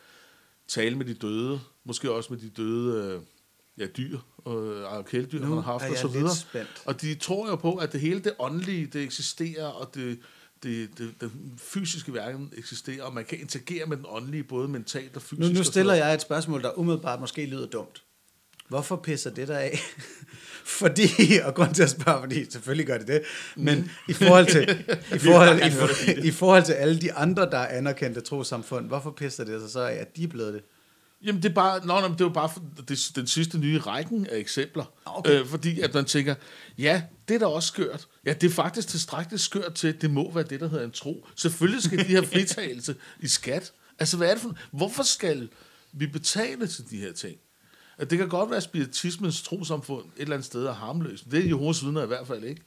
tale 0.68 0.96
med 0.96 1.06
de 1.06 1.14
døde, 1.14 1.60
måske 1.86 2.12
også 2.12 2.34
med 2.34 2.42
de 2.42 2.50
døde 2.50 3.14
øh, 3.14 3.22
ja, 3.78 3.86
dyr, 3.86 4.20
øh, 4.48 4.94
og 4.98 5.06
kæledyr, 5.06 5.40
Nu 5.40 5.56
har 5.56 5.62
haft 5.62 5.84
og 5.92 5.98
så 5.98 6.08
videre. 6.08 6.36
spændt. 6.36 6.84
Og 6.86 7.02
de 7.02 7.16
tror 7.16 7.50
jo 7.50 7.56
på, 7.56 7.76
at 7.76 7.94
det 7.94 8.02
hele 8.02 8.20
det 8.20 8.34
åndelige, 8.40 8.86
det 8.86 9.04
eksisterer, 9.04 9.66
og 9.66 9.96
det, 9.96 10.20
det, 10.64 10.98
det, 10.98 11.14
den 11.22 11.54
fysiske 11.58 12.14
verden 12.14 12.54
eksisterer, 12.58 13.04
og 13.04 13.14
man 13.14 13.26
kan 13.26 13.40
interagere 13.40 13.86
med 13.86 13.98
den 13.98 14.06
åndelige, 14.10 14.44
både 14.44 14.68
mentalt 14.68 15.16
og 15.16 15.22
fysisk. 15.22 15.40
Nu, 15.40 15.58
nu 15.58 15.64
stiller 15.64 15.94
jeg 15.94 16.14
et 16.14 16.22
spørgsmål, 16.22 16.62
der 16.62 16.80
umiddelbart 16.80 17.20
måske 17.20 17.46
lyder 17.46 17.68
dumt. 17.68 18.04
Hvorfor 18.70 18.96
pisser 18.96 19.30
det 19.30 19.48
der 19.48 19.58
af? 19.58 19.80
fordi, 20.80 21.08
og 21.44 21.56
grund 21.56 21.74
til 21.74 21.84
at 21.84 21.90
spørge, 21.90 22.22
fordi 22.22 22.52
selvfølgelig 22.52 22.86
gør 22.86 22.98
det 22.98 23.08
det, 23.08 23.22
men 23.56 23.92
i 24.10 24.14
forhold 24.14 24.48
til, 24.48 24.86
i 25.16 25.20
forhold, 25.20 25.58
i, 25.66 25.72
for, 25.72 26.10
i 26.24 26.32
forhold 26.32 26.64
til 26.64 26.74
alle 26.74 27.02
de 27.02 27.14
andre, 27.14 27.50
der 27.52 27.58
er 27.58 27.78
anerkendte 27.78 28.22
trosamfund, 28.22 28.88
hvorfor 28.88 29.12
pisser 29.12 29.44
det 29.44 29.62
sig 29.62 29.70
så 29.70 29.80
af, 29.80 29.94
at 29.94 30.18
de 30.18 30.24
er 30.24 30.28
blevet 30.28 30.54
det? 30.54 30.64
Jamen, 31.24 31.44
det 31.44 31.50
er 31.50 31.54
bare, 31.54 31.86
nå, 31.86 32.00
nå, 32.00 32.08
det 32.08 32.22
er 32.22 32.26
jo 32.26 32.30
bare 32.30 32.50
for, 32.50 32.64
det, 32.88 33.12
den 33.16 33.28
sidste 33.28 33.58
nye 33.58 33.80
rækken 33.80 34.28
af 34.28 34.38
eksempler. 34.38 34.94
Okay. 35.06 35.40
Øh, 35.40 35.48
fordi 35.48 35.82
at 35.82 35.94
man 35.94 36.06
tænker, 36.06 36.36
ja, 36.78 37.02
det 37.28 37.36
er 37.36 37.40
da 37.40 37.46
også 37.46 37.68
skørt. 37.68 38.08
Ja, 38.26 38.34
det 38.34 38.50
er 38.50 38.54
faktisk 38.54 38.88
tilstrækkeligt 38.88 39.42
skørt 39.42 39.74
til, 39.74 39.88
at 39.88 40.02
det 40.02 40.12
må 40.12 40.32
være 40.32 40.44
det, 40.44 40.60
der 40.60 40.70
hedder 40.70 40.86
en 40.86 40.92
tro. 40.92 41.28
Selvfølgelig 41.36 41.84
skal 41.84 42.00
de 42.00 42.12
have 42.14 42.26
fritagelse 42.34 42.96
i 43.20 43.28
skat. 43.28 43.74
Altså, 44.00 44.18
hvad 44.18 44.30
er 44.30 44.34
det 44.34 44.42
for, 44.42 44.56
hvorfor 44.72 45.04
skal 45.04 45.50
vi 45.94 46.08
betale 46.08 46.68
til 46.68 46.90
de 46.90 46.98
her 46.98 47.14
ting? 47.14 47.38
At 47.98 48.10
det 48.10 48.18
kan 48.18 48.30
godt 48.30 48.50
være, 48.50 48.58
at 48.58 48.64
spiritismens 48.64 49.44
trosamfund 49.44 50.06
et 50.06 50.22
eller 50.22 50.36
andet 50.36 50.46
sted 50.46 50.66
er 50.66 50.74
harmløst. 50.74 51.32
Det 51.32 51.40
er 51.44 51.48
Jehovas 51.48 51.84
vidner 51.84 52.04
i 52.04 52.08
hvert 52.08 52.28
fald 52.28 52.44
ikke. 52.44 52.62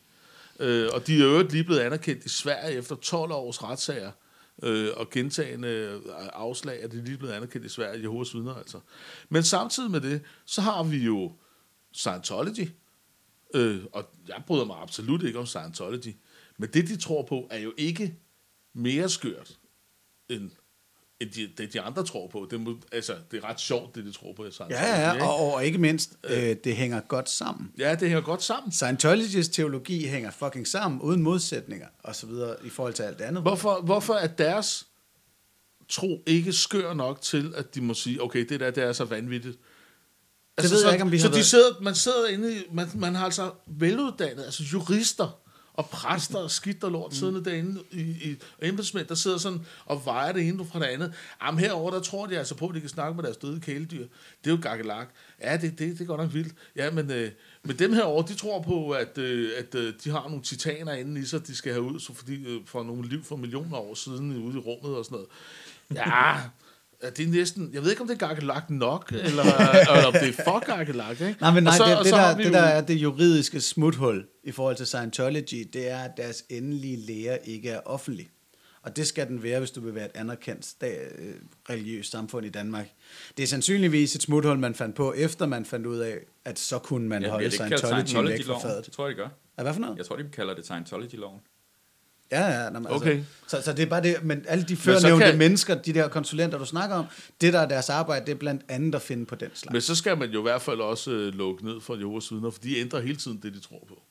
Øh, 0.60 0.88
og 0.92 1.06
de 1.06 1.14
er 1.14 1.24
jo 1.24 1.42
lige 1.42 1.64
blevet 1.64 1.80
anerkendt 1.80 2.24
i 2.24 2.28
Sverige 2.28 2.76
efter 2.76 2.96
12 2.96 3.32
års 3.32 3.62
retssager 3.62 4.10
øh, 4.62 4.90
og 4.96 5.10
gentagende 5.10 6.00
afslag, 6.32 6.82
at 6.82 6.92
de 6.92 7.04
lige 7.04 7.18
blevet 7.18 7.32
anerkendt 7.32 7.66
i 7.66 7.68
Sverige, 7.68 8.02
Jehovas 8.02 8.34
vidner 8.34 8.54
altså. 8.54 8.80
Men 9.28 9.42
samtidig 9.42 9.90
med 9.90 10.00
det, 10.00 10.22
så 10.44 10.60
har 10.60 10.82
vi 10.82 10.96
jo 10.96 11.32
Scientology, 11.92 12.68
øh, 13.54 13.84
og 13.92 14.10
jeg 14.28 14.42
bryder 14.46 14.64
mig 14.64 14.76
absolut 14.82 15.22
ikke 15.22 15.38
om 15.38 15.46
Scientology, 15.46 16.16
men 16.58 16.70
det, 16.74 16.88
de 16.88 16.96
tror 16.96 17.22
på, 17.22 17.48
er 17.50 17.58
jo 17.58 17.72
ikke 17.76 18.16
mere 18.72 19.08
skørt, 19.08 19.58
end, 20.28 20.50
end 21.20 21.30
de, 21.30 21.48
det, 21.58 21.72
de 21.72 21.80
andre 21.80 22.04
tror 22.04 22.28
på. 22.28 22.48
Det, 22.50 22.60
må, 22.60 22.76
altså, 22.92 23.14
det 23.30 23.44
er 23.44 23.48
ret 23.48 23.60
sjovt, 23.60 23.94
det 23.94 24.04
de 24.04 24.12
tror 24.12 24.32
på 24.32 24.44
i 24.44 24.50
Scientology. 24.50 24.82
Ja, 24.82 25.12
ja, 25.12 25.26
og, 25.26 25.54
og 25.54 25.64
ikke 25.64 25.78
mindst, 25.78 26.16
øh, 26.24 26.56
det 26.64 26.76
hænger 26.76 27.00
godt 27.00 27.30
sammen. 27.30 27.72
ja, 27.78 27.90
det 27.90 28.08
hænger 28.08 28.20
godt 28.20 28.42
sammen. 28.42 28.72
Scientologys 28.72 29.48
teologi 29.48 30.06
hænger 30.06 30.30
fucking 30.30 30.66
sammen, 30.66 31.00
uden 31.00 31.22
modsætninger 31.22 31.86
og 32.02 32.16
så 32.16 32.26
videre, 32.26 32.56
i 32.64 32.68
forhold 32.68 32.94
til 32.94 33.02
alt 33.02 33.20
andet. 33.20 33.42
Hvorfor, 33.42 33.80
hvorfor 33.84 34.14
er 34.14 34.26
deres 34.26 34.86
tro 35.88 36.22
ikke 36.26 36.52
skør 36.52 36.94
nok 36.94 37.22
til, 37.22 37.54
at 37.56 37.74
de 37.74 37.80
må 37.80 37.94
sige, 37.94 38.22
okay, 38.22 38.46
det 38.48 38.60
der, 38.60 38.70
det 38.70 38.84
er 38.84 38.92
så 38.92 39.04
vanvittigt. 39.04 39.58
Altså, 40.58 40.74
ved 40.74 40.82
jeg 40.82 40.88
så, 40.88 40.92
ikke, 40.92 41.02
om 41.02 41.12
vi 41.12 41.18
så 41.18 41.28
har 41.28 41.34
de 41.34 41.44
sidder, 41.44 41.80
man 41.80 41.94
sidder 41.94 42.26
inde 42.26 42.56
i, 42.56 42.62
man, 42.72 42.88
man 42.94 43.14
har 43.14 43.24
altså 43.24 43.50
veluddannet, 43.66 44.44
altså 44.44 44.62
jurister 44.72 45.40
og 45.76 45.90
præster 45.90 46.38
og 46.38 46.50
skidt 46.50 46.84
og 46.84 46.90
lort 46.90 47.10
mm. 47.10 47.14
siddende 47.14 47.44
derinde 47.44 47.82
i, 47.90 48.00
i 48.00 48.36
embedsmænd, 48.62 49.06
der 49.06 49.14
sidder 49.14 49.38
sådan 49.38 49.66
og 49.84 50.02
vejer 50.04 50.32
det 50.32 50.48
ene 50.48 50.66
fra 50.66 50.78
det 50.78 50.86
andet. 50.86 51.12
Jamen 51.42 51.60
herover 51.60 51.90
der 51.90 52.00
tror 52.00 52.26
de 52.26 52.38
altså 52.38 52.54
på, 52.54 52.66
at 52.66 52.74
de 52.74 52.80
kan 52.80 52.88
snakke 52.88 53.16
med 53.16 53.24
deres 53.24 53.36
døde 53.36 53.60
kæledyr. 53.60 54.06
Det 54.44 54.50
er 54.50 54.50
jo 54.50 54.58
gakkelak. 54.62 55.08
Ja, 55.40 55.56
det, 55.56 55.78
det, 55.78 55.78
det 55.78 56.00
er 56.00 56.04
godt 56.04 56.20
nok 56.20 56.34
vildt. 56.34 56.54
Ja, 56.76 56.90
men, 56.90 57.10
øh, 57.10 57.30
men 57.62 57.78
dem 57.78 57.92
herover 57.92 58.22
de 58.22 58.34
tror 58.34 58.62
på, 58.62 58.90
at, 58.90 59.18
øh, 59.18 59.50
at 59.58 59.74
øh, 59.74 59.94
de 60.04 60.10
har 60.10 60.28
nogle 60.28 60.42
titaner 60.42 60.92
inde 60.92 61.20
i 61.20 61.24
sig, 61.24 61.46
de 61.46 61.54
skal 61.56 61.72
have 61.72 61.82
ud, 61.82 62.00
så 62.00 62.14
fordi, 62.14 62.46
øh, 62.46 62.60
for 62.66 62.82
nogle 62.82 63.08
liv 63.08 63.24
for 63.24 63.36
millioner 63.36 63.76
år 63.76 63.94
siden 63.94 64.36
ude 64.36 64.56
i 64.56 64.60
rummet 64.60 64.96
og 64.96 65.04
sådan 65.04 65.16
noget. 65.16 65.28
Ja, 65.94 66.36
Ja, 67.02 67.10
det 67.10 67.24
er 67.26 67.30
næsten, 67.30 67.70
jeg 67.72 67.82
ved 67.82 67.90
ikke, 67.90 68.02
om 68.02 68.08
det 68.08 68.22
er 68.22 68.26
gakkelagt 68.28 68.70
nok, 68.70 69.12
eller, 69.28 69.42
eller 69.44 70.06
om 70.06 70.12
det 70.12 70.28
er 70.38 70.42
for 70.44 70.76
gakkelagt, 70.76 71.20
ikke? 71.20 71.36
Nej, 71.40 71.50
men 71.54 71.62
nej, 71.64 71.70
Og 71.70 71.76
så- 71.76 71.84
det, 71.84 71.96
og 71.98 72.04
det, 72.04 72.12
der, 72.12 72.36
det 72.36 72.44
jo- 72.46 72.52
der 72.52 72.58
er 72.60 72.80
det 72.80 72.94
juridiske 72.94 73.60
smuthul 73.60 74.26
i 74.44 74.52
forhold 74.52 74.76
til 74.76 74.86
Scientology, 74.86 75.66
det 75.72 75.88
er, 75.90 75.98
at 75.98 76.10
deres 76.16 76.44
endelige 76.48 76.96
lære 76.96 77.48
ikke 77.48 77.70
er 77.70 77.80
offentlig. 77.84 78.28
Og 78.82 78.96
det 78.96 79.06
skal 79.06 79.26
den 79.28 79.42
være, 79.42 79.58
hvis 79.58 79.70
du 79.70 79.80
vil 79.80 79.94
være 79.94 80.04
et 80.04 80.10
anerkendt 80.14 80.74
øh, 80.82 80.90
religiøst 81.70 82.10
samfund 82.10 82.46
i 82.46 82.48
Danmark. 82.48 82.86
Det 83.36 83.42
er 83.42 83.46
sandsynligvis 83.46 84.14
et 84.14 84.22
smuthul, 84.22 84.58
man 84.58 84.74
fandt 84.74 84.94
på, 84.96 85.12
efter 85.16 85.46
man 85.46 85.64
fandt 85.64 85.86
ud 85.86 85.98
af, 85.98 86.16
at 86.44 86.58
så 86.58 86.78
kunne 86.78 87.08
man 87.08 87.22
Ja, 87.22 87.28
holde 87.30 87.50
kaldt 87.50 87.78
Scientology 87.78 88.32
væk 88.32 88.44
fra 88.44 88.58
fadet. 88.58 88.84
Det 88.86 88.92
tror 88.92 89.06
jeg, 89.06 89.16
de 89.16 89.22
gør. 89.22 89.28
Ja, 89.58 89.62
hvad 89.62 89.72
for 89.72 89.80
noget? 89.80 89.96
Jeg 89.98 90.06
tror, 90.06 90.16
de 90.16 90.28
kalder 90.32 90.54
det 90.54 90.64
Scientology-loven. 90.64 91.40
Ja, 92.32 92.62
ja. 92.64 92.70
Nå, 92.70 92.78
men 92.78 92.92
Okay. 92.92 93.10
Altså, 93.10 93.24
så, 93.46 93.62
så 93.62 93.72
det 93.72 93.82
er 93.82 93.86
bare 93.86 94.02
det, 94.02 94.16
men 94.24 94.44
alle 94.48 94.64
de 94.64 94.76
førnævnte 94.76 95.26
kan- 95.26 95.38
mennesker, 95.38 95.74
de 95.74 95.92
der 95.94 96.08
konsulenter, 96.08 96.58
du 96.58 96.64
snakker 96.64 96.96
om, 96.96 97.04
det 97.40 97.52
der 97.52 97.58
er 97.60 97.68
deres 97.68 97.88
arbejde, 97.90 98.26
det 98.26 98.32
er 98.32 98.36
blandt 98.38 98.62
andet 98.68 98.94
at 98.94 99.02
finde 99.02 99.26
på 99.26 99.34
den 99.34 99.50
slags. 99.54 99.72
Men 99.72 99.80
så 99.80 99.94
skal 99.94 100.18
man 100.18 100.30
jo 100.30 100.38
i 100.38 100.42
hvert 100.42 100.62
fald 100.62 100.80
også 100.80 101.10
øh, 101.10 101.34
lukke 101.34 101.64
ned 101.64 101.80
for 101.80 101.96
Jehovas 101.96 102.32
vidner, 102.32 102.50
for 102.50 102.60
de 102.60 102.78
ændrer 102.78 103.00
hele 103.00 103.16
tiden 103.16 103.40
det, 103.42 103.54
de 103.54 103.60
tror 103.60 103.84
på. 103.88 104.02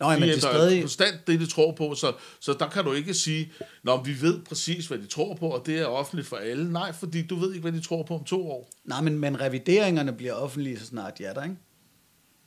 Nå, 0.00 0.06
ja, 0.08 0.14
De 0.14 0.20
men 0.20 0.28
det 0.28 0.34
er 0.34 0.36
ændrer 0.36 0.52
stadig... 0.52 0.80
konstant 0.80 1.26
det, 1.26 1.40
de 1.40 1.46
tror 1.46 1.72
på, 1.72 1.94
så, 1.94 2.12
så 2.40 2.52
der 2.58 2.68
kan 2.68 2.84
du 2.84 2.92
ikke 2.92 3.14
sige, 3.14 3.52
Nå, 3.84 4.02
vi 4.02 4.20
ved 4.20 4.38
præcis, 4.48 4.86
hvad 4.86 4.98
de 4.98 5.06
tror 5.06 5.34
på, 5.34 5.48
og 5.48 5.66
det 5.66 5.78
er 5.78 5.86
offentligt 5.86 6.28
for 6.28 6.36
alle. 6.36 6.72
Nej, 6.72 6.92
fordi 6.92 7.26
du 7.26 7.36
ved 7.36 7.48
ikke, 7.52 7.62
hvad 7.62 7.72
de 7.72 7.80
tror 7.80 8.02
på 8.02 8.14
om 8.14 8.24
to 8.24 8.50
år. 8.50 8.70
Nej, 8.84 9.00
men, 9.00 9.18
men 9.18 9.40
revideringerne 9.40 10.12
bliver 10.12 10.32
offentlige, 10.32 10.78
så 10.78 10.86
snart 10.86 11.18
de 11.18 11.24
er 11.24 11.34
der, 11.34 11.42
ikke? 11.42 11.56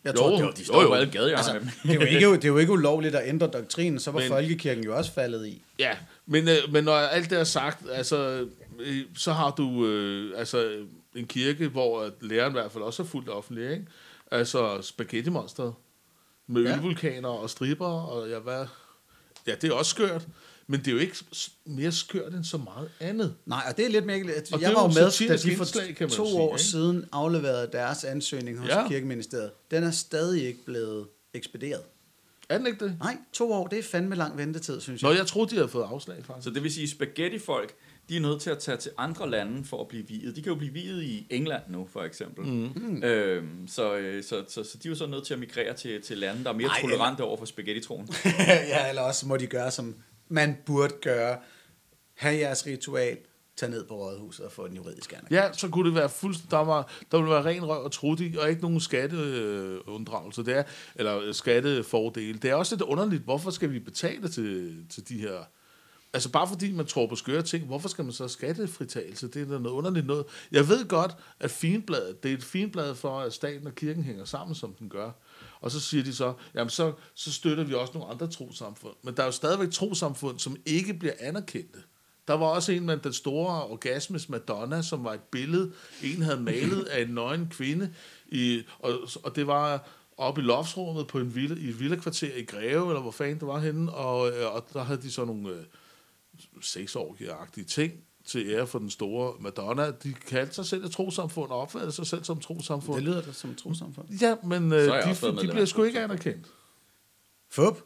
Jeg 0.05 0.13
Jo, 0.13 0.19
tror, 0.19 0.29
det, 0.31 0.39
jo, 0.39 0.45
var, 0.45 0.51
de 0.51 0.59
jo, 0.61 0.65
Står 0.65 0.81
jo. 0.81 0.87
på 0.87 0.93
alle 0.93 1.11
gadehjørner 1.11 1.37
Altså, 1.37 1.53
med 1.53 1.61
dem. 1.61 1.71
det, 1.83 1.91
er 1.91 1.95
jo 2.21 2.31
ikke, 2.31 2.35
det 2.35 2.43
er 2.45 2.47
jo 2.49 2.57
ikke 2.57 2.71
ulovligt 2.71 3.15
at 3.15 3.27
ændre 3.29 3.47
doktrinen, 3.47 3.99
så 3.99 4.11
var 4.11 4.19
Men- 4.19 4.29
folkekirken 4.29 4.83
jo 4.83 4.97
også 4.97 5.11
faldet 5.13 5.47
i. 5.47 5.61
Ja, 5.79 5.91
men, 6.25 6.47
øh, 6.47 6.55
men 6.71 6.83
når 6.83 6.93
alt 6.95 7.29
det 7.29 7.39
er 7.39 7.43
sagt, 7.43 7.83
altså, 7.91 8.45
øh, 8.79 8.97
så 9.17 9.33
har 9.33 9.51
du 9.51 9.85
øh, 9.87 10.39
altså, 10.39 10.85
en 11.15 11.27
kirke, 11.27 11.67
hvor 11.67 12.01
at 12.01 12.11
læreren 12.21 12.51
i 12.51 12.57
hvert 12.59 12.71
fald 12.71 12.83
også 12.83 13.03
er 13.03 13.07
fuldt 13.07 13.29
offentlig, 13.29 13.71
ikke? 13.71 13.85
Altså 14.31 14.81
spaghetti 14.81 15.29
monster 15.29 15.71
med 16.47 16.63
Ja. 16.63 16.75
ølvulkaner 16.75 17.29
og 17.29 17.49
striber, 17.49 17.87
og 18.01 18.29
ja, 18.29 18.39
hvad... 18.39 18.65
Ja, 19.47 19.55
det 19.61 19.69
er 19.69 19.73
også 19.73 19.89
skørt, 19.89 20.27
men 20.67 20.79
det 20.79 20.87
er 20.87 20.91
jo 20.91 20.97
ikke 20.97 21.15
mere 21.65 21.91
skørt 21.91 22.33
end 22.33 22.43
så 22.43 22.57
meget 22.57 22.89
andet. 22.99 23.35
Nej, 23.45 23.63
og 23.69 23.77
det 23.77 23.85
er 23.85 23.89
lidt 23.89 24.05
mærkeligt. 24.05 24.53
Og 24.53 24.61
Jeg 24.61 24.73
var 24.73 24.81
jo 24.81 24.87
med, 24.87 25.27
da 25.27 25.33
de 25.37 25.55
for 25.55 25.63
indslag, 25.63 25.95
to 25.97 26.09
sige, 26.09 26.37
år 26.39 26.53
ikke? 26.55 26.63
siden 26.63 27.05
afleverede 27.11 27.69
deres 27.71 28.03
ansøgning 28.03 28.59
hos 28.59 28.69
Ja. 28.69 28.87
Kirkeministeriet. 28.87 29.51
Den 29.71 29.83
er 29.83 29.91
stadig 29.91 30.47
ikke 30.47 30.65
blevet 30.65 31.07
ekspederet. 31.33 31.81
Er 32.49 32.57
den 32.57 32.67
ikke 32.67 32.85
det? 32.85 32.97
Nej, 32.99 33.17
to 33.33 33.51
år, 33.51 33.67
det 33.67 33.79
er 33.79 33.83
fandme 33.83 34.15
lang 34.15 34.37
ventetid, 34.37 34.81
synes 34.81 35.01
Nå, 35.01 35.09
jeg. 35.09 35.17
jeg 35.17 35.27
troede, 35.27 35.49
de 35.49 35.55
havde 35.55 35.67
fået 35.69 35.83
afslag, 35.83 36.25
faktisk. 36.25 36.43
Så 36.43 36.49
det 36.49 36.63
vil 36.63 36.73
sige, 36.73 36.89
spaghetti-folk, 36.89 37.73
de 38.09 38.17
er 38.17 38.21
nødt 38.21 38.41
til 38.41 38.49
at 38.49 38.59
tage 38.59 38.77
til 38.77 38.91
andre 38.97 39.29
lande 39.29 39.65
for 39.65 39.81
at 39.81 39.87
blive 39.87 40.07
viet. 40.07 40.35
De 40.35 40.41
kan 40.41 40.51
jo 40.51 40.57
blive 40.57 40.73
viet 40.73 41.03
i 41.03 41.27
England 41.29 41.63
nu, 41.69 41.87
for 41.93 42.03
eksempel. 42.03 42.45
Mm. 42.45 43.03
Øhm, 43.03 43.67
så, 43.67 43.95
øh, 43.95 44.23
så, 44.23 44.43
så, 44.47 44.63
så 44.63 44.77
de 44.83 44.87
er 44.87 44.89
jo 44.89 44.95
så 44.95 45.05
nødt 45.05 45.25
til 45.25 45.33
at 45.33 45.39
migrere 45.39 45.73
til, 45.73 46.01
til 46.01 46.17
lande, 46.17 46.43
der 46.43 46.49
er 46.49 46.53
mere 46.53 46.67
Ej, 46.67 46.81
tolerante 46.81 47.21
over 47.21 47.37
for 47.37 47.45
spaghetti-troen. 47.45 48.09
ja, 48.67 48.89
eller 48.89 49.01
også 49.01 49.27
må 49.27 49.37
de 49.37 49.47
gøre, 49.47 49.71
som 49.71 49.95
man 50.27 50.57
burde 50.65 50.93
gøre. 51.01 51.37
Have 52.13 52.37
jeres 52.37 52.65
ritual, 52.65 53.17
tag 53.55 53.69
ned 53.69 53.85
på 53.85 53.95
rådhuset 53.95 54.45
og 54.45 54.51
få 54.51 54.67
den 54.67 54.75
juridiske 54.75 55.15
anerkendelse. 55.15 55.47
Ja, 55.47 55.53
så 55.53 55.67
kunne 55.69 55.89
det 55.89 55.95
være 55.95 56.09
fuldstændig, 56.09 56.51
der, 56.51 56.57
var, 56.57 56.91
der 57.11 57.17
ville 57.17 57.31
være 57.31 57.45
ren 57.45 57.67
røv 57.67 57.83
og 57.83 57.91
trudig, 57.91 58.41
og 58.41 58.49
ikke 58.49 58.61
nogen 58.61 58.79
skatteunddragelse, 58.79 60.45
det 60.45 60.57
er, 60.57 60.63
eller 60.95 61.31
skattefordele. 61.31 62.37
Det 62.37 62.49
er 62.49 62.55
også 62.55 62.75
lidt 62.75 62.81
underligt, 62.81 63.23
hvorfor 63.23 63.51
skal 63.51 63.71
vi 63.71 63.79
betale 63.79 64.27
til, 64.27 64.75
til 64.89 65.09
de 65.09 65.17
her 65.17 65.43
Altså 66.15 66.31
bare 66.31 66.47
fordi 66.47 66.71
man 66.71 66.85
tror 66.85 67.07
på 67.07 67.15
skøre 67.15 67.41
ting, 67.41 67.65
hvorfor 67.65 67.89
skal 67.89 68.03
man 68.03 68.13
så 68.13 68.27
skattefritagelse? 68.27 69.27
Det 69.27 69.41
er 69.41 69.45
da 69.45 69.57
noget 69.59 69.75
underligt 69.75 70.05
noget. 70.05 70.25
Jeg 70.51 70.69
ved 70.69 70.87
godt, 70.87 71.15
at 71.39 71.51
finbladet, 71.51 72.23
det 72.23 72.31
er 72.31 72.37
et 72.37 72.43
finblad 72.43 72.95
for, 72.95 73.19
at 73.19 73.33
staten 73.33 73.67
og 73.67 73.75
kirken 73.75 74.03
hænger 74.03 74.25
sammen, 74.25 74.55
som 74.55 74.73
den 74.73 74.89
gør. 74.89 75.11
Og 75.65 75.71
så 75.71 75.79
siger 75.79 76.03
de 76.03 76.15
så, 76.15 76.33
jamen 76.55 76.69
så, 76.69 76.93
så 77.13 77.33
støtter 77.33 77.63
vi 77.63 77.73
også 77.73 77.93
nogle 77.93 78.13
andre 78.13 78.27
trosamfund. 78.27 78.95
Men 79.03 79.15
der 79.15 79.21
er 79.21 79.25
jo 79.25 79.31
stadigvæk 79.31 79.71
trosamfund, 79.71 80.39
som 80.39 80.57
ikke 80.65 80.93
bliver 80.93 81.13
anerkendte. 81.19 81.79
Der 82.27 82.33
var 82.33 82.45
også 82.45 82.71
en 82.71 82.85
med 82.85 82.97
den 82.97 83.13
store 83.13 83.63
orgasmes 83.63 84.29
Madonna, 84.29 84.81
som 84.81 85.03
var 85.03 85.13
et 85.13 85.21
billede, 85.21 85.71
en 86.03 86.21
havde 86.21 86.41
malet 86.41 86.83
af 86.83 87.01
en 87.01 87.09
nøgen 87.09 87.47
kvinde, 87.49 87.93
i, 88.27 88.63
og, 88.79 88.99
og 89.23 89.35
det 89.35 89.47
var 89.47 89.87
oppe 90.17 90.41
i 90.41 90.43
loftsrummet 90.43 91.07
på 91.07 91.19
en 91.19 91.35
villa, 91.35 91.55
i 91.55 91.69
et 91.69 91.79
villakvarter 91.79 92.35
i 92.35 92.43
Greve, 92.43 92.87
eller 92.87 93.01
hvor 93.01 93.11
fanden 93.11 93.39
det 93.39 93.47
var 93.47 93.59
henne, 93.59 93.93
og, 93.93 94.29
øh, 94.29 94.55
og 94.55 94.65
der 94.73 94.83
havde 94.83 95.01
de 95.01 95.11
så 95.11 95.25
nogle 95.25 95.49
øh, 95.49 95.63
seksårige 96.61 97.31
ting 97.67 97.93
til 98.25 98.49
ære 98.49 98.67
for 98.67 98.79
den 98.79 98.89
store 98.89 99.33
Madonna. 99.39 99.91
De 99.91 100.13
kaldte 100.13 100.55
sig 100.55 100.65
selv 100.65 100.85
et 100.85 100.91
trosamfund 100.91 101.51
og 101.51 101.59
opfattede 101.59 101.91
sig 101.91 102.07
selv 102.07 102.23
som 102.23 102.39
trosamfund. 102.39 102.95
Det 102.95 103.03
lyder 103.03 103.21
da 103.21 103.31
som 103.31 103.49
et 103.49 103.57
trosamfund. 103.57 104.07
Ja, 104.21 104.35
men 104.43 104.73
øh, 104.73 104.79
de, 104.79 104.87
de 104.87 105.15
medlem 105.21 105.49
bliver 105.49 105.65
sgu 105.65 105.83
ikke 105.83 105.99
anerkendt. 105.99 106.47
Fup. 107.49 107.81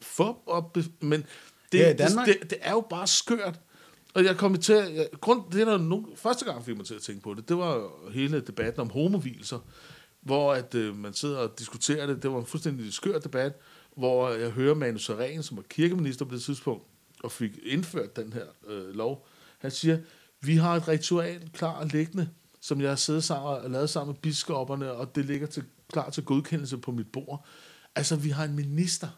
Fup 0.00 0.36
og 0.46 0.72
be, 0.72 0.84
men 1.00 1.24
det, 1.72 1.78
i 1.78 1.82
det, 1.82 1.98
det, 2.26 2.50
det, 2.50 2.58
er 2.60 2.72
jo 2.72 2.80
bare 2.80 3.06
skørt. 3.06 3.60
Og 4.14 4.24
jeg 4.24 4.36
kom 4.36 4.60
til 4.60 4.72
at, 4.72 4.94
jeg, 4.94 5.08
grund, 5.20 5.42
det 5.52 5.60
er 5.60 5.64
der 5.64 5.78
nogen, 5.78 6.06
første 6.16 6.44
gang 6.44 6.64
fik 6.64 6.76
mig 6.76 6.86
til 6.86 6.94
at 6.94 7.02
tænke 7.02 7.22
på 7.22 7.34
det, 7.34 7.48
det 7.48 7.58
var 7.58 7.90
hele 8.12 8.40
debatten 8.40 8.80
om 8.80 8.90
homovilser, 8.90 9.58
hvor 10.20 10.52
at, 10.52 10.74
øh, 10.74 10.96
man 10.96 11.14
sidder 11.14 11.38
og 11.38 11.58
diskuterer 11.58 12.06
det. 12.06 12.22
Det 12.22 12.32
var 12.32 12.38
en 12.38 12.46
fuldstændig 12.46 12.92
skør 12.92 13.18
debat, 13.18 13.52
hvor 13.96 14.30
jeg 14.30 14.50
hører 14.50 14.74
Manu 14.74 14.98
Saren, 14.98 15.42
som 15.42 15.56
var 15.56 15.62
kirkeminister 15.62 16.24
på 16.24 16.34
det 16.34 16.42
tidspunkt, 16.42 16.84
og 17.22 17.32
fik 17.32 17.58
indført 17.62 18.16
den 18.16 18.32
her 18.32 18.44
øh, 18.66 18.94
lov. 18.94 19.26
Han 19.64 19.70
siger, 19.70 19.98
vi 20.40 20.56
har 20.56 20.76
et 20.76 20.88
ritual 20.88 21.50
klar 21.52 21.84
liggende, 21.84 22.28
som 22.60 22.80
jeg 22.80 22.88
har 22.88 22.96
siddet 22.96 23.24
sammen 23.24 23.48
og 23.48 23.70
lavet 23.70 23.90
sammen 23.90 24.12
med 24.12 24.20
biskopperne, 24.20 24.92
og 24.92 25.14
det 25.14 25.24
ligger 25.24 25.46
til, 25.46 25.64
klar 25.92 26.10
til 26.10 26.24
godkendelse 26.24 26.78
på 26.78 26.90
mit 26.92 27.12
bord. 27.12 27.46
Altså, 27.94 28.16
vi 28.16 28.30
har 28.30 28.44
en 28.44 28.56
minister, 28.56 29.08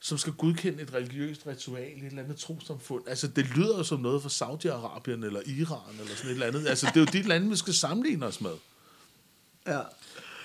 som 0.00 0.18
skal 0.18 0.32
godkende 0.32 0.82
et 0.82 0.94
religiøst 0.94 1.46
ritual 1.46 1.92
i 1.96 2.00
et 2.00 2.06
eller 2.06 2.22
andet 2.22 2.36
trosamfund. 2.36 3.08
Altså, 3.08 3.28
det 3.28 3.56
lyder 3.56 3.76
jo 3.76 3.82
som 3.82 4.00
noget 4.00 4.22
fra 4.22 4.28
Saudi-Arabien 4.28 5.24
eller 5.26 5.40
Iran 5.46 6.00
eller 6.00 6.14
sådan 6.16 6.30
et 6.30 6.32
eller 6.34 6.46
andet. 6.46 6.66
Altså, 6.66 6.86
det 6.86 6.96
er 6.96 7.00
jo 7.00 7.22
de 7.22 7.28
lande, 7.28 7.50
vi 7.50 7.56
skal 7.56 7.74
sammenligne 7.74 8.26
os 8.26 8.40
med. 8.40 8.54
Ja. 9.66 9.80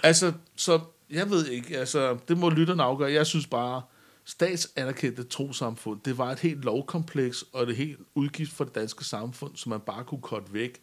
Altså, 0.03 0.33
så 0.55 0.79
jeg 1.09 1.29
ved 1.29 1.47
ikke, 1.47 1.77
altså, 1.77 2.17
det 2.27 2.37
må 2.37 2.49
lytterne 2.49 2.83
afgøre. 2.83 3.11
Jeg 3.11 3.27
synes 3.27 3.47
bare, 3.47 3.81
statsanerkendte 4.25 5.23
trosamfund, 5.23 5.99
det 6.05 6.17
var 6.17 6.31
et 6.31 6.39
helt 6.39 6.65
lovkompleks 6.65 7.43
og 7.53 7.63
et 7.69 7.75
helt 7.75 7.99
udgift 8.15 8.51
for 8.53 8.63
det 8.63 8.75
danske 8.75 9.05
samfund, 9.05 9.51
som 9.55 9.69
man 9.69 9.79
bare 9.79 10.03
kunne 10.03 10.21
korte 10.21 10.53
væk 10.53 10.81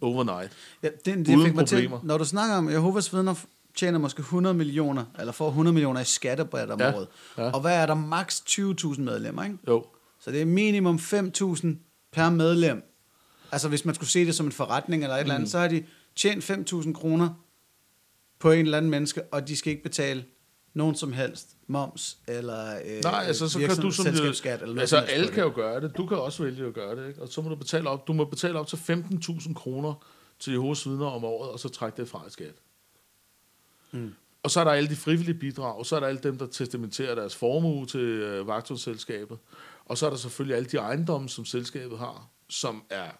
overnight. 0.00 0.52
Ja, 0.82 0.88
det, 1.04 1.26
det 1.26 1.28
Uden 1.36 1.46
fik 1.46 1.54
mig 1.54 1.66
til, 1.66 1.76
problemer. 1.76 2.00
når 2.02 2.18
du 2.18 2.24
snakker 2.24 2.56
om, 2.56 2.70
Jehovas 2.70 3.12
vidner 3.14 3.34
tjener 3.74 3.98
måske 3.98 4.20
100 4.20 4.54
millioner, 4.54 5.04
eller 5.18 5.32
får 5.32 5.48
100 5.48 5.74
millioner 5.74 6.00
i 6.00 6.04
skattebræt 6.04 6.70
om 6.70 6.80
Ja, 6.80 6.94
året. 6.96 7.08
ja. 7.38 7.50
Og 7.50 7.60
hvad 7.60 7.76
er 7.76 7.86
der? 7.86 7.94
Maks 7.94 8.40
20.000 8.48 9.00
medlemmer, 9.00 9.44
ikke? 9.44 9.58
Jo. 9.68 9.86
Så 10.20 10.30
det 10.30 10.40
er 10.42 10.44
minimum 10.46 10.96
5.000 10.96 11.66
per 12.12 12.30
medlem. 12.30 12.82
Altså 13.52 13.68
hvis 13.68 13.84
man 13.84 13.94
skulle 13.94 14.10
se 14.10 14.26
det 14.26 14.34
som 14.34 14.46
en 14.46 14.52
forretning 14.52 15.02
eller 15.02 15.16
et 15.16 15.20
eller 15.20 15.34
Mm. 15.34 15.36
andet, 15.36 15.50
så 15.50 15.58
har 15.58 15.68
de 15.68 15.84
tjent 16.16 16.44
5.000 16.50 16.92
kroner 16.92 17.28
på 18.38 18.50
en 18.50 18.64
eller 18.64 18.76
anden 18.78 18.90
menneske, 18.90 19.22
og 19.32 19.48
de 19.48 19.56
skal 19.56 19.70
ikke 19.70 19.82
betale 19.82 20.24
nogen 20.74 20.94
som 20.94 21.12
helst 21.12 21.56
moms 21.66 22.18
eller 22.28 22.76
øh, 22.76 23.02
Nej, 23.02 23.24
altså 23.26 23.48
så 23.48 23.58
kan 23.58 23.76
du 23.76 23.90
som 23.90 24.04
selskabsskat 24.04 24.62
eller 24.62 24.80
altså 24.80 24.96
alle 24.96 25.28
kan 25.28 25.42
jo 25.42 25.52
gøre 25.54 25.80
det. 25.80 25.96
Du 25.96 26.06
kan 26.06 26.16
også 26.16 26.42
vælge 26.42 26.66
at 26.66 26.74
gøre 26.74 26.96
det, 26.96 27.08
ikke? 27.08 27.22
Og 27.22 27.28
så 27.28 27.42
må 27.42 27.48
du 27.48 27.54
betale 27.54 27.88
op, 27.88 28.08
du 28.08 28.12
må 28.12 28.24
betale 28.24 28.58
op 28.58 28.66
til 28.66 28.76
15.000 28.76 29.54
kroner 29.54 29.94
til 30.38 30.52
Jehovas 30.52 30.88
vidner 30.88 31.06
om 31.06 31.24
året, 31.24 31.50
og 31.50 31.60
så 31.60 31.68
trække 31.68 31.96
det 31.96 32.08
fra 32.08 32.26
i 32.26 32.30
skat. 32.30 32.54
Mm. 33.92 34.14
Og 34.42 34.50
så 34.50 34.60
er 34.60 34.64
der 34.64 34.70
alle 34.70 34.88
de 34.88 34.96
frivillige 34.96 35.34
bidrag, 35.34 35.78
og 35.78 35.86
så 35.86 35.96
er 35.96 36.00
der 36.00 36.06
alle 36.06 36.20
dem, 36.20 36.38
der 36.38 36.46
testamenterer 36.46 37.14
deres 37.14 37.36
formue 37.36 37.86
til 37.86 38.00
øh, 38.00 38.46
vagtselskabet. 38.46 39.38
Og 39.84 39.98
så 39.98 40.06
er 40.06 40.10
der 40.10 40.16
selvfølgelig 40.16 40.56
alle 40.56 40.68
de 40.68 40.76
ejendomme, 40.76 41.28
som 41.28 41.44
selskabet 41.44 41.98
har, 41.98 42.28
som 42.48 42.84
er 42.90 43.10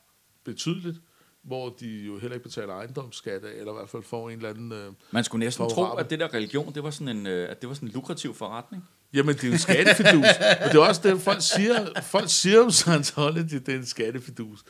betydeligt, 0.45 0.97
hvor 1.45 1.69
de 1.81 1.87
jo 1.87 2.19
heller 2.19 2.35
ikke 2.35 2.45
betaler 2.45 2.75
ejendomsskat 2.75 3.45
eller 3.45 3.73
i 3.73 3.77
hvert 3.77 3.91
fald 3.91 4.03
får 4.03 4.31
en 4.31 4.37
eller 4.37 4.51
anden... 4.51 4.73
Øh, 4.73 4.93
Man 5.11 5.25
skulle 5.25 5.45
næsten 5.45 5.69
tro, 5.69 5.75
Favorabel. 5.75 6.05
at 6.05 6.11
det 6.11 6.21
der 6.21 6.35
religion, 6.35 6.75
det 6.75 6.83
var 6.83 6.91
sådan 6.91 7.17
en, 7.17 7.27
øh, 7.27 7.51
at 7.51 7.61
det 7.61 7.69
var 7.69 7.75
sådan 7.75 7.89
en 7.89 7.93
lukrativ 7.95 8.35
forretning. 8.35 8.85
Jamen, 9.15 9.35
det 9.35 9.45
er 9.45 9.53
en 9.53 9.59
skattefidus. 9.59 10.27
og 10.65 10.73
det 10.73 10.75
er 10.75 10.79
også 10.89 11.01
det, 11.05 11.21
folk 11.21 11.43
siger, 11.43 12.01
folk 12.03 12.31
siger 12.31 12.61
om 12.63 12.71
Scientology, 12.71 13.55
det 13.55 13.69
er 13.69 13.79
en 13.79 13.87
skattefidus. 13.87 14.65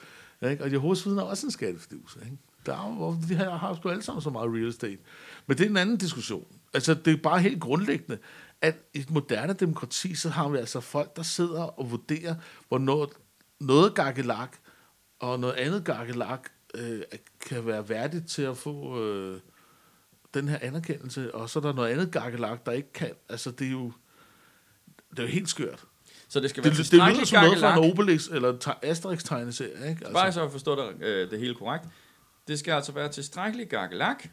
Ikke? 0.50 0.64
Og 0.64 0.72
Jehovas 0.72 1.06
vidner 1.06 1.22
er 1.22 1.26
også 1.26 1.46
en 1.46 1.50
skattefidus. 1.50 2.16
Ikke? 2.24 2.36
Der 2.66 2.72
er 2.72 3.18
de 3.28 3.34
her 3.34 3.50
har 3.50 3.74
sgu 3.74 3.88
alle 3.88 4.02
sammen 4.02 4.22
så 4.22 4.30
meget 4.30 4.50
real 4.52 4.68
estate. 4.68 4.98
Men 5.46 5.58
det 5.58 5.66
er 5.66 5.70
en 5.70 5.76
anden 5.76 5.96
diskussion. 5.96 6.46
Altså, 6.74 6.94
det 6.94 7.12
er 7.12 7.16
bare 7.22 7.40
helt 7.40 7.60
grundlæggende, 7.60 8.18
at 8.60 8.74
i 8.94 8.98
et 8.98 9.10
moderne 9.10 9.52
demokrati, 9.52 10.14
så 10.14 10.28
har 10.28 10.48
vi 10.48 10.58
altså 10.58 10.80
folk, 10.80 11.16
der 11.16 11.22
sidder 11.22 11.62
og 11.62 11.90
vurderer, 11.90 12.34
hvornår 12.68 13.10
noget 13.60 13.94
gakkelak 13.94 14.56
og 15.20 15.40
noget 15.40 15.54
andet 15.54 15.84
gakkelak 15.84 16.50
øh, 16.74 17.02
kan 17.46 17.66
være 17.66 17.88
værdigt 17.88 18.28
til 18.28 18.42
at 18.42 18.56
få 18.56 19.04
øh, 19.04 19.40
den 20.34 20.48
her 20.48 20.58
anerkendelse, 20.62 21.34
og 21.34 21.50
så 21.50 21.58
er 21.58 21.62
der 21.62 21.72
noget 21.72 21.90
andet 21.90 22.12
gakkelak, 22.12 22.66
der 22.66 22.72
ikke 22.72 22.92
kan. 22.92 23.10
Altså, 23.28 23.50
det 23.50 23.66
er 23.66 23.70
jo, 23.70 23.92
det 25.10 25.18
er 25.18 25.22
jo 25.22 25.28
helt 25.28 25.48
skørt. 25.48 25.84
Så 26.28 26.40
det 26.40 26.50
skal 26.50 26.64
være 26.64 26.74
det, 26.74 26.90
det 26.90 27.14
lyder 27.14 27.24
som 27.24 27.42
noget 27.42 27.58
fra 27.58 27.78
en 27.78 27.90
Obelix 27.90 28.28
eller 28.28 28.52
en 28.52 28.58
te- 28.58 28.84
Asterix-tegneserie, 28.84 29.88
ikke? 29.88 30.00
Bare 30.12 30.26
Altså, 30.26 30.40
så 30.40 30.44
at 30.44 30.52
forstå 30.52 30.76
det, 30.76 31.04
øh, 31.06 31.30
det 31.30 31.38
hele 31.38 31.54
korrekt. 31.54 31.84
Det 32.48 32.58
skal 32.58 32.72
altså 32.72 32.92
være 32.92 33.08
tilstrækkeligt 33.08 33.70
gakkelak, 33.70 34.24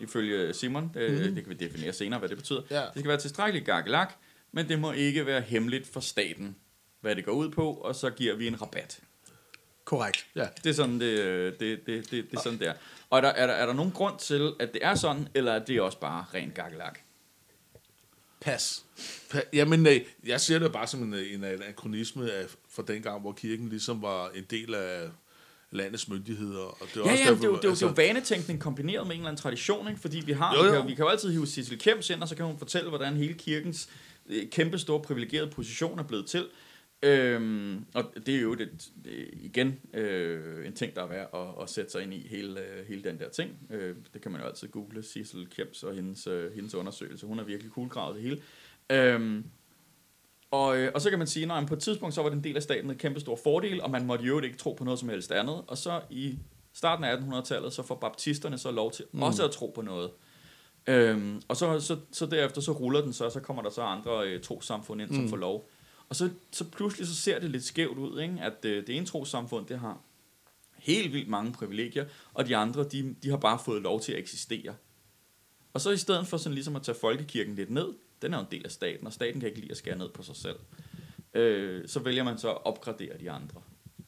ifølge 0.00 0.54
Simon. 0.54 0.90
Det, 0.94 1.10
mm. 1.28 1.34
det 1.34 1.44
kan 1.44 1.50
vi 1.50 1.54
definere 1.54 1.92
senere, 1.92 2.18
hvad 2.18 2.28
det 2.28 2.36
betyder. 2.36 2.62
Ja. 2.70 2.80
Det 2.80 2.90
skal 2.96 3.08
være 3.08 3.20
tilstrækkeligt 3.20 3.66
gakkelak, 3.66 4.14
men 4.52 4.68
det 4.68 4.78
må 4.78 4.92
ikke 4.92 5.26
være 5.26 5.40
hemmeligt 5.40 5.86
for 5.92 6.00
staten, 6.00 6.56
hvad 7.00 7.16
det 7.16 7.24
går 7.24 7.32
ud 7.32 7.50
på, 7.50 7.72
og 7.72 7.94
så 7.94 8.10
giver 8.10 8.36
vi 8.36 8.46
en 8.46 8.62
rabat. 8.62 9.00
Korrekt. 9.90 10.26
ja. 10.34 10.46
Det 10.64 10.70
er 10.70 10.74
sådan, 10.74 11.00
det, 11.00 11.60
det, 11.60 11.86
det, 11.86 11.86
det, 11.86 12.10
det, 12.10 12.36
er 12.36 12.40
sådan 12.40 12.58
der. 12.60 12.72
Og 13.10 13.18
er 13.18 13.20
der, 13.22 13.28
er, 13.28 13.46
der, 13.46 13.54
er 13.54 13.66
der 13.66 13.72
nogen 13.72 13.92
grund 13.92 14.18
til, 14.18 14.52
at 14.60 14.72
det 14.72 14.84
er 14.84 14.94
sådan, 14.94 15.28
eller 15.34 15.52
er 15.52 15.58
det 15.64 15.80
også 15.80 15.98
bare 16.00 16.24
ren 16.34 16.50
gakkelak? 16.54 16.98
Pas. 18.40 18.84
Pa- 19.34 19.48
Jamen, 19.52 19.86
øh, 19.86 20.00
jeg 20.26 20.40
ser 20.40 20.58
det 20.58 20.72
bare 20.72 20.86
som 20.86 21.02
en, 21.02 21.14
en 21.14 21.44
anachronisme 21.44 22.32
af, 22.32 22.44
fra 22.70 22.82
dengang, 22.88 23.20
hvor 23.20 23.32
kirken 23.32 23.68
ligesom 23.68 24.02
var 24.02 24.28
en 24.34 24.44
del 24.50 24.74
af 24.74 25.08
landets 25.70 26.08
myndigheder. 26.08 26.58
Og 26.60 26.78
det 26.94 26.96
er 26.96 27.04
Ja, 27.04 27.10
også 27.12 27.24
ja, 27.24 27.30
derfor, 27.30 27.34
det 27.40 27.44
er, 27.44 27.48
jo, 27.48 27.56
det, 27.56 27.64
er 27.64 27.68
jo, 27.68 27.70
altså, 27.70 27.86
det 27.88 27.98
er 27.98 28.02
jo 28.04 28.08
vanetænkning 28.08 28.60
kombineret 28.60 29.06
med 29.06 29.14
en 29.14 29.20
eller 29.20 29.28
anden 29.28 29.42
tradition, 29.42 29.88
ikke? 29.88 30.00
fordi 30.00 30.20
vi 30.26 30.32
har, 30.32 30.54
Jo, 30.56 30.64
jo. 30.64 30.70
Vi, 30.70 30.76
kan, 30.78 30.88
vi 30.88 30.94
kan 30.94 31.04
jo 31.04 31.08
altid 31.08 31.30
hive 31.32 31.46
Sissel 31.46 31.78
Kjems 31.78 32.10
ind, 32.10 32.22
og 32.22 32.28
så 32.28 32.36
kan 32.36 32.44
hun 32.46 32.58
fortælle, 32.58 32.88
hvordan 32.88 33.16
hele 33.16 33.34
kirkens 33.34 33.88
øh, 34.28 34.50
kæmpe 34.50 34.78
store 34.78 35.02
privilegerede 35.02 35.50
position 35.50 35.98
er 35.98 36.02
blevet 36.02 36.26
til. 36.26 36.46
Øhm, 37.02 37.84
og 37.94 38.04
det 38.26 38.36
er 38.36 38.40
jo 38.40 38.54
det, 38.54 38.68
det, 39.04 39.28
igen 39.32 39.80
øh, 39.94 40.66
en 40.66 40.72
ting, 40.72 40.94
der 40.96 41.02
er 41.02 41.06
værd 41.08 41.30
at, 41.34 41.62
at 41.62 41.70
sætte 41.70 41.90
sig 41.90 42.02
ind 42.02 42.14
i, 42.14 42.28
hele, 42.28 42.60
øh, 42.60 42.86
hele 42.86 43.04
den 43.04 43.18
der 43.18 43.28
ting. 43.28 43.50
Øh, 43.70 43.96
det 44.14 44.22
kan 44.22 44.32
man 44.32 44.40
jo 44.40 44.46
altid 44.46 44.68
google, 44.68 45.02
Sissel 45.02 45.46
Kjems 45.46 45.82
og 45.82 45.94
hendes, 45.94 46.26
øh, 46.26 46.54
hendes 46.54 46.74
undersøgelse. 46.74 47.26
Hun 47.26 47.38
har 47.38 47.44
virkelig 47.44 47.72
kuglegravet 47.72 48.14
det 48.16 48.22
hele. 48.22 48.42
Øhm, 48.90 49.44
og, 50.50 50.78
øh, 50.78 50.90
og 50.94 51.00
så 51.00 51.10
kan 51.10 51.18
man 51.18 51.28
sige, 51.28 51.52
at 51.52 51.66
på 51.66 51.74
et 51.74 51.80
tidspunkt 51.80 52.14
så 52.14 52.22
var 52.22 52.28
det 52.28 52.36
en 52.36 52.44
del 52.44 52.56
af 52.56 52.62
staten 52.62 52.90
en 52.90 52.96
kæmpe 52.98 53.20
stor 53.20 53.36
fordel, 53.42 53.82
og 53.82 53.90
man 53.90 54.06
måtte 54.06 54.24
jo 54.24 54.40
ikke 54.40 54.58
tro 54.58 54.72
på 54.72 54.84
noget 54.84 55.00
som 55.00 55.08
helst 55.08 55.32
andet. 55.32 55.64
Og 55.66 55.78
så 55.78 56.00
i 56.10 56.38
starten 56.72 57.04
af 57.04 57.16
1800-tallet, 57.16 57.72
så 57.72 57.82
får 57.82 57.94
baptisterne 57.94 58.58
så 58.58 58.70
lov 58.70 58.92
til 58.92 59.04
mm. 59.12 59.22
også 59.22 59.44
at 59.44 59.50
tro 59.50 59.72
på 59.74 59.82
noget. 59.82 60.10
Øhm, 60.86 61.42
og 61.48 61.56
så, 61.56 61.80
så, 61.80 61.96
så 62.12 62.26
derefter 62.26 62.60
så 62.60 62.72
ruller 62.72 63.00
den 63.00 63.12
så, 63.12 63.24
og 63.24 63.32
så 63.32 63.40
kommer 63.40 63.62
der 63.62 63.70
så 63.70 63.82
andre 63.82 64.28
øh, 64.28 64.40
trosamfund 64.42 65.02
ind, 65.02 65.14
som 65.14 65.22
Mm. 65.24 65.28
får 65.28 65.36
lov. 65.36 65.68
Og 66.10 66.16
så, 66.16 66.30
så 66.52 66.64
pludselig 66.64 67.06
så 67.06 67.14
ser 67.14 67.38
det 67.38 67.50
lidt 67.50 67.64
skævt 67.64 67.98
ud, 67.98 68.20
ikke? 68.20 68.38
at 68.40 68.64
øh, 68.64 68.86
det 68.86 68.96
ene 68.96 69.06
trosamfund, 69.06 69.66
det 69.66 69.78
har 69.78 70.00
helt 70.74 71.12
vildt 71.12 71.28
mange 71.28 71.52
privilegier, 71.52 72.06
og 72.34 72.46
de 72.46 72.56
andre, 72.56 72.84
de, 72.84 73.14
de 73.22 73.30
har 73.30 73.36
bare 73.36 73.58
fået 73.64 73.82
lov 73.82 74.00
til 74.00 74.12
at 74.12 74.18
eksistere. 74.18 74.74
Og 75.72 75.80
så 75.80 75.90
i 75.90 75.96
stedet 75.96 76.26
for 76.26 76.36
sådan 76.36 76.54
ligesom 76.54 76.76
at 76.76 76.82
tage 76.82 76.98
folkekirken 77.00 77.54
lidt 77.54 77.70
ned, 77.70 77.88
den 78.22 78.34
er 78.34 78.38
jo 78.38 78.44
en 78.44 78.50
del 78.50 78.64
af 78.64 78.70
staten, 78.70 79.06
og 79.06 79.12
staten 79.12 79.40
kan 79.40 79.48
ikke 79.48 79.60
lide 79.60 79.70
at 79.70 79.76
skære 79.76 79.98
ned 79.98 80.08
på 80.08 80.22
sig 80.22 80.36
selv, 80.36 80.56
øh, 81.34 81.88
så 81.88 82.00
vælger 82.00 82.22
man 82.22 82.38
så 82.38 82.50
at 82.50 82.64
opgradere 82.64 83.18
de 83.18 83.30
andre. 83.30 83.62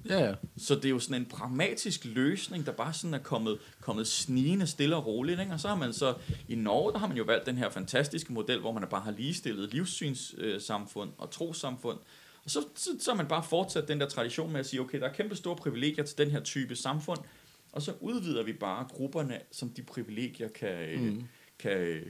Ja, 0.09 0.25
ja. 0.25 0.35
Så 0.57 0.75
det 0.75 0.85
er 0.85 0.91
jo 0.91 0.99
sådan 0.99 1.23
en 1.23 1.27
pragmatisk 1.27 2.05
løsning, 2.05 2.67
der 2.67 2.73
bare 2.73 2.93
sådan 2.93 3.15
er 3.15 3.19
kommet, 3.19 3.59
kommet 3.81 4.07
snigende 4.07 4.67
stille 4.67 4.97
og 4.97 5.07
roligt. 5.07 5.41
Ikke? 5.41 5.53
Og 5.53 5.61
så 5.61 5.69
har 5.69 5.77
man 5.77 5.93
så, 5.93 6.15
i 6.49 6.55
Norge, 6.55 6.93
der 6.93 6.99
har 6.99 7.09
man 7.09 7.17
jo 7.17 7.25
valgt 7.25 7.47
den 7.47 7.57
her 7.57 7.71
fantastiske 7.71 8.33
model, 8.33 8.61
hvor 8.61 8.73
man 8.73 8.89
bare 8.91 9.01
har 9.01 9.11
ligestillet 9.11 9.75
livssynssamfund 9.75 11.11
og 11.19 11.31
trosamfund. 11.31 11.99
Og 12.45 12.51
så, 12.51 12.65
så, 12.75 12.91
så 13.01 13.11
har 13.11 13.17
man 13.17 13.27
bare 13.27 13.45
fortsat 13.49 13.89
den 13.89 14.01
der 14.01 14.09
tradition 14.09 14.53
med 14.53 14.61
at 14.61 14.67
sige, 14.67 14.81
okay, 14.81 15.01
der 15.01 15.09
er 15.09 15.13
kæmpe 15.13 15.37
store 15.37 15.57
privilegier 15.57 16.05
til 16.05 16.19
den 16.19 16.31
her 16.31 16.41
type 16.41 16.77
samfund, 16.77 17.19
og 17.73 17.83
så 17.83 17.93
udvider 18.01 18.43
vi 18.43 18.53
bare 18.53 18.87
grupperne, 18.91 19.41
som 19.51 19.69
de 19.71 19.83
privilegier 19.83 20.49
kan, 20.49 21.01
mm. 21.01 21.25
kan 21.59 21.79
øh, 21.79 22.03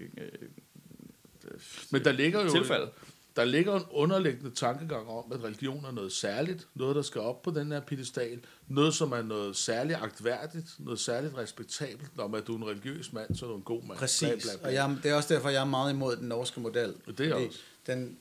Men 1.91 2.05
der 2.05 2.13
ligger 2.13 2.43
jo... 2.43 2.51
tilfalde. 2.51 2.91
Der 3.37 3.45
ligger 3.45 3.77
en 3.77 3.85
underliggende 3.91 4.51
tankegang 4.51 5.09
om, 5.09 5.33
at 5.33 5.45
religion 5.45 5.85
er 5.85 5.91
noget 5.91 6.13
særligt, 6.13 6.69
noget, 6.75 6.97
der 6.97 7.03
skal 7.03 7.21
op 7.21 7.43
på 7.43 7.51
den 7.51 7.73
her 7.73 7.81
pedestal, 7.81 8.41
noget, 8.69 8.95
som 8.95 9.13
er 9.13 9.23
noget 9.23 9.57
særligt 9.57 9.99
agtværdigt, 10.03 10.67
noget 10.79 11.01
særligt 11.01 11.37
respektabelt. 11.37 12.17
Når 12.17 12.29
man, 12.29 12.45
du 12.45 12.53
er 12.53 12.57
en 12.57 12.67
religiøs 12.69 13.13
mand, 13.13 13.35
så 13.35 13.47
er 13.47 13.51
du 13.51 13.57
en 13.57 13.63
god 13.63 13.83
mand. 13.83 13.99
Præcis, 13.99 14.29
Bla, 14.29 14.37
bla, 14.37 14.57
bla. 14.59 14.67
og 14.67 14.75
jeg, 14.75 14.97
det 15.03 15.11
er 15.11 15.15
også 15.15 15.35
derfor, 15.35 15.49
jeg 15.49 15.61
er 15.61 15.65
meget 15.65 15.93
imod 15.93 16.17
den 16.17 16.29
norske 16.29 16.61
model. 16.61 16.95
Det 17.19 17.21
er 17.21 17.35
også. 17.35 17.59
Den, 17.87 18.19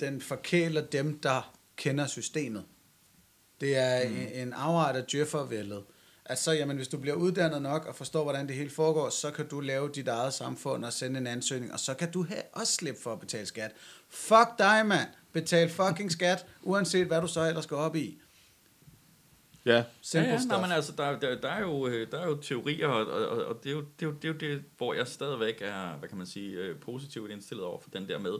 den 0.00 0.20
forkæler 0.20 0.80
dem, 0.80 1.18
der 1.18 1.54
kender 1.76 2.06
systemet. 2.06 2.64
Det 3.60 3.76
er 3.76 4.08
mm. 4.08 4.16
en, 4.16 4.28
en 4.32 4.52
afart 4.52 4.96
af 4.96 5.04
djøffervældet. 5.04 5.82
At 6.28 6.38
så, 6.38 6.52
jamen, 6.52 6.76
hvis 6.76 6.88
du 6.88 6.98
bliver 6.98 7.16
uddannet 7.16 7.62
nok 7.62 7.86
og 7.86 7.94
forstår, 7.94 8.22
hvordan 8.22 8.48
det 8.48 8.56
hele 8.56 8.70
foregår, 8.70 9.10
så 9.10 9.30
kan 9.30 9.48
du 9.48 9.60
lave 9.60 9.90
dit 9.94 10.08
eget 10.08 10.34
samfund 10.34 10.84
og 10.84 10.92
sende 10.92 11.20
en 11.20 11.26
ansøgning, 11.26 11.72
og 11.72 11.80
så 11.80 11.94
kan 11.94 12.10
du 12.10 12.24
have, 12.24 12.42
også 12.52 12.72
slippe 12.72 13.00
for 13.00 13.12
at 13.12 13.20
betale 13.20 13.46
skat. 13.46 13.70
Fuck 14.08 14.58
dig, 14.58 14.86
mand! 14.86 15.08
Betal 15.32 15.68
fucking 15.70 16.12
skat, 16.12 16.46
uanset 16.62 17.06
hvad 17.06 17.20
du 17.20 17.26
så 17.26 17.48
ellers 17.48 17.66
går 17.66 17.76
op 17.76 17.96
i. 17.96 18.18
Ja, 19.64 19.74
Ja, 19.74 19.84
Simple 20.02 20.30
ja, 20.30 20.38
stuff. 20.38 20.48
nej, 20.48 20.60
men 20.60 20.72
altså, 20.72 20.92
der, 20.96 21.18
der, 21.18 21.40
der, 21.40 21.48
er 21.48 21.60
jo, 21.60 21.86
øh, 21.86 22.10
der 22.10 22.18
er 22.18 22.26
jo 22.26 22.36
teorier, 22.36 22.88
og, 22.88 23.06
og, 23.06 23.44
og 23.46 23.64
det, 23.64 23.70
er 23.70 23.74
jo, 23.74 23.80
det, 23.80 24.06
er 24.06 24.10
jo, 24.10 24.12
det 24.12 24.24
er 24.24 24.32
jo 24.32 24.38
det, 24.38 24.64
hvor 24.76 24.94
jeg 24.94 25.06
stadigvæk 25.06 25.58
er, 25.62 25.96
hvad 25.96 26.08
kan 26.08 26.18
man 26.18 26.26
sige, 26.26 26.50
øh, 26.52 26.80
positivt 26.80 27.30
indstillet 27.30 27.64
over 27.66 27.80
for 27.80 27.90
den 27.90 28.08
der 28.08 28.18
med, 28.18 28.32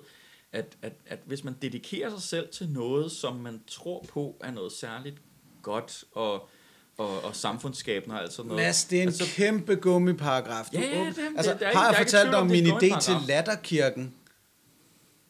at, 0.52 0.76
at, 0.82 0.92
at 1.06 1.18
hvis 1.24 1.44
man 1.44 1.56
dedikerer 1.62 2.10
sig 2.10 2.22
selv 2.22 2.48
til 2.48 2.68
noget, 2.68 3.12
som 3.12 3.36
man 3.36 3.62
tror 3.66 4.04
på 4.08 4.36
er 4.40 4.50
noget 4.50 4.72
særligt 4.72 5.16
godt 5.62 6.04
og, 6.12 6.48
og, 6.98 7.24
og 7.24 7.36
samfundsskabende 7.36 8.16
og 8.16 8.22
alt 8.22 8.32
sådan 8.32 8.48
noget. 8.48 8.62
Mads, 8.62 8.84
det 8.84 8.98
er 8.98 9.02
en 9.02 9.08
altså, 9.08 9.24
kæmpe 9.36 9.74
gummiparagraf. 9.76 10.64
Du 10.72 10.78
Ja, 10.78 10.86
det- 11.06 11.16
det- 11.16 11.22
altså, 11.36 11.52
der 11.60 11.66
er 11.66 11.70
ikke- 11.70 11.78
har 11.78 11.90
der 11.90 11.98
jeg 11.98 12.06
fortalt 12.06 12.34
om, 12.34 12.48
det 12.48 12.62
min 12.64 12.72
idé 12.72 13.00
til. 13.00 13.14
Latterkirken? 13.28 14.14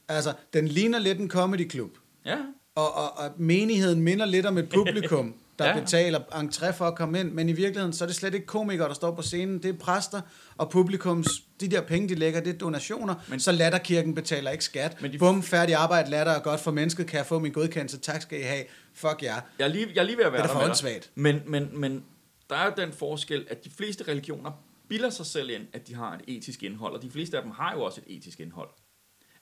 Altså, 0.09 0.33
den 0.53 0.69
ligner 0.69 0.99
lidt 0.99 1.19
en 1.19 1.31
comedy 1.31 1.71
club. 1.71 1.91
Ja, 2.27 2.37
Og, 2.75 2.95
og, 2.95 3.19
og 3.19 3.31
menigheden 3.37 4.03
minder 4.03 4.27
lidt 4.27 4.47
om 4.47 4.59
et 4.59 4.69
publikum, 4.75 5.35
der 5.59 5.67
Ja. 5.69 5.81
betaler 5.81 6.19
entré 6.19 6.71
for 6.71 6.85
at 6.85 6.95
komme 6.95 7.21
ind, 7.21 7.33
men 7.33 7.49
i 7.49 7.53
virkeligheden, 7.53 7.93
så 7.93 8.05
er 8.05 8.07
det 8.07 8.17
slet 8.17 8.35
ikke 8.35 8.47
komikere, 8.47 8.89
der 8.89 8.95
står 8.95 9.15
på 9.15 9.23
scenen, 9.23 9.63
det 9.63 9.69
er 9.75 9.79
præster, 9.79 10.21
og 10.57 10.71
publikums, 10.71 11.29
de 11.61 11.69
der 11.69 11.81
penge, 11.81 12.09
de 12.09 12.15
lægger, 12.15 12.41
det 12.41 12.55
er 12.55 12.59
donationer, 12.59 13.15
Men- 13.29 13.41
så 13.41 13.53
latterkirken 13.53 14.15
betaler 14.15 14.51
ikke 14.51 14.65
skat. 14.65 15.03
Men 15.03 15.13
de, 15.13 15.19
Bum, 15.19 15.43
færdig 15.43 15.75
arbejde, 15.75 16.11
latter 16.11 16.33
er 16.33 16.41
godt 16.41 16.61
for 16.61 16.71
mennesket, 16.71 17.07
kan 17.07 17.17
jeg 17.19 17.27
få 17.27 17.39
min 17.39 17.53
godkendelse, 17.53 17.99
tak 17.99 18.23
skal 18.23 18.39
I 18.41 18.43
have, 18.43 18.65
fuck 18.99 19.23
jer. 19.23 19.41
jeg 19.59 19.65
er 19.65 19.69
lige, 19.69 19.89
jeg 19.95 20.01
er 20.01 20.05
lige 20.05 20.17
ved 20.17 20.25
at 20.25 20.33
være 20.33 20.43
Det 20.43 20.49
er 20.49 20.53
der 20.53 20.61
for 20.61 20.69
åndssvagt. 20.69 21.11
Men, 21.15 21.43
men, 21.47 21.69
men 21.73 22.05
der 22.51 22.57
er 22.57 22.65
jo 22.65 22.73
den 22.77 22.93
forskel, 22.93 23.47
at 23.51 23.65
de 23.65 23.71
fleste 23.71 24.05
religioner 24.09 24.51
bilder 24.89 25.11
sig 25.11 25.27
selv 25.27 25.51
ind, 25.51 25.63
at 25.73 25.89
de 25.89 25.95
har 25.95 26.15
et 26.15 26.37
etisk 26.37 26.63
indhold, 26.63 26.95
og 26.95 27.03
de 27.03 27.11
fleste 27.11 27.37
af 27.37 27.43
dem 27.43 27.53
har 27.53 27.75
jo 27.75 27.83
også 27.83 28.01
et 28.07 28.17
etisk 28.17 28.41
indhold. 28.41 28.69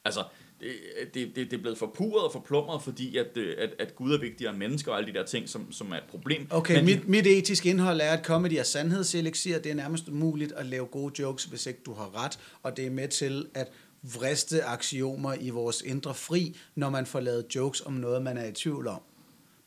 Altså, 0.04 0.24
det, 0.61 0.70
det, 1.14 1.36
det, 1.36 1.50
det 1.50 1.57
er 1.57 1.61
blevet 1.61 1.78
forpurret 1.78 2.24
og 2.24 2.32
forplumret, 2.32 2.82
fordi 2.82 3.16
at, 3.16 3.36
øh, 3.36 3.57
at, 3.59 3.70
at 3.78 3.96
Gud 3.96 4.12
er 4.12 4.18
vigtigere 4.18 4.50
end 4.50 4.59
mennesker 4.59 4.92
og 4.92 4.98
alle 4.98 5.12
de 5.12 5.18
der 5.18 5.24
ting, 5.24 5.48
som, 5.48 5.72
som 5.72 5.92
er 5.92 5.96
et 5.96 6.04
problem. 6.11 6.46
Okay, 6.50 6.76
Men 6.76 6.84
mit, 6.84 7.09
mit 7.09 7.26
etiske 7.26 7.70
indhold 7.70 8.00
er, 8.00 8.11
at 8.11 8.24
comedy 8.24 8.52
er 8.52 8.62
sandhedseliksir. 8.62 9.59
Det 9.59 9.70
er 9.70 9.74
nærmest 9.74 10.09
umuligt 10.09 10.52
at 10.52 10.66
lave 10.66 10.86
gode 10.86 11.22
jokes, 11.22 11.44
hvis 11.44 11.66
ikke 11.66 11.80
du 11.86 11.92
har 11.92 12.24
ret. 12.24 12.38
Og 12.62 12.76
det 12.76 12.86
er 12.86 12.90
med 12.90 13.09
til 13.09 13.46
at 13.54 13.68
vriste 14.02 14.64
aksiomer 14.64 15.34
i 15.40 15.50
vores 15.50 15.82
indre 15.82 16.14
fri, 16.14 16.57
når 16.74 16.90
man 16.90 17.07
får 17.07 17.20
lavet 17.20 17.46
jokes 17.54 17.80
om 17.80 17.92
noget, 17.92 18.22
man 18.22 18.38
er 18.38 18.44
i 18.44 18.52
tvivl 18.52 18.86
om. 18.86 19.00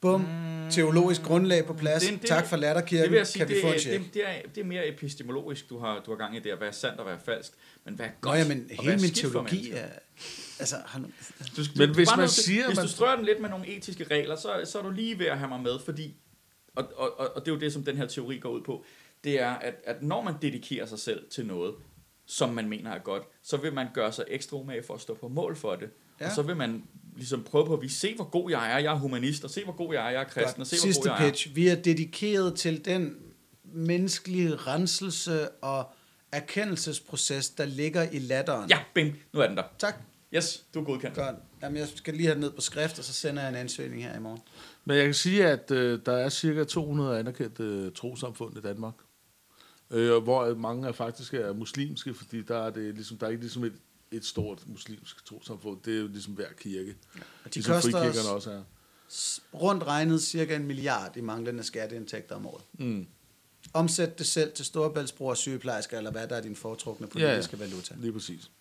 Bum, 0.01 0.25
teologisk 0.71 1.21
grundlag 1.23 1.65
på 1.65 1.73
plads. 1.73 2.03
Det 2.03 2.21
det- 2.21 2.27
tak 2.29 2.45
for 2.47 2.55
det 2.55 2.61
latterkirken. 2.61 3.11
vil 3.11 3.17
jeg 3.17 3.27
sige, 3.27 3.39
kan 3.39 3.49
vi 3.49 3.53
det, 3.53 3.61
få 3.61 3.67
en 3.67 3.73
er- 3.73 3.79
check? 3.79 4.03
det, 4.03 4.13
det, 4.13 4.29
er, 4.29 4.33
det 4.55 4.61
er 4.61 4.65
mere 4.65 4.87
epistemologisk, 4.87 5.69
du 5.69 5.77
har, 5.79 5.99
du 6.05 6.11
har 6.11 6.17
gang 6.17 6.35
i 6.35 6.39
der. 6.39 6.55
Hvad 6.55 6.67
er 6.67 6.71
sandt 6.71 6.97
og 6.99 7.03
hvad 7.05 7.13
er 7.15 7.19
falsk. 7.19 7.51
Men 7.85 7.93
hvad 7.93 8.05
er 8.05 8.09
godt 8.21 8.33
Nå 8.33 8.41
ja, 8.41 8.47
men 8.47 8.69
hele 8.81 8.97
min 9.01 9.11
teologi 9.11 9.71
er... 9.71 9.87
Altså, 10.59 10.75
har 10.85 10.99
nu, 10.99 11.07
Du, 11.57 11.61
Men 11.75 11.87
du- 11.87 11.93
hvis 11.93 12.09
man 12.17 12.27
til- 12.27 12.43
siger, 12.43 12.65
Hvis 12.67 12.75
man- 12.77 12.85
du 12.85 12.91
strøger 12.91 13.15
den 13.15 13.25
lidt 13.25 13.41
med 13.41 13.49
nogle 13.49 13.67
etiske 13.67 14.03
regler, 14.03 14.35
så, 14.35 14.61
så 14.65 14.79
er 14.79 14.83
du 14.83 14.89
lige 14.89 15.19
ved 15.19 15.25
at 15.25 15.37
have 15.37 15.49
mig 15.49 15.59
med, 15.59 15.79
fordi... 15.85 16.15
Og, 16.75 16.91
og, 16.95 17.19
og, 17.19 17.35
og 17.35 17.45
det 17.45 17.51
er 17.51 17.55
jo 17.55 17.59
det, 17.59 17.73
som 17.73 17.83
den 17.83 17.97
her 17.97 18.05
teori 18.07 18.37
går 18.37 18.49
ud 18.49 18.61
på. 18.61 18.85
Det 19.23 19.41
er, 19.41 19.49
at, 19.49 19.73
at 19.83 20.03
når 20.03 20.21
man 20.23 20.33
dedikerer 20.41 20.85
sig 20.85 20.99
selv 20.99 21.23
til 21.31 21.45
noget, 21.45 21.75
som 22.25 22.49
man 22.49 22.69
mener 22.69 22.91
er 22.91 22.99
godt, 22.99 23.23
så 23.43 23.57
vil 23.57 23.73
man 23.73 23.87
gøre 23.93 24.11
sig 24.11 24.25
ekstra 24.27 24.57
umage 24.57 24.83
for 24.83 24.93
at 24.93 25.01
stå 25.01 25.13
på 25.13 25.27
mål 25.27 25.55
for 25.55 25.75
det. 25.75 25.89
Ja. 26.21 26.25
Og 26.25 26.31
så 26.31 26.41
vil 26.41 26.55
man 26.55 26.83
ligesom 27.19 27.43
prøve 27.43 27.65
på 27.65 27.73
at 27.73 27.81
vise, 27.81 27.99
se 27.99 28.15
hvor 28.15 28.29
god 28.29 28.51
jeg 28.51 28.73
er, 28.73 28.77
jeg 28.77 28.93
er 28.93 28.97
humanist, 28.97 29.43
og 29.43 29.49
se 29.49 29.63
hvor 29.63 29.73
god 29.73 29.93
jeg 29.93 30.05
er, 30.05 30.09
jeg 30.09 30.19
er 30.21 30.25
kristen, 30.25 30.61
og 30.61 30.67
se 30.67 30.75
hvor 30.75 30.85
god 30.85 30.93
Sidste 30.93 31.11
jeg 31.11 31.25
er. 31.25 31.29
pitch. 31.29 31.55
Vi 31.55 31.67
er 31.67 31.75
dedikeret 31.75 32.55
til 32.55 32.85
den 32.85 33.15
menneskelige 33.63 34.55
renselse 34.55 35.49
og 35.49 35.91
erkendelsesproces, 36.31 37.49
der 37.49 37.65
ligger 37.65 38.09
i 38.11 38.19
latteren. 38.19 38.69
Ja, 38.69 38.79
bing, 38.93 39.19
nu 39.33 39.39
er 39.39 39.47
den 39.47 39.57
der. 39.57 39.63
Tak. 39.79 39.95
Yes, 40.35 40.65
du 40.73 40.79
er 40.79 40.83
godkendt. 40.83 41.15
Godt. 41.15 41.35
Jamen, 41.61 41.77
jeg 41.77 41.87
skal 41.95 42.13
lige 42.13 42.25
have 42.25 42.33
det 42.33 42.41
ned 42.41 42.51
på 42.51 42.61
skrift, 42.61 42.99
og 42.99 43.05
så 43.05 43.13
sender 43.13 43.41
jeg 43.41 43.49
en 43.49 43.55
ansøgning 43.55 44.03
her 44.03 44.17
i 44.17 44.19
morgen. 44.19 44.41
Men 44.85 44.97
jeg 44.97 45.05
kan 45.05 45.13
sige, 45.13 45.47
at 45.47 45.71
øh, 45.71 45.99
der 46.05 46.11
er 46.11 46.29
cirka 46.29 46.63
200 46.63 47.19
anerkendte 47.19 47.63
øh, 47.63 47.91
trosamfund 47.91 48.57
i 48.57 48.61
Danmark. 48.61 48.93
Øh, 49.91 50.13
og 50.13 50.21
hvor 50.21 50.55
mange 50.55 50.87
er 50.87 50.91
faktisk 50.91 51.33
er 51.33 51.53
muslimske, 51.53 52.13
fordi 52.13 52.41
der 52.41 52.57
er, 52.57 52.69
det 52.69 52.95
ligesom, 52.95 53.17
der 53.17 53.25
er 53.25 53.29
ikke 53.29 53.43
ligesom 53.43 53.63
et, 53.63 53.73
et 54.11 54.25
stort 54.25 54.63
muslimsk 54.67 55.25
trosamfund. 55.25 55.79
Det 55.85 55.95
er 55.95 55.99
jo 55.99 56.07
ligesom 56.07 56.33
hver 56.33 56.53
kirke. 56.57 56.95
Og 57.13 57.21
de 57.45 57.49
ligesom 57.55 57.73
koster 57.73 58.29
også 58.29 58.51
er. 58.51 58.61
rundt 59.53 59.83
regnet 59.83 60.21
cirka 60.21 60.55
en 60.55 60.67
milliard 60.67 61.17
i 61.17 61.21
manglende 61.21 61.63
skatteindtægter 61.63 62.35
om 62.35 62.45
året. 62.45 62.63
Mm. 62.73 63.07
Omsæt 63.73 64.19
det 64.19 64.27
selv 64.27 64.51
til 64.51 64.65
storebæltsbror, 64.65 65.33
sygeplejersker, 65.33 65.97
eller 65.97 66.11
hvad 66.11 66.27
der 66.27 66.35
er 66.35 66.41
din 66.41 66.55
foretrukne 66.55 67.07
politiske 67.07 67.57
ja, 67.57 67.63
ja. 67.63 67.69
valuta. 67.69 67.95
Lige 67.97 68.13
præcis. 68.13 68.51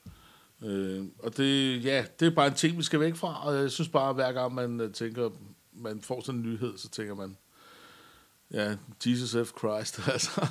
Øh, 0.63 1.05
og 1.19 1.37
det, 1.37 1.85
ja, 1.85 2.05
det 2.21 2.27
er 2.27 2.35
bare 2.35 2.47
en 2.47 2.55
ting, 2.55 2.79
vi 2.79 2.83
skal 2.83 3.01
væk 3.01 3.17
fra, 3.17 3.47
og 3.47 3.57
jeg 3.57 3.71
synes 3.71 3.89
bare, 3.89 4.09
at 4.09 4.15
hver 4.15 4.33
gang 4.33 4.55
man 4.55 4.81
øh, 4.81 4.93
tænker, 4.93 5.31
man 5.73 6.01
får 6.01 6.21
sådan 6.21 6.41
en 6.41 6.47
nyhed, 6.47 6.79
så 6.79 6.89
tænker 6.89 7.15
man, 7.15 7.37
ja, 8.53 8.77
Jesus 9.07 9.49
F. 9.49 9.53
Christ, 9.59 10.01
altså. 10.13 10.47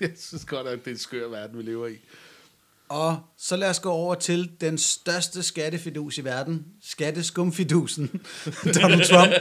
jeg 0.00 0.12
synes 0.16 0.44
godt, 0.44 0.66
at 0.66 0.78
det 0.78 0.86
er 0.86 0.94
en 0.94 0.98
skør 0.98 1.28
verden, 1.28 1.58
vi 1.58 1.62
lever 1.62 1.86
i. 1.86 1.96
Og 2.88 3.18
så 3.36 3.56
lad 3.56 3.70
os 3.70 3.80
gå 3.80 3.90
over 3.90 4.14
til 4.14 4.50
den 4.60 4.78
største 4.78 5.42
skattefidus 5.42 6.18
i 6.18 6.24
verden. 6.24 6.66
Skatteskumfidusen. 6.82 8.20
Donald 8.80 9.04
Trump. 9.04 9.32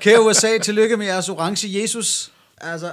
Kære 0.00 0.26
USA, 0.26 0.58
tillykke 0.58 0.96
med 0.96 1.06
jeres 1.06 1.28
orange 1.28 1.82
Jesus. 1.82 2.32
Altså, 2.60 2.92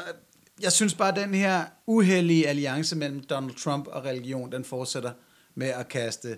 jeg 0.61 0.71
synes 0.71 0.93
bare, 0.93 1.09
at 1.09 1.15
den 1.15 1.33
her 1.33 1.65
uheldige 1.87 2.47
alliance 2.47 2.95
mellem 2.95 3.23
Donald 3.23 3.55
Trump 3.55 3.87
og 3.87 4.05
religion, 4.05 4.51
den 4.51 4.63
fortsætter 4.63 5.11
med 5.55 5.67
at 5.67 5.89
kaste 5.89 6.37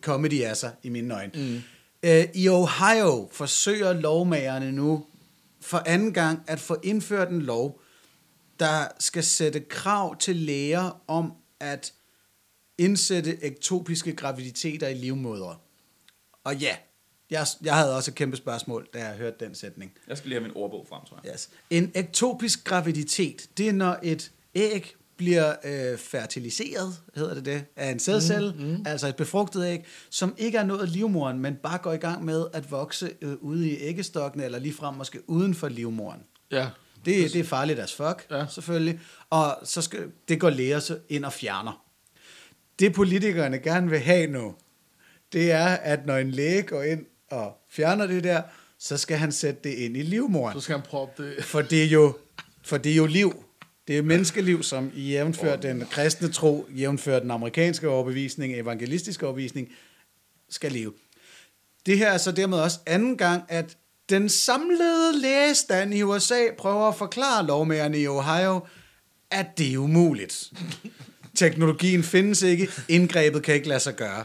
comedy 0.00 0.42
af 0.42 0.56
sig 0.56 0.72
i 0.82 0.88
mine 0.88 1.14
øjne. 1.14 1.32
Mm. 1.34 1.62
Øh, 2.02 2.24
I 2.34 2.48
Ohio 2.48 3.28
forsøger 3.32 3.92
lovmagerne 3.92 4.72
nu 4.72 5.04
for 5.60 5.82
anden 5.86 6.12
gang 6.12 6.42
at 6.46 6.60
få 6.60 6.76
indført 6.82 7.30
en 7.30 7.42
lov, 7.42 7.80
der 8.60 8.88
skal 8.98 9.24
sætte 9.24 9.60
krav 9.60 10.16
til 10.18 10.36
læger 10.36 11.02
om 11.08 11.32
at 11.60 11.92
indsætte 12.78 13.44
ektopiske 13.44 14.12
graviditeter 14.16 14.88
i 14.88 14.94
livmodre. 14.94 15.56
Og 16.44 16.56
ja, 16.56 16.76
jeg, 17.30 17.46
jeg 17.62 17.74
havde 17.74 17.96
også 17.96 18.10
et 18.10 18.14
kæmpe 18.14 18.36
spørgsmål, 18.36 18.88
da 18.94 18.98
jeg 19.06 19.16
hørte 19.16 19.44
den 19.44 19.54
sætning. 19.54 19.92
Jeg 20.08 20.18
skal 20.18 20.28
lige 20.28 20.40
have 20.40 20.48
min 20.48 20.56
ordbog 20.56 20.86
frem, 20.88 21.00
tror 21.08 21.20
jeg. 21.24 21.32
Yes. 21.32 21.48
En 21.70 21.92
ektopisk 21.94 22.64
graviditet, 22.64 23.48
det 23.58 23.68
er 23.68 23.72
når 23.72 23.98
et 24.02 24.32
æg 24.54 24.94
bliver 25.16 25.54
øh, 25.64 25.98
fertiliseret, 25.98 27.00
hedder 27.14 27.34
det 27.34 27.44
det, 27.44 27.64
af 27.76 27.90
en 27.90 27.98
sædcelle, 27.98 28.52
mm, 28.58 28.64
mm. 28.64 28.82
altså 28.86 29.06
et 29.08 29.16
befrugtet 29.16 29.66
æg, 29.66 29.84
som 30.10 30.34
ikke 30.38 30.58
er 30.58 30.64
nået 30.64 30.88
livmoren, 30.88 31.38
men 31.38 31.54
bare 31.62 31.78
går 31.78 31.92
i 31.92 31.96
gang 31.96 32.24
med 32.24 32.46
at 32.52 32.70
vokse 32.70 33.10
øh, 33.20 33.34
ude 33.40 33.70
i 33.70 33.76
æggestokkene, 33.80 34.44
eller 34.44 34.58
ligefrem 34.58 34.94
måske 34.94 35.30
uden 35.30 35.54
for 35.54 35.68
livmoren. 35.68 36.20
Ja, 36.50 36.68
Det, 37.04 37.32
det 37.32 37.40
er 37.40 37.44
farligt 37.44 37.78
as 37.78 37.94
fuck, 37.94 38.26
Ja. 38.30 38.36
ja. 38.38 38.46
selvfølgelig. 38.50 39.00
Og 39.30 39.58
så 39.64 39.82
skal, 39.82 40.10
det 40.28 40.40
går 40.40 40.50
læger 40.50 40.78
så 40.80 40.98
ind 41.08 41.24
og 41.24 41.32
fjerner. 41.32 41.83
Det 42.78 42.94
politikerne 42.94 43.58
gerne 43.58 43.90
vil 43.90 43.98
have 43.98 44.26
nu, 44.26 44.54
det 45.32 45.52
er, 45.52 45.66
at 45.66 46.06
når 46.06 46.16
en 46.16 46.30
læge 46.30 46.62
går 46.62 46.82
ind 46.82 47.06
og 47.30 47.52
fjerner 47.70 48.06
det 48.06 48.24
der, 48.24 48.42
så 48.78 48.96
skal 48.96 49.16
han 49.16 49.32
sætte 49.32 49.60
det 49.64 49.74
ind 49.74 49.96
i 49.96 50.02
livmoren. 50.02 50.54
så 50.54 50.60
skal 50.60 50.76
han 50.76 50.84
proppe 50.84 51.22
det. 51.22 51.44
For 51.44 51.62
det 51.62 51.82
er 51.82 51.88
jo, 51.88 52.16
for 52.62 52.76
det 52.76 52.92
er 52.92 52.96
jo 52.96 53.06
liv. 53.06 53.44
Det 53.88 53.98
er 53.98 54.02
menneskeliv, 54.02 54.62
som 54.62 54.92
i 54.94 55.10
jævnfør 55.10 55.56
den 55.56 55.86
kristne 55.90 56.32
tro, 56.32 56.66
jævnfør 56.70 57.18
den 57.18 57.30
amerikanske 57.30 57.88
overbevisning, 57.88 58.54
evangelistiske 58.54 59.26
overbevisning, 59.26 59.68
skal 60.48 60.72
leve. 60.72 60.92
Det 61.86 61.98
her 61.98 62.10
er 62.10 62.18
så 62.18 62.32
dermed 62.32 62.58
også 62.58 62.78
anden 62.86 63.16
gang, 63.16 63.42
at 63.48 63.76
den 64.08 64.28
samlede 64.28 65.20
lægestand 65.20 65.94
i 65.94 66.02
USA 66.02 66.40
prøver 66.58 66.88
at 66.88 66.94
forklare 66.94 67.46
lovmagerne 67.46 67.98
i 67.98 68.06
Ohio, 68.06 68.60
at 69.30 69.58
det 69.58 69.72
er 69.72 69.78
umuligt. 69.78 70.52
Teknologien 71.36 72.02
findes 72.02 72.42
ikke, 72.42 72.68
indgrebet 72.88 73.42
kan 73.42 73.54
ikke 73.54 73.68
lade 73.68 73.80
sig 73.80 73.96
gøre. 73.96 74.24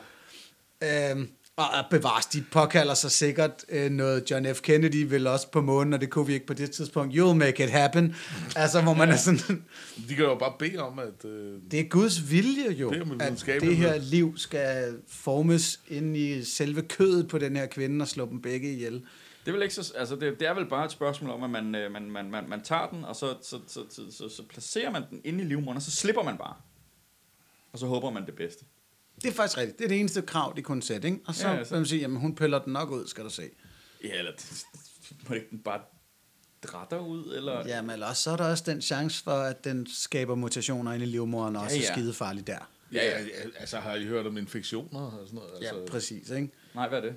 Øhm, 0.83 1.29
Og 1.57 1.65
bevares, 1.89 2.25
de 2.25 2.43
påkalder 2.51 2.93
sig 2.93 3.11
sikkert 3.11 3.65
øh, 3.69 3.91
noget 3.91 4.31
John 4.31 4.55
F. 4.55 4.61
Kennedy 4.61 5.09
vil 5.09 5.27
også 5.27 5.51
på 5.51 5.61
månen, 5.61 5.93
og 5.93 6.01
det 6.01 6.09
kunne 6.09 6.27
vi 6.27 6.33
ikke 6.33 6.45
på 6.45 6.53
det 6.53 6.71
tidspunkt. 6.71 7.15
You'll 7.15 7.33
make 7.33 7.63
it 7.63 7.69
happen. 7.69 8.15
Altså, 8.55 8.81
hvor 8.81 8.93
man 8.93 9.09
er 9.09 9.15
sådan, 9.15 9.63
De 10.09 10.15
kan 10.15 10.25
jo 10.25 10.35
bare 10.35 10.53
bede 10.59 10.77
om, 10.77 10.99
at... 10.99 11.25
Øh, 11.25 11.57
det 11.71 11.79
er 11.79 11.83
Guds 11.83 12.31
vilje 12.31 12.71
jo, 12.71 12.89
Det 12.89 13.21
er 13.21 13.25
at 13.25 13.61
det 13.61 13.77
her 13.77 13.97
liv 13.97 14.33
skal 14.37 14.95
formes 15.07 15.79
ind 15.87 16.17
i 16.17 16.43
selve 16.43 16.81
kødet 16.81 17.27
på 17.27 17.37
den 17.37 17.55
her 17.55 17.65
kvinde 17.65 18.03
og 18.03 18.07
slå 18.07 18.29
dem 18.29 18.41
begge 18.41 18.73
ihjel. 18.73 18.93
Det 18.93 19.47
er, 19.47 19.51
vel 19.51 19.61
ikke 19.61 19.75
så, 19.75 19.93
altså 19.97 20.15
det, 20.15 20.39
det 20.39 20.47
er 20.47 20.53
vel 20.53 20.69
bare 20.69 20.85
et 20.85 20.91
spørgsmål 20.91 21.31
om, 21.31 21.43
at 21.43 21.49
man, 21.49 21.75
øh, 21.75 21.91
man, 21.91 22.11
man, 22.11 22.31
man, 22.31 22.43
man 22.49 22.61
tager 22.61 22.87
den, 22.87 23.03
og 23.05 23.15
så, 23.15 23.35
så, 23.43 23.59
så, 23.67 23.79
så, 23.89 24.01
så, 24.11 24.29
så 24.29 24.43
placerer 24.49 24.91
man 24.91 25.03
den 25.09 25.21
inde 25.23 25.43
i 25.43 25.47
livmoderen, 25.47 25.77
og 25.77 25.81
så 25.81 25.91
slipper 25.91 26.23
man 26.23 26.37
bare. 26.37 26.53
Og 27.73 27.79
så 27.79 27.85
håber 27.85 28.09
man 28.09 28.25
det 28.25 28.35
bedste. 28.35 28.65
Det 29.21 29.29
er 29.29 29.33
faktisk 29.33 29.57
rigtigt. 29.57 29.77
Det 29.79 29.85
er 29.85 29.89
det 29.89 29.99
eneste 29.99 30.21
krav, 30.21 30.53
de 30.57 30.61
kunne 30.61 30.83
sætte, 30.83 31.07
ikke? 31.07 31.19
Og 31.25 31.35
så 31.35 31.47
Ja, 31.47 31.53
ja, 31.53 31.59
altså. 31.59 31.73
vil 31.73 31.79
man 31.79 31.85
sige, 31.85 32.01
jamen 32.01 32.17
hun 32.17 32.35
piller 32.35 32.59
den 32.59 32.73
nok 32.73 32.91
ud, 32.91 33.07
skal 33.07 33.23
du 33.23 33.29
se. 33.29 33.43
Ja, 34.03 34.17
eller 34.19 34.31
det- 34.31 34.63
må 35.29 35.35
ikke 35.35 35.47
den 35.51 35.59
bare 35.59 35.79
drætter 36.63 36.99
ud, 36.99 37.33
eller... 37.35 37.67
Jamen, 37.67 37.89
eller 37.91 38.07
også, 38.07 38.23
så 38.23 38.31
er 38.31 38.37
der 38.37 38.49
også 38.51 38.63
den 38.67 38.81
chance 38.81 39.23
for, 39.23 39.31
at 39.31 39.63
den 39.63 39.87
skaber 39.93 40.35
mutationer 40.35 40.93
inde 40.93 41.05
i 41.05 41.09
livmoderen, 41.09 41.55
og 41.55 41.61
også 41.61 41.75
Ja, 41.75 41.81
ja, 41.81 41.85
ja. 41.85 41.87
ja. 41.87 41.91
er 41.93 41.97
skidefarlig 42.01 42.47
der. 42.47 42.69
ja, 42.93 43.05
ja, 43.19 43.25
altså 43.59 43.77
har 43.77 43.95
I 43.95 44.05
hørt 44.05 44.27
om 44.27 44.37
infektioner 44.37 44.99
og 45.01 45.11
sådan 45.27 45.35
noget? 45.35 45.49
Ja, 45.61 45.67
Altså, 45.67 45.91
præcis, 45.91 46.29
ikke? 46.29 46.49
Nej, 46.75 46.89
hvad 46.89 46.97
er 46.97 47.01
det? 47.03 47.15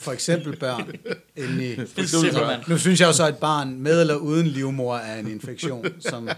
For 0.00 0.12
eksempel 0.12 0.56
børn 0.56 0.92
inde 1.36 1.72
i... 1.72 1.76
Det 1.76 2.32
man. 2.34 2.60
Nu 2.68 2.78
synes 2.78 3.00
jeg 3.00 3.06
jo 3.06 3.12
så, 3.12 3.24
at 3.26 3.34
et 3.34 3.38
barn 3.40 3.80
med 3.80 4.00
eller 4.00 4.16
uden 4.16 4.46
livmor 4.46 4.96
er 4.96 5.18
en 5.18 5.26
infektion, 5.28 5.86
som 6.00 6.28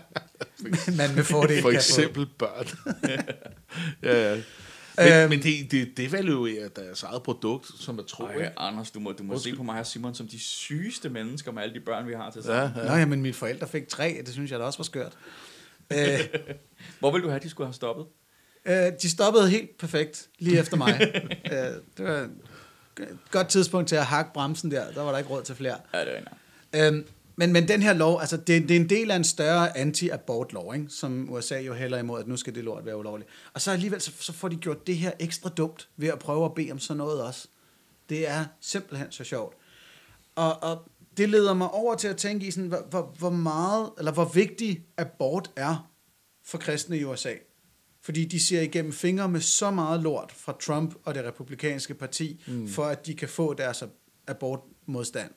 man 0.98 1.14
med 1.14 1.24
fordel 1.24 1.62
For 1.62 1.70
eksempel 1.70 2.26
børn. 2.38 2.66
ja, 4.02 4.30
ja. 4.30 4.34
Men, 4.34 5.12
Øhm. 5.12 5.28
men 5.30 5.42
det, 5.42 5.70
det 5.70 5.96
devaluerer 5.96 6.68
deres 6.68 7.02
eget 7.02 7.22
produkt, 7.22 7.66
som 7.80 7.98
er 7.98 8.02
tro. 8.02 8.24
Ej, 8.24 8.52
Anders, 8.56 8.90
du 8.90 9.00
må, 9.00 9.12
du 9.12 9.22
må 9.22 9.38
se 9.38 9.56
på 9.56 9.62
mig 9.62 9.80
og 9.80 9.86
Simon 9.86 10.14
som 10.14 10.28
de 10.28 10.38
sygeste 10.38 11.08
mennesker 11.08 11.52
med 11.52 11.62
alle 11.62 11.74
de 11.74 11.80
børn, 11.80 12.06
vi 12.08 12.12
har 12.12 12.30
til 12.30 12.42
sammen. 12.42 12.76
Ja, 12.76 12.82
få. 12.82 12.88
Nå 12.88 12.94
ja, 12.94 13.06
men 13.06 13.22
mine 13.22 13.34
forældre 13.34 13.68
fik 13.68 13.88
tre, 13.88 14.22
det 14.26 14.32
synes 14.32 14.50
jeg 14.50 14.58
da 14.60 14.64
også 14.64 14.78
var 14.78 14.84
skørt. 14.84 15.12
Øh, 15.92 16.20
Hvor 17.00 17.10
vil 17.12 17.22
du 17.22 17.26
have, 17.28 17.36
at 17.36 17.42
de 17.42 17.50
skulle 17.50 17.66
have 17.66 17.74
stoppet? 17.74 18.06
øh, 18.66 18.92
de 19.02 19.10
stoppede 19.10 19.50
helt 19.50 19.78
perfekt 19.78 20.28
lige 20.38 20.58
efter 20.58 20.76
mig. 20.76 21.00
øh, 21.52 21.58
det 21.96 22.04
var 22.04 22.28
et 23.00 23.18
godt 23.30 23.48
tidspunkt 23.48 23.88
til 23.88 23.96
at 23.96 24.04
hakke 24.06 24.30
bremsen 24.34 24.70
der, 24.70 24.92
der 24.92 25.02
var 25.02 25.10
der 25.10 25.18
ikke 25.18 25.30
råd 25.30 25.42
til 25.42 25.54
flere. 25.54 25.76
Ja, 25.94 26.00
det 26.00 26.08
er 26.08 26.16
rigtigt. 26.16 26.94
Øhm, 26.94 27.06
men, 27.36 27.52
men 27.52 27.68
den 27.68 27.82
her 27.82 27.92
lov, 27.92 28.20
altså 28.20 28.36
det, 28.36 28.68
det 28.68 28.70
er 28.70 28.80
en 28.80 28.88
del 28.88 29.10
af 29.10 29.16
en 29.16 29.24
større 29.24 29.76
anti-abort-lov, 29.76 30.74
ikke? 30.74 30.86
som 30.88 31.32
USA 31.32 31.60
jo 31.60 31.74
hælder 31.74 31.98
imod, 31.98 32.20
at 32.20 32.28
nu 32.28 32.36
skal 32.36 32.54
det 32.54 32.64
lort 32.64 32.84
være 32.84 32.96
ulovligt. 32.96 33.30
Og 33.52 33.60
så 33.60 33.70
alligevel, 33.70 34.00
så, 34.00 34.12
så 34.20 34.32
får 34.32 34.48
de 34.48 34.56
gjort 34.56 34.86
det 34.86 34.96
her 34.96 35.12
ekstra 35.18 35.50
dumt 35.50 35.88
ved 35.96 36.08
at 36.08 36.18
prøve 36.18 36.44
at 36.44 36.54
bede 36.54 36.72
om 36.72 36.78
sådan 36.78 36.98
noget 36.98 37.22
også. 37.22 37.48
Det 38.08 38.28
er 38.28 38.44
simpelthen 38.60 39.12
så 39.12 39.24
sjovt. 39.24 39.56
Og, 40.34 40.62
og 40.62 40.88
det 41.16 41.28
leder 41.28 41.54
mig 41.54 41.70
over 41.70 41.94
til 41.94 42.08
at 42.08 42.16
tænke 42.16 42.46
i, 42.46 42.50
sådan, 42.50 42.68
hvor, 42.68 42.86
hvor, 42.90 43.14
hvor 43.18 43.30
meget, 43.30 43.90
eller 43.98 44.12
hvor 44.12 44.30
vigtig 44.34 44.84
abort 44.96 45.50
er 45.56 45.90
for 46.44 46.58
kristne 46.58 46.98
i 46.98 47.04
USA. 47.04 47.32
Fordi 48.02 48.24
de 48.24 48.40
ser 48.40 48.60
igennem 48.60 48.92
fingre 48.92 49.28
med 49.28 49.40
så 49.40 49.70
meget 49.70 50.02
lort 50.02 50.32
fra 50.36 50.56
Trump 50.60 50.94
og 51.04 51.14
det 51.14 51.24
republikanske 51.24 51.94
parti, 51.94 52.42
mm. 52.46 52.68
for 52.68 52.84
at 52.84 53.06
de 53.06 53.14
kan 53.14 53.28
få 53.28 53.54
deres 53.54 53.82
ab- 53.82 54.24
abortmodstand 54.26 55.30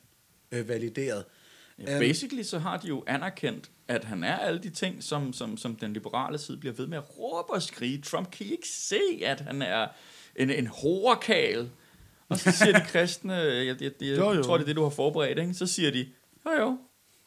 øh, 0.52 0.68
valideret. 0.68 1.26
Ja, 1.80 1.92
Øhm, 1.94 2.00
basically 2.00 2.44
så 2.44 2.60
har 2.60 2.78
de 2.78 2.88
jo 2.88 3.04
anerkendt, 3.08 3.70
at 3.88 4.04
han 4.06 4.24
er 4.24 4.38
alle 4.38 4.60
de 4.64 4.70
ting, 4.70 5.04
som, 5.04 5.34
som, 5.34 5.58
som 5.58 5.76
den 5.76 5.94
liberale 5.94 6.38
side 6.38 6.58
bliver 6.58 6.74
ved 6.74 6.88
med 6.88 6.98
at 6.98 7.04
råbe 7.20 7.54
og 7.54 7.62
skrige. 7.62 8.02
Trump 8.02 8.32
kan 8.32 8.46
I 8.46 8.52
ikke 8.52 8.68
se, 8.70 9.00
at 9.26 9.40
han 9.42 9.62
er 9.62 9.88
en, 10.36 10.50
en 10.50 10.68
horekal. 10.68 11.70
Og 12.30 12.38
så 12.40 12.52
siger 12.52 12.80
de 12.80 12.86
kristne, 12.92 13.34
jeg, 13.34 13.66
jeg, 13.68 13.82
jeg, 13.82 13.92
jeg 14.02 14.18
Jo, 14.18 14.32
jo. 14.34 14.44
tror, 14.44 14.58
det 14.58 14.64
er 14.64 14.66
det, 14.68 14.76
du 14.76 14.84
har 14.84 14.90
forberedt, 14.90 15.40
ikke? 15.40 15.54
så 15.54 15.68
siger 15.68 15.92
de, 15.92 16.08
jo 16.46 16.52
jo, 16.60 16.78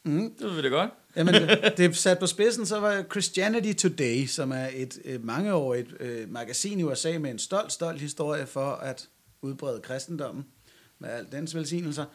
Mm. 0.05 0.33
det 0.39 0.47
ved 0.47 0.55
vi 0.55 0.61
da 0.61 0.67
godt. 0.67 0.89
Jamen, 1.15 1.33
det- 1.33 1.73
det 1.77 1.85
er 1.85 1.91
sat 1.91 2.19
på 2.19 2.27
spidsen, 2.27 2.65
så 2.65 2.79
var 2.79 3.03
Christianity 3.11 3.73
Today, 3.87 4.25
som 4.25 4.51
er 4.51 4.67
et, 4.73 4.99
et 5.05 5.23
mangeårigt 5.23 5.87
øh, 5.99 6.29
magasin 6.31 6.79
i 6.79 6.83
USA 6.83 7.17
med 7.19 7.31
en 7.31 7.39
stolt, 7.39 7.71
stolt 7.71 8.01
historie 8.01 8.45
for 8.47 8.71
at 8.71 9.07
udbrede 9.41 9.81
kristendommen 9.81 10.45
med 10.99 11.09
al 11.09 11.27
dens 11.31 11.55
velsignelser. 11.55 12.05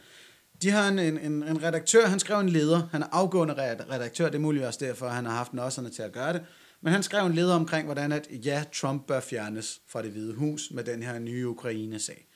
De 0.63 0.71
har 0.71 0.89
en, 0.89 0.99
en, 0.99 1.19
en, 1.19 1.63
redaktør, 1.63 2.07
han 2.07 2.19
skrev 2.19 2.41
en 2.41 2.49
leder, 2.49 2.89
han 2.93 3.03
er 3.03 3.07
afgående 3.13 3.55
redaktør, 3.91 4.27
det 4.27 4.35
er 4.35 4.39
muligt 4.39 4.65
også 4.65 4.85
derfor, 4.85 5.09
han 5.09 5.25
har 5.25 5.33
haft 5.33 5.55
nosserne 5.55 5.91
til 5.91 6.03
at 6.03 6.13
gøre 6.13 6.33
det, 6.33 6.43
men 6.81 6.93
han 6.93 7.03
skrev 7.03 7.27
en 7.27 7.33
leder 7.33 7.55
omkring, 7.55 7.85
hvordan 7.85 8.13
at 8.13 8.29
ja, 8.45 8.65
Trump 8.75 9.07
bør 9.07 9.21
fjernes 9.21 9.81
fra 9.89 10.03
det 10.03 10.11
hvide 10.11 10.35
hus 10.35 10.71
med 10.71 10.85
den 10.85 11.03
her 11.03 11.19
nye 11.19 11.49
Ukraine-sag. 11.49 12.27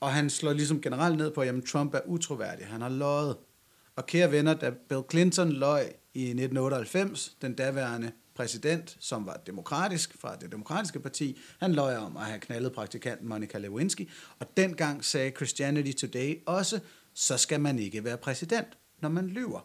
Og 0.00 0.12
han 0.12 0.30
slår 0.30 0.52
ligesom 0.52 0.80
generelt 0.80 1.16
ned 1.16 1.30
på, 1.30 1.40
at 1.40 1.46
jamen, 1.46 1.66
Trump 1.66 1.94
er 1.94 2.00
utroværdig, 2.06 2.66
han 2.66 2.80
har 2.80 2.88
løjet. 2.88 3.36
Og 3.96 4.06
kære 4.06 4.32
venner, 4.32 4.54
da 4.54 4.70
Bill 4.88 5.02
Clinton 5.10 5.52
løj 5.52 5.80
i 6.14 6.22
1998, 6.22 7.36
den 7.42 7.54
daværende 7.54 8.12
præsident, 8.34 8.96
som 9.00 9.26
var 9.26 9.40
demokratisk 9.46 10.20
fra 10.20 10.36
det 10.36 10.52
demokratiske 10.52 11.00
parti, 11.00 11.38
han 11.60 11.72
løj 11.72 11.96
om 11.96 12.16
at 12.16 12.24
have 12.24 12.40
knaldet 12.40 12.72
praktikanten 12.72 13.28
Monica 13.28 13.58
Lewinsky, 13.58 14.08
og 14.38 14.46
dengang 14.56 15.04
sagde 15.04 15.30
Christianity 15.30 15.92
Today 15.92 16.34
også, 16.46 16.80
så 17.18 17.36
skal 17.36 17.60
man 17.60 17.78
ikke 17.78 18.04
være 18.04 18.16
præsident, 18.16 18.66
når 19.02 19.08
man 19.08 19.26
lyver. 19.26 19.60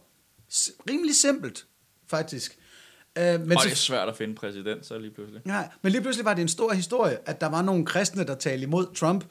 S- 0.53 0.71
rimelig 0.89 1.15
simpelt, 1.15 1.65
faktisk. 2.07 2.57
Øh, 3.17 3.23
men 3.39 3.51
og 3.57 3.63
det 3.63 3.71
er 3.71 3.75
svært 3.75 4.09
at 4.09 4.17
finde 4.17 4.35
præsident, 4.35 4.85
så 4.85 4.97
lige 4.97 5.11
pludselig. 5.13 5.41
Nej, 5.45 5.69
men 5.81 5.91
lige 5.91 6.01
pludselig 6.01 6.25
var 6.25 6.33
det 6.33 6.41
en 6.41 6.47
stor 6.47 6.73
historie, 6.73 7.17
at 7.29 7.41
der 7.41 7.47
var 7.49 7.61
nogle 7.61 7.85
kristne, 7.85 8.23
der 8.23 8.35
talte 8.35 8.63
imod 8.63 8.95
Trump, 8.95 9.25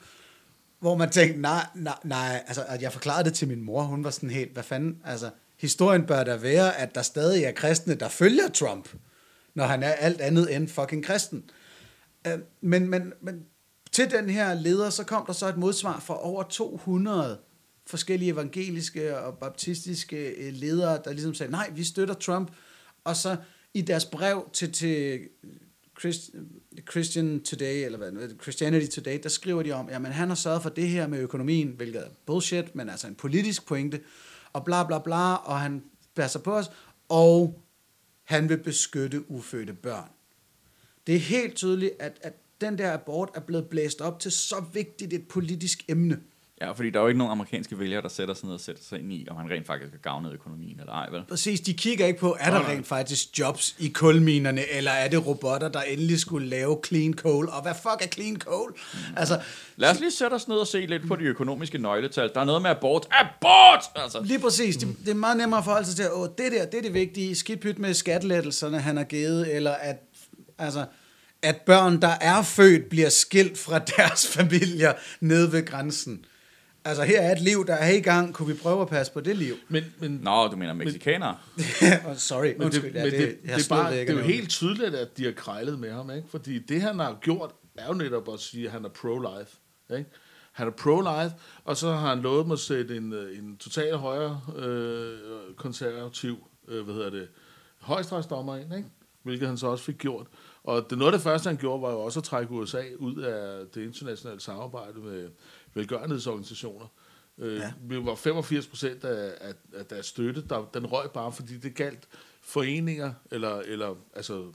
hvor 0.80 0.96
man 0.96 1.10
tænkte, 1.10 1.40
nej, 1.40 1.66
nej, 1.74 1.98
nej, 2.04 2.44
altså, 2.46 2.64
at 2.68 2.82
jeg 2.82 2.92
forklarede 2.92 3.24
det 3.24 3.34
til 3.34 3.48
min 3.48 3.62
mor, 3.62 3.82
hun 3.82 4.04
var 4.04 4.10
sådan 4.10 4.30
helt, 4.30 4.52
hvad 4.52 4.62
fanden, 4.62 5.02
altså, 5.04 5.30
historien 5.58 6.06
bør 6.06 6.24
der 6.24 6.36
være, 6.36 6.76
at 6.76 6.94
der 6.94 7.02
stadig 7.02 7.44
er 7.44 7.52
kristne, 7.52 7.94
der 7.94 8.08
følger 8.08 8.48
Trump, 8.48 8.88
når 9.54 9.64
han 9.64 9.82
er 9.82 9.90
alt 9.92 10.20
andet 10.20 10.56
end 10.56 10.68
fucking 10.68 11.04
kristen. 11.04 11.50
Øh, 12.26 12.38
Men, 12.60 12.88
men, 12.88 13.12
men 13.22 13.44
til 13.92 14.10
den 14.10 14.30
her 14.30 14.54
leder, 14.54 14.90
så 14.90 15.04
kom 15.04 15.26
der 15.26 15.32
så 15.32 15.48
et 15.48 15.56
modsvar 15.56 16.00
fra 16.00 16.24
over 16.26 16.42
200 16.42 17.38
forskellige 17.90 18.32
evangeliske 18.32 19.18
og 19.18 19.38
baptistiske 19.38 20.28
øh, 20.28 20.52
ledere, 20.52 21.00
der 21.04 21.12
ligesom 21.12 21.34
sagde, 21.34 21.52
nej, 21.52 21.70
vi 21.74 21.84
støtter 21.84 22.14
Trump. 22.14 22.50
Og 23.04 23.16
så 23.16 23.36
i 23.74 23.80
deres 23.80 24.04
brev 24.04 24.48
til, 24.52 24.72
til 24.72 24.98
øh, 24.98 25.20
Christ, 26.00 26.30
øh, 26.34 26.82
Christian 26.90 27.40
Today, 27.40 27.84
eller 27.84 27.98
hvad, 27.98 28.30
Christianity 28.42 28.86
Today, 28.86 29.18
der 29.22 29.28
skriver 29.28 29.62
de 29.62 29.72
om, 29.72 29.88
jamen 29.90 30.12
han 30.12 30.28
har 30.28 30.34
sørget 30.34 30.62
for 30.62 30.70
det 30.70 30.88
her 30.88 31.06
med 31.06 31.18
økonomien, 31.18 31.68
hvilket 31.68 32.02
er 32.02 32.08
bullshit, 32.26 32.74
men 32.74 32.88
altså 32.88 33.06
en 33.06 33.14
politisk 33.14 33.66
pointe, 33.66 34.00
og 34.52 34.64
bla 34.64 34.86
bla 34.86 34.98
bla, 34.98 35.34
og 35.34 35.60
han 35.60 35.82
passer 36.14 36.38
på 36.38 36.52
os, 36.56 36.70
og 37.08 37.64
han 38.24 38.48
vil 38.48 38.58
beskytte 38.58 39.30
ufødte 39.30 39.74
børn. 39.74 40.08
Det 41.06 41.14
er 41.14 41.18
helt 41.18 41.54
tydeligt, 41.54 41.92
at, 41.98 42.18
at 42.22 42.32
den 42.60 42.78
der 42.78 42.92
abort 42.92 43.30
er 43.34 43.40
blevet 43.40 43.68
blæst 43.68 44.00
op 44.00 44.20
til 44.20 44.30
så 44.32 44.64
vigtigt 44.72 45.12
et 45.12 45.28
politisk 45.28 45.84
emne. 45.88 46.20
Ja, 46.60 46.72
fordi 46.72 46.90
der 46.90 46.98
er 46.98 47.02
jo 47.02 47.08
ikke 47.08 47.18
nogen 47.18 47.30
amerikanske 47.32 47.78
vælgere, 47.78 48.02
der 48.02 48.08
sætter 48.08 48.34
sig 48.34 48.46
ned 48.46 48.54
og 48.54 48.60
sætter 48.60 48.82
sig 48.88 48.98
ind 48.98 49.12
i, 49.12 49.26
om 49.30 49.36
han 49.36 49.50
rent 49.50 49.66
faktisk 49.66 49.92
har 49.92 49.98
gavnet 49.98 50.32
økonomien 50.32 50.80
eller 50.80 50.92
ej, 50.92 51.10
vel? 51.10 51.22
Præcis, 51.28 51.60
de 51.60 51.74
kigger 51.74 52.06
ikke 52.06 52.20
på, 52.20 52.36
er 52.40 52.50
der 52.50 52.68
rent 52.68 52.86
faktisk 52.86 53.38
jobs 53.38 53.76
i 53.78 53.88
kulminerne, 53.88 54.72
eller 54.72 54.90
er 54.90 55.08
det 55.08 55.26
robotter, 55.26 55.68
der 55.68 55.80
endelig 55.82 56.20
skulle 56.20 56.48
lave 56.48 56.78
clean 56.86 57.14
coal, 57.14 57.48
og 57.48 57.62
hvad 57.62 57.74
fuck 57.74 58.02
er 58.02 58.06
clean 58.12 58.36
coal? 58.38 58.72
Altså, 59.16 59.40
Lad 59.76 59.90
os 59.90 60.00
lige 60.00 60.10
sætte 60.10 60.34
os 60.34 60.48
ned 60.48 60.56
og 60.56 60.66
se 60.66 60.86
lidt 60.86 61.08
på 61.08 61.16
de 61.16 61.24
økonomiske 61.24 61.78
nøgletal. 61.78 62.30
Der 62.34 62.40
er 62.40 62.44
noget 62.44 62.62
med 62.62 62.70
abort. 62.70 63.06
Abort! 63.10 63.84
Altså, 63.94 64.22
Lige 64.22 64.38
præcis. 64.38 64.76
Det, 64.76 64.96
det 65.04 65.08
er 65.10 65.14
meget 65.14 65.36
nemmere 65.36 65.58
at 65.58 65.64
forholde 65.64 65.86
sig 65.86 65.96
til, 65.96 66.02
at 66.02 66.12
åh, 66.12 66.28
det 66.38 66.52
der, 66.52 66.66
det 66.66 66.78
er 66.78 66.82
det 66.82 66.94
vigtige. 66.94 67.34
Skidt 67.34 67.60
pyt 67.60 67.78
med 67.78 67.94
skattelettelserne, 67.94 68.80
han 68.80 68.96
har 68.96 69.04
givet, 69.04 69.56
eller 69.56 69.72
at, 69.72 69.96
altså, 70.58 70.84
at 71.42 71.56
børn, 71.66 72.00
der 72.02 72.14
er 72.20 72.42
født, 72.42 72.88
bliver 72.88 73.08
skilt 73.08 73.58
fra 73.58 73.78
deres 73.96 74.28
familier 74.28 74.92
nede 75.20 75.52
ved 75.52 75.66
grænsen. 75.66 76.24
Altså, 76.84 77.04
her 77.04 77.20
er 77.20 77.32
et 77.32 77.40
liv, 77.40 77.66
der 77.66 77.74
er 77.74 77.90
i 77.90 78.00
gang. 78.00 78.34
Kunne 78.34 78.48
vi 78.48 78.54
prøve 78.54 78.82
at 78.82 78.88
passe 78.88 79.12
på 79.12 79.20
det 79.20 79.36
liv? 79.36 79.54
Men, 79.68 79.84
men, 79.98 80.10
Nå, 80.10 80.48
du 80.48 80.56
mener 80.56 80.72
mexikanere? 80.72 81.36
oh, 82.06 82.16
sorry, 82.16 82.52
men, 82.58 82.62
undskyld. 82.62 82.92
det, 82.92 82.98
ja, 82.98 83.04
det, 83.04 83.12
det, 83.12 83.20
jeg 83.20 83.28
det, 83.42 83.50
er 83.50 83.58
snød 83.58 83.78
bare, 83.78 83.92
det 83.92 84.10
er 84.10 84.14
jo 84.14 84.20
helt 84.20 84.50
tydeligt, 84.50 84.94
at 84.94 85.16
de 85.16 85.24
har 85.24 85.32
krejlet 85.32 85.78
med 85.78 85.92
ham, 85.92 86.10
ikke? 86.10 86.28
Fordi 86.30 86.58
det, 86.58 86.82
han 86.82 86.98
har 86.98 87.18
gjort, 87.20 87.50
er 87.78 87.86
jo 87.86 87.94
netop 87.94 88.32
at 88.32 88.40
sige, 88.40 88.66
at 88.66 88.72
han 88.72 88.84
er 88.84 88.88
pro-life. 88.88 89.60
Ikke? 89.96 90.10
Han 90.52 90.66
er 90.66 90.70
pro-life, 90.70 91.34
og 91.64 91.76
så 91.76 91.92
har 91.92 92.08
han 92.08 92.18
lovet 92.18 92.46
mig 92.46 92.54
at 92.54 92.58
sætte 92.58 92.96
en, 92.96 93.12
øh, 93.12 93.38
en 93.38 93.56
total 93.56 93.96
højre 93.96 94.40
øh, 94.56 95.18
konservativ, 95.56 96.36
øh, 96.68 96.84
hvad 96.84 96.94
hedder 96.94 97.10
det, 97.10 97.28
højstrætsdommer 97.78 98.56
ind, 98.56 98.74
ikke? 98.74 98.88
hvilket 99.22 99.48
han 99.48 99.58
så 99.58 99.66
også 99.66 99.84
fik 99.84 99.98
gjort. 99.98 100.26
Og 100.64 100.86
det 100.90 100.98
noget 100.98 101.12
af 101.12 101.18
det 101.18 101.24
første, 101.24 101.48
han 101.48 101.56
gjorde, 101.56 101.82
var 101.82 101.90
jo 101.90 102.00
også 102.00 102.20
at 102.20 102.24
trække 102.24 102.52
USA 102.52 102.82
ud 102.98 103.16
af 103.16 103.66
det 103.74 103.84
internationale 103.84 104.40
samarbejde 104.40 104.98
med 104.98 105.28
velgørenhedsorganisationer. 105.74 106.86
Øh, 107.38 107.56
Ja. 107.56 107.72
ja. 107.90 107.98
var 107.98 108.14
85 108.14 108.66
procent 108.66 109.04
af, 109.04 109.34
af, 109.40 109.54
af 109.72 109.86
deres 109.86 110.06
støtte, 110.06 110.44
der, 110.48 110.70
den 110.74 110.86
røg 110.86 111.10
bare, 111.10 111.32
fordi 111.32 111.58
det 111.58 111.74
galt 111.74 112.08
foreninger, 112.40 113.14
eller, 113.30 113.58
eller 113.58 113.96
altså 114.14 114.52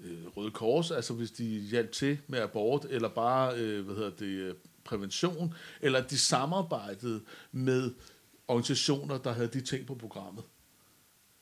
øh, 0.00 0.26
Røde 0.36 0.50
Kors, 0.50 0.90
altså 0.90 1.14
hvis 1.14 1.30
de 1.30 1.44
hjalp 1.44 1.92
til 1.92 2.18
med 2.26 2.38
abort, 2.38 2.86
eller 2.90 3.08
bare, 3.08 3.58
øh, 3.58 3.84
hvad 3.84 3.94
hedder 3.94 4.10
det, 4.10 4.26
øh, 4.26 4.54
prævention, 4.84 5.54
eller 5.80 6.06
de 6.06 6.18
samarbejdede 6.18 7.20
med 7.52 7.94
organisationer, 8.48 9.18
der 9.18 9.32
havde 9.32 9.48
de 9.48 9.60
ting 9.60 9.86
på 9.86 9.94
programmet. 9.94 10.44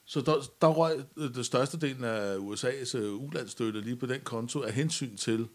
Så 0.04 0.20
der, 0.20 0.50
der 0.60 0.68
røg 0.68 1.04
det 1.16 1.46
største 1.46 1.78
delen 1.80 2.04
af 2.04 2.36
USA's 2.36 2.98
uh, 2.98 3.22
ulandsstøtte 3.22 3.80
lige 3.80 3.96
på 3.96 4.06
den 4.06 4.20
konto 4.20 4.62
af 4.62 4.72
hensyn 4.72 5.16
til 5.16 5.48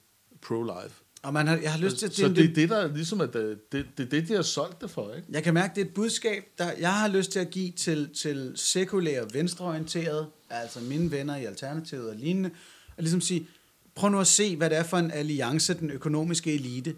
pro-life. 0.45 1.03
Og 1.23 1.33
man 1.33 1.47
har, 1.47 1.57
jeg 1.57 1.71
har 1.71 1.79
lyst 1.79 1.97
til... 1.97 2.11
Så 2.11 2.27
det 2.27 2.49
er 2.49 2.53
det, 2.53 2.69
der 2.69 2.93
ligesom, 2.93 3.21
at 3.21 3.33
det, 3.33 3.71
det, 3.71 3.85
det 3.97 4.05
er 4.05 4.09
det, 4.09 4.27
de 4.27 4.33
har 4.33 4.41
solgt 4.41 4.81
det 4.81 4.89
for, 4.89 5.13
ikke? 5.13 5.27
Jeg 5.31 5.43
kan 5.43 5.53
mærke, 5.53 5.75
det 5.75 5.81
er 5.81 5.85
et 5.85 5.93
budskab, 5.93 6.43
der 6.57 6.71
jeg 6.79 6.93
har 6.93 7.07
lyst 7.07 7.31
til 7.31 7.39
at 7.39 7.49
give 7.49 7.71
til, 7.71 8.09
til 8.15 8.51
sekulære 8.55 9.25
venstreorienterede, 9.33 10.27
altså 10.49 10.79
mine 10.79 11.11
venner 11.11 11.35
i 11.35 11.45
Alternativet 11.45 12.09
og 12.09 12.15
lignende, 12.15 12.49
og 12.97 13.03
ligesom 13.03 13.21
sige, 13.21 13.47
prøv 13.95 14.09
nu 14.09 14.19
at 14.19 14.27
se, 14.27 14.55
hvad 14.55 14.69
det 14.69 14.77
er 14.77 14.83
for 14.83 14.97
en 14.97 15.11
alliance, 15.11 15.73
den 15.73 15.91
økonomiske 15.91 16.53
elite 16.53 16.95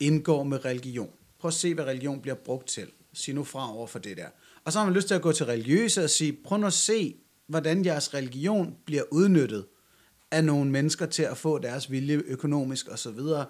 indgår 0.00 0.42
med 0.42 0.64
religion. 0.64 1.10
Prøv 1.40 1.48
at 1.48 1.54
se, 1.54 1.74
hvad 1.74 1.84
religion 1.84 2.20
bliver 2.20 2.34
brugt 2.34 2.68
til. 2.68 2.86
Sig 3.12 3.34
nu 3.34 3.44
fra 3.44 3.76
over 3.76 3.86
for 3.86 3.98
det 3.98 4.16
der. 4.16 4.26
Og 4.64 4.72
så 4.72 4.78
har 4.78 4.86
man 4.86 4.94
lyst 4.94 5.06
til 5.06 5.14
at 5.14 5.22
gå 5.22 5.32
til 5.32 5.46
religiøse 5.46 6.04
og 6.04 6.10
sige, 6.10 6.38
prøv 6.44 6.58
nu 6.58 6.66
at 6.66 6.72
se, 6.72 7.16
hvordan 7.46 7.84
jeres 7.84 8.14
religion 8.14 8.74
bliver 8.84 9.02
udnyttet 9.10 9.64
af 10.30 10.44
nogle 10.44 10.70
mennesker 10.70 11.06
til 11.06 11.22
at 11.22 11.36
få 11.36 11.58
deres 11.58 11.90
vilje 11.90 12.14
økonomisk 12.14 12.88
og 12.88 12.98
så 12.98 13.10
videre. 13.10 13.46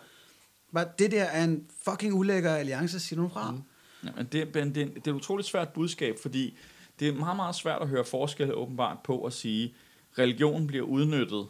Bare 0.74 0.88
det 0.98 1.10
der 1.10 1.24
er 1.24 1.44
en 1.44 1.66
fucking 1.82 2.14
ulækker 2.14 2.54
alliance, 2.54 3.00
siger 3.00 3.20
du 3.22 3.28
fra. 3.28 3.50
Mm. 3.50 3.62
Ja, 4.04 4.10
men 4.16 4.26
det, 4.32 4.54
men 4.54 4.74
det, 4.74 4.94
det 4.94 5.06
er 5.06 5.10
et 5.10 5.16
utroligt 5.16 5.48
svært 5.48 5.68
budskab, 5.68 6.16
fordi 6.22 6.56
det 7.00 7.08
er 7.08 7.12
meget, 7.12 7.36
meget 7.36 7.54
svært 7.54 7.82
at 7.82 7.88
høre 7.88 8.04
forskelle 8.04 8.54
åbenbart 8.54 8.96
på 9.04 9.24
at 9.24 9.32
sige, 9.32 9.74
religion 10.18 10.66
bliver 10.66 10.84
udnyttet 10.84 11.48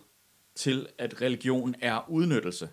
til, 0.55 0.87
at 0.99 1.21
religion 1.23 1.75
er 1.81 2.11
udnyttelse. 2.11 2.69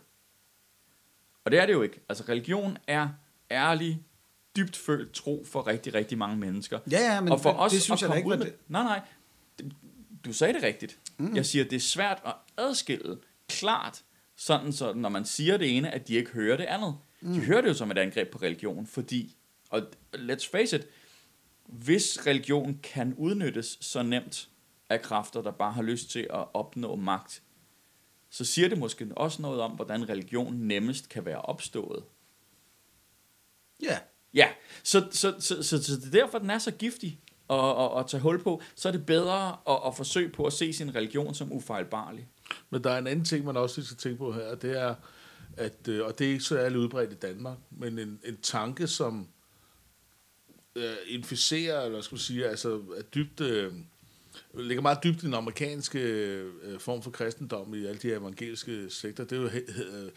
Og 1.46 1.52
det 1.52 1.60
er 1.60 1.66
det 1.66 1.74
jo 1.74 1.82
ikke. 1.82 2.00
Altså 2.10 2.24
religion 2.30 2.78
er 2.88 3.10
ærlig, 3.52 4.04
dybt 4.56 4.76
følt 4.78 5.12
tro 5.14 5.46
for 5.52 5.68
rigtig, 5.68 5.94
rigtig 5.94 6.18
mange 6.18 6.38
mennesker. 6.38 6.80
Ja, 6.92 7.14
ja, 7.14 7.22
men 7.22 7.32
og 7.32 7.42
for 7.42 7.50
det- 7.52 7.60
os 7.60 7.72
det 7.72 7.82
synes 7.82 8.04
at 8.04 8.08
jeg 8.08 8.14
da 8.14 8.18
ikke 8.18 8.30
ud 8.30 8.38
med, 8.38 8.46
det. 8.46 8.54
Nej, 8.68 8.84
nej. 8.84 9.02
Det- 9.60 9.72
Du 10.26 10.34
sagde 10.34 10.54
det 10.54 10.64
rigtigt. 10.64 11.00
Mm. 11.18 11.36
Jeg 11.36 11.46
siger, 11.46 11.64
det 11.66 11.76
er 11.76 11.80
svært 11.80 12.22
at 12.26 12.34
adskille 12.58 13.18
klart, 13.48 14.04
sådan 14.36 14.74
så 14.74 14.94
når 14.94 15.10
man 15.10 15.26
siger 15.26 15.58
det 15.58 15.78
ene, 15.78 15.92
at 15.92 16.08
de 16.08 16.14
ikke 16.14 16.32
hører 16.32 16.58
det 16.58 16.64
andet. 16.64 16.98
Mm. 17.22 17.34
De 17.34 17.40
hører 17.40 17.62
det 17.62 17.70
jo 17.70 17.74
som 17.74 17.92
et 17.92 17.98
angreb 17.98 18.32
på 18.32 18.38
religion, 18.38 18.88
fordi, 18.88 19.36
og 19.70 19.82
let's 20.16 20.50
face 20.52 20.76
it, 20.76 20.88
hvis 21.66 22.28
religion 22.28 22.80
kan 22.84 23.14
udnyttes 23.18 23.78
så 23.82 24.04
nemt 24.04 24.50
af 24.90 25.02
kræfter, 25.02 25.42
der 25.42 25.52
bare 25.52 25.72
har 25.72 25.82
lyst 25.82 26.10
til 26.10 26.28
at 26.30 26.46
opnå 26.54 26.96
magt, 26.96 27.44
så 28.30 28.46
siger 28.46 28.70
det 28.70 28.78
måske 28.78 29.08
også 29.16 29.42
noget 29.42 29.62
om, 29.62 29.72
hvordan 29.72 30.10
religion 30.10 30.54
nemmest 30.54 31.10
kan 31.10 31.26
være 31.26 31.42
opstået. 31.42 32.04
Ja. 33.82 34.00
Ja, 34.34 34.50
så, 34.84 35.08
så, 35.12 35.36
så, 35.40 35.64
så, 35.64 35.84
så 35.84 35.96
det 35.96 36.06
er 36.06 36.12
derfor, 36.12 36.40
den 36.40 36.50
er 36.50 36.58
så 36.58 36.72
giftig 36.72 37.20
at, 37.50 37.58
at, 37.60 38.00
at 38.00 38.08
tage 38.08 38.22
hul 38.22 38.44
på. 38.44 38.62
Så 38.76 38.88
er 38.88 38.92
det 38.92 39.06
bedre 39.06 39.58
at, 39.70 39.80
at 39.88 39.96
forsøge 39.96 40.30
på 40.30 40.46
at 40.46 40.54
se 40.54 40.74
sin 40.74 40.96
religion 40.96 41.34
som 41.34 41.52
ufejlbarlig. 41.52 42.28
Men 42.70 42.84
der 42.84 42.92
er 42.92 42.98
en 42.98 43.08
anden 43.08 43.26
ting, 43.26 43.46
man 43.46 43.58
også 43.58 43.78
lige 43.78 43.86
skal 43.86 43.98
tænke 43.98 44.18
på 44.18 44.32
her, 44.34 44.56
det 44.56 44.80
er, 44.80 44.96
at, 45.58 45.88
øh, 45.88 46.06
og 46.06 46.20
det 46.20 46.28
er 46.28 46.32
ikke 46.32 46.44
så 46.44 46.58
ærligt 46.58 46.80
udbredt 46.80 47.12
i 47.12 47.16
Danmark, 47.16 47.58
men 47.72 48.00
en, 48.00 48.20
en 48.26 48.38
tanke, 48.42 48.88
som 48.88 49.28
øh, 50.76 50.96
inficerer, 51.08 51.82
eller 51.82 52.02
skal 52.02 52.16
man 52.16 52.20
sige, 52.20 52.48
altså 52.48 52.82
er 52.98 53.02
dybt, 53.02 53.42
øh, 53.42 53.74
ligger 54.54 54.82
meget 54.82 54.98
dybt 55.04 55.24
i 55.24 55.26
den 55.26 55.34
amerikanske 55.34 56.00
øh, 56.00 56.80
form 56.80 57.02
for 57.02 57.12
kristendom 57.12 57.74
i 57.74 57.86
alle 57.86 58.00
de 58.00 58.08
her 58.08 58.18
evangeliske 58.18 58.90
sektorer, 58.90 59.28
det 59.28 59.38
er 59.38 59.42
jo 59.42 59.48
he- 59.48 59.72
he- 59.72 60.12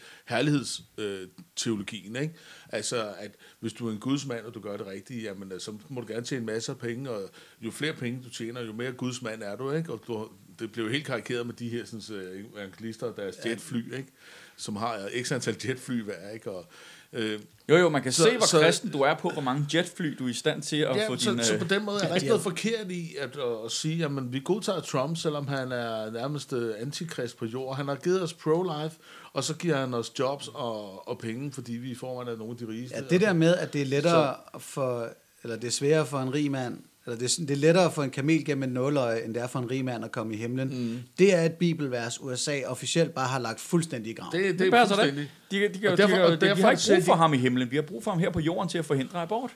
ikke? 2.21 2.35
Altså, 2.69 3.13
at 3.17 3.35
hvis 3.59 3.73
du 3.73 3.87
er 3.87 3.91
en 3.91 3.99
gudsmand, 3.99 4.45
og 4.45 4.53
du 4.53 4.59
gør 4.59 4.77
det 4.77 4.87
rigtige, 4.87 5.21
jamen, 5.21 5.51
øh, 5.51 5.59
så 5.59 5.77
må 5.89 6.01
du 6.01 6.07
gerne 6.07 6.25
tjene 6.25 6.45
masser 6.45 6.73
af 6.73 6.79
penge, 6.79 7.09
og 7.09 7.29
jo 7.61 7.71
flere 7.71 7.93
penge 7.93 8.23
du 8.23 8.29
tjener, 8.29 8.61
jo 8.61 8.73
mere 8.73 8.91
gudsmand 8.91 9.43
er 9.43 9.55
du, 9.55 9.71
ikke? 9.71 9.93
Og 9.93 10.03
du, 10.07 10.29
det 10.59 10.71
blev 10.71 10.85
jo 10.85 10.91
helt 10.91 11.05
karikeret 11.05 11.45
med 11.45 11.53
de 11.53 11.69
her 11.69 11.85
sådan, 11.85 12.15
øh, 12.17 12.43
evangelister 12.55 13.07
og 13.07 13.17
deres 13.17 13.35
jetfly, 13.45 13.95
ikke? 13.97 14.11
Som 14.57 14.75
har 14.75 14.95
øh, 15.15 15.23
x 15.23 15.31
antal 15.31 15.55
jetfly 15.67 16.01
hver, 16.03 16.29
ikke? 16.33 16.51
Og, 16.51 16.65
øh, 17.13 17.39
Jo, 17.69 17.77
jo, 17.77 17.89
man 17.89 18.03
kan 18.03 18.11
Så- 18.11 18.23
så, 18.23 18.29
se, 18.29 18.37
hvor 18.37 18.45
så- 18.45 18.51
så, 18.51 18.59
kristen 18.61 18.91
du 18.91 19.01
er 19.01 19.13
på, 19.15 19.29
hvor 19.29 19.41
mange 19.41 19.65
jetfly 19.73 20.15
du 20.19 20.25
er 20.25 20.29
i 20.29 20.33
stand 20.33 20.61
til 20.61 20.75
at 20.75 20.95
ja, 20.95 21.07
få 21.07 21.17
så, 21.17 21.31
din... 21.31 21.43
så 21.43 21.53
øh, 21.53 21.59
på 21.59 21.67
den 21.67 21.85
måde 21.85 22.01
er 22.03 22.07
der 22.07 22.15
ikke 22.15 22.27
noget 22.27 22.41
forkert 22.43 22.91
i 22.91 23.15
at, 23.19 23.37
at, 23.37 23.65
at 23.65 23.71
sige, 23.71 24.05
at 24.05 24.11
vi 24.33 24.41
godtager 24.45 24.79
Trump, 24.79 25.17
selvom 25.17 25.47
han 25.47 25.71
er 25.71 26.11
nærmest 26.11 26.53
øh, 26.53 26.73
antikrist 26.79 27.37
på 27.37 27.45
jord. 27.45 27.75
Han 27.75 27.87
har 27.87 27.95
givet 27.95 28.21
os 28.23 28.33
pro-life, 28.33 28.95
og 29.33 29.43
så 29.43 29.53
giver 29.55 29.77
han 29.77 29.93
os 29.93 30.11
jobs 30.19 30.47
og, 30.53 31.07
og 31.07 31.19
penge, 31.19 31.51
fordi 31.51 31.73
vi 31.73 31.91
i 31.91 31.95
forvejen 31.95 32.29
er 32.29 32.35
nogle 32.37 32.51
af 32.51 32.57
de 32.57 32.67
rigeste. 32.67 32.95
Ja, 32.97 33.01
det 33.09 33.21
der 33.21 33.33
med, 33.33 33.55
at 33.55 33.73
det 33.73 33.81
er 33.81 33.85
lettere 33.85 34.35
for, 34.59 35.09
eller 35.43 35.55
det 35.55 35.67
er 35.67 35.71
sværere 35.71 36.05
for 36.05 36.19
en 36.19 36.33
rig 36.33 36.51
mand, 36.51 36.77
eller 37.11 37.19
det 37.19 37.37
er, 37.39 37.45
det 37.45 37.51
er 37.51 37.55
lettere 37.57 37.91
for 37.91 38.03
en 38.03 38.09
kamel 38.09 38.45
gennem 38.45 38.63
en 38.63 38.69
nåløje, 38.69 39.21
end 39.21 39.33
det 39.33 39.43
er 39.43 39.47
for 39.47 39.59
en 39.59 39.71
rig 39.71 39.85
mand 39.85 40.05
at 40.05 40.11
komme 40.11 40.33
i 40.33 40.37
himlen. 40.37 40.67
Mm. 40.91 40.99
Det 41.19 41.35
er 41.35 41.41
et 41.41 41.53
bibelvers, 41.53 42.21
USA 42.21 42.61
officielt 42.65 43.13
bare 43.13 43.27
har 43.27 43.39
lagt 43.39 43.59
fuldstændig 43.59 44.11
i 44.11 44.13
graven. 44.13 44.31
det, 44.39 44.43
det, 44.51 44.59
det 44.59 44.67
er 44.67 44.71
passer 44.71 44.95
da 44.95 45.01
fuldstændig. 45.01 45.31
De, 45.51 45.59
de, 45.59 45.67
de, 45.81 45.91
Og 45.91 45.97
de, 45.97 46.01
derfor- 46.01 46.15
de, 46.17 46.23
og 46.23 46.31
de, 46.31 46.35
de, 46.35 46.45
derfor 46.45 46.61
har 46.61 46.71
ikke 46.71 46.83
brug 46.95 47.03
for 47.05 47.15
ham 47.15 47.33
i 47.33 47.37
himlen. 47.37 47.71
Vi 47.71 47.75
har 47.75 47.83
brug 47.83 48.03
for 48.03 48.11
ham 48.11 48.19
her 48.19 48.29
på 48.29 48.39
jorden 48.39 48.69
til 48.69 48.77
at 48.77 48.85
forhindre 48.85 49.21
abort. 49.21 49.51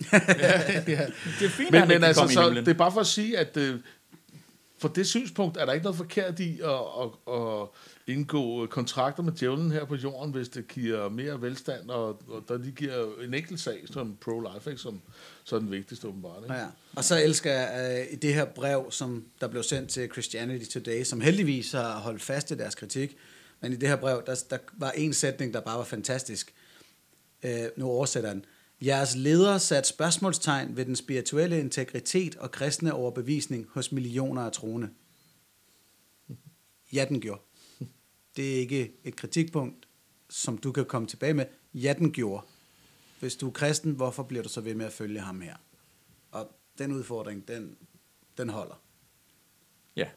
ja. 0.12 0.16
Det 0.86 0.88
er 0.88 1.08
fint, 1.48 1.66
at 1.66 1.72
Men, 1.72 1.80
han 1.80 1.88
men 1.88 1.94
ikke 1.94 2.06
altså, 2.06 2.20
kan 2.22 2.28
komme 2.28 2.32
i 2.32 2.34
så, 2.34 2.42
himlen. 2.42 2.64
det 2.64 2.70
er 2.70 2.78
bare 2.78 2.92
for 2.92 3.00
at 3.00 3.06
sige, 3.06 3.38
at 3.38 3.56
øh, 3.56 3.74
for 4.78 4.88
det 4.88 5.06
synspunkt 5.06 5.56
er 5.56 5.64
der 5.66 5.72
ikke 5.72 5.84
noget 5.84 5.96
forkert 5.96 6.40
i 6.40 6.60
at, 6.60 6.70
at, 6.70 7.34
at 7.34 7.68
indgå 8.06 8.62
øh, 8.62 8.68
kontrakter 8.68 9.22
med 9.22 9.32
djævlen 9.32 9.70
her 9.70 9.84
på 9.84 9.94
jorden, 9.94 10.32
hvis 10.32 10.48
det 10.48 10.68
giver 10.68 11.08
mere 11.08 11.42
velstand, 11.42 11.90
og, 11.90 12.08
og 12.28 12.44
der 12.48 12.58
lige 12.58 12.72
giver 12.72 13.20
en 13.22 13.34
enkelt 13.34 13.60
sag 13.60 13.82
som 13.86 14.16
pro-life, 14.20 14.70
ikke, 14.70 14.82
som 14.82 15.00
så 15.44 15.56
er 15.56 15.60
den 15.60 15.70
vigtigste 15.70 16.08
åbenbart. 16.08 16.42
Ikke? 16.42 16.54
Ja. 16.54 16.66
Og 16.96 17.04
så 17.04 17.22
elsker 17.22 17.52
jeg 17.52 18.06
uh, 18.12 18.18
det 18.22 18.34
her 18.34 18.44
brev, 18.44 18.86
som 18.90 19.24
der 19.40 19.48
blev 19.48 19.62
sendt 19.62 19.90
til 19.90 20.10
Christianity 20.12 20.70
Today, 20.70 21.04
som 21.04 21.20
heldigvis 21.20 21.72
har 21.72 21.98
holdt 21.98 22.22
fast 22.22 22.50
i 22.50 22.54
deres 22.54 22.74
kritik. 22.74 23.16
Men 23.60 23.72
i 23.72 23.76
det 23.76 23.88
her 23.88 23.96
brev, 23.96 24.22
der, 24.26 24.44
der 24.50 24.58
var 24.72 24.90
en 24.90 25.12
sætning, 25.12 25.54
der 25.54 25.60
bare 25.60 25.78
var 25.78 25.84
fantastisk. 25.84 26.54
Uh, 27.44 27.50
nu 27.76 27.86
oversætter 27.86 28.32
den. 28.32 28.44
Jeres 28.80 29.16
ledere 29.16 29.60
satte 29.60 29.88
spørgsmålstegn 29.88 30.76
ved 30.76 30.84
den 30.84 30.96
spirituelle 30.96 31.60
integritet 31.60 32.36
og 32.36 32.50
kristne 32.50 32.94
overbevisning 32.94 33.66
hos 33.70 33.92
millioner 33.92 34.42
af 34.42 34.52
troende. 34.52 34.88
Ja, 36.92 37.04
den 37.08 37.20
gjorde. 37.20 37.40
Det 38.36 38.54
er 38.54 38.58
ikke 38.58 38.92
et 39.04 39.16
kritikpunkt, 39.16 39.88
som 40.30 40.58
du 40.58 40.72
kan 40.72 40.84
komme 40.84 41.08
tilbage 41.08 41.34
med. 41.34 41.46
Ja, 41.74 41.94
den 41.98 42.12
gjorde. 42.12 42.46
Hvis 43.20 43.36
du 43.36 43.48
er 43.48 43.52
kristen, 43.52 43.92
hvorfor 43.92 44.22
bliver 44.22 44.42
du 44.42 44.48
så 44.48 44.60
ved 44.60 44.74
med 44.74 44.86
at 44.86 44.92
følge 44.92 45.20
ham 45.20 45.40
her? 45.40 45.56
Og 46.30 46.50
den 46.78 46.92
udfordring, 46.92 47.48
den, 47.48 47.76
den 48.38 48.48
holder. 48.48 48.82
Ja. 49.96 50.08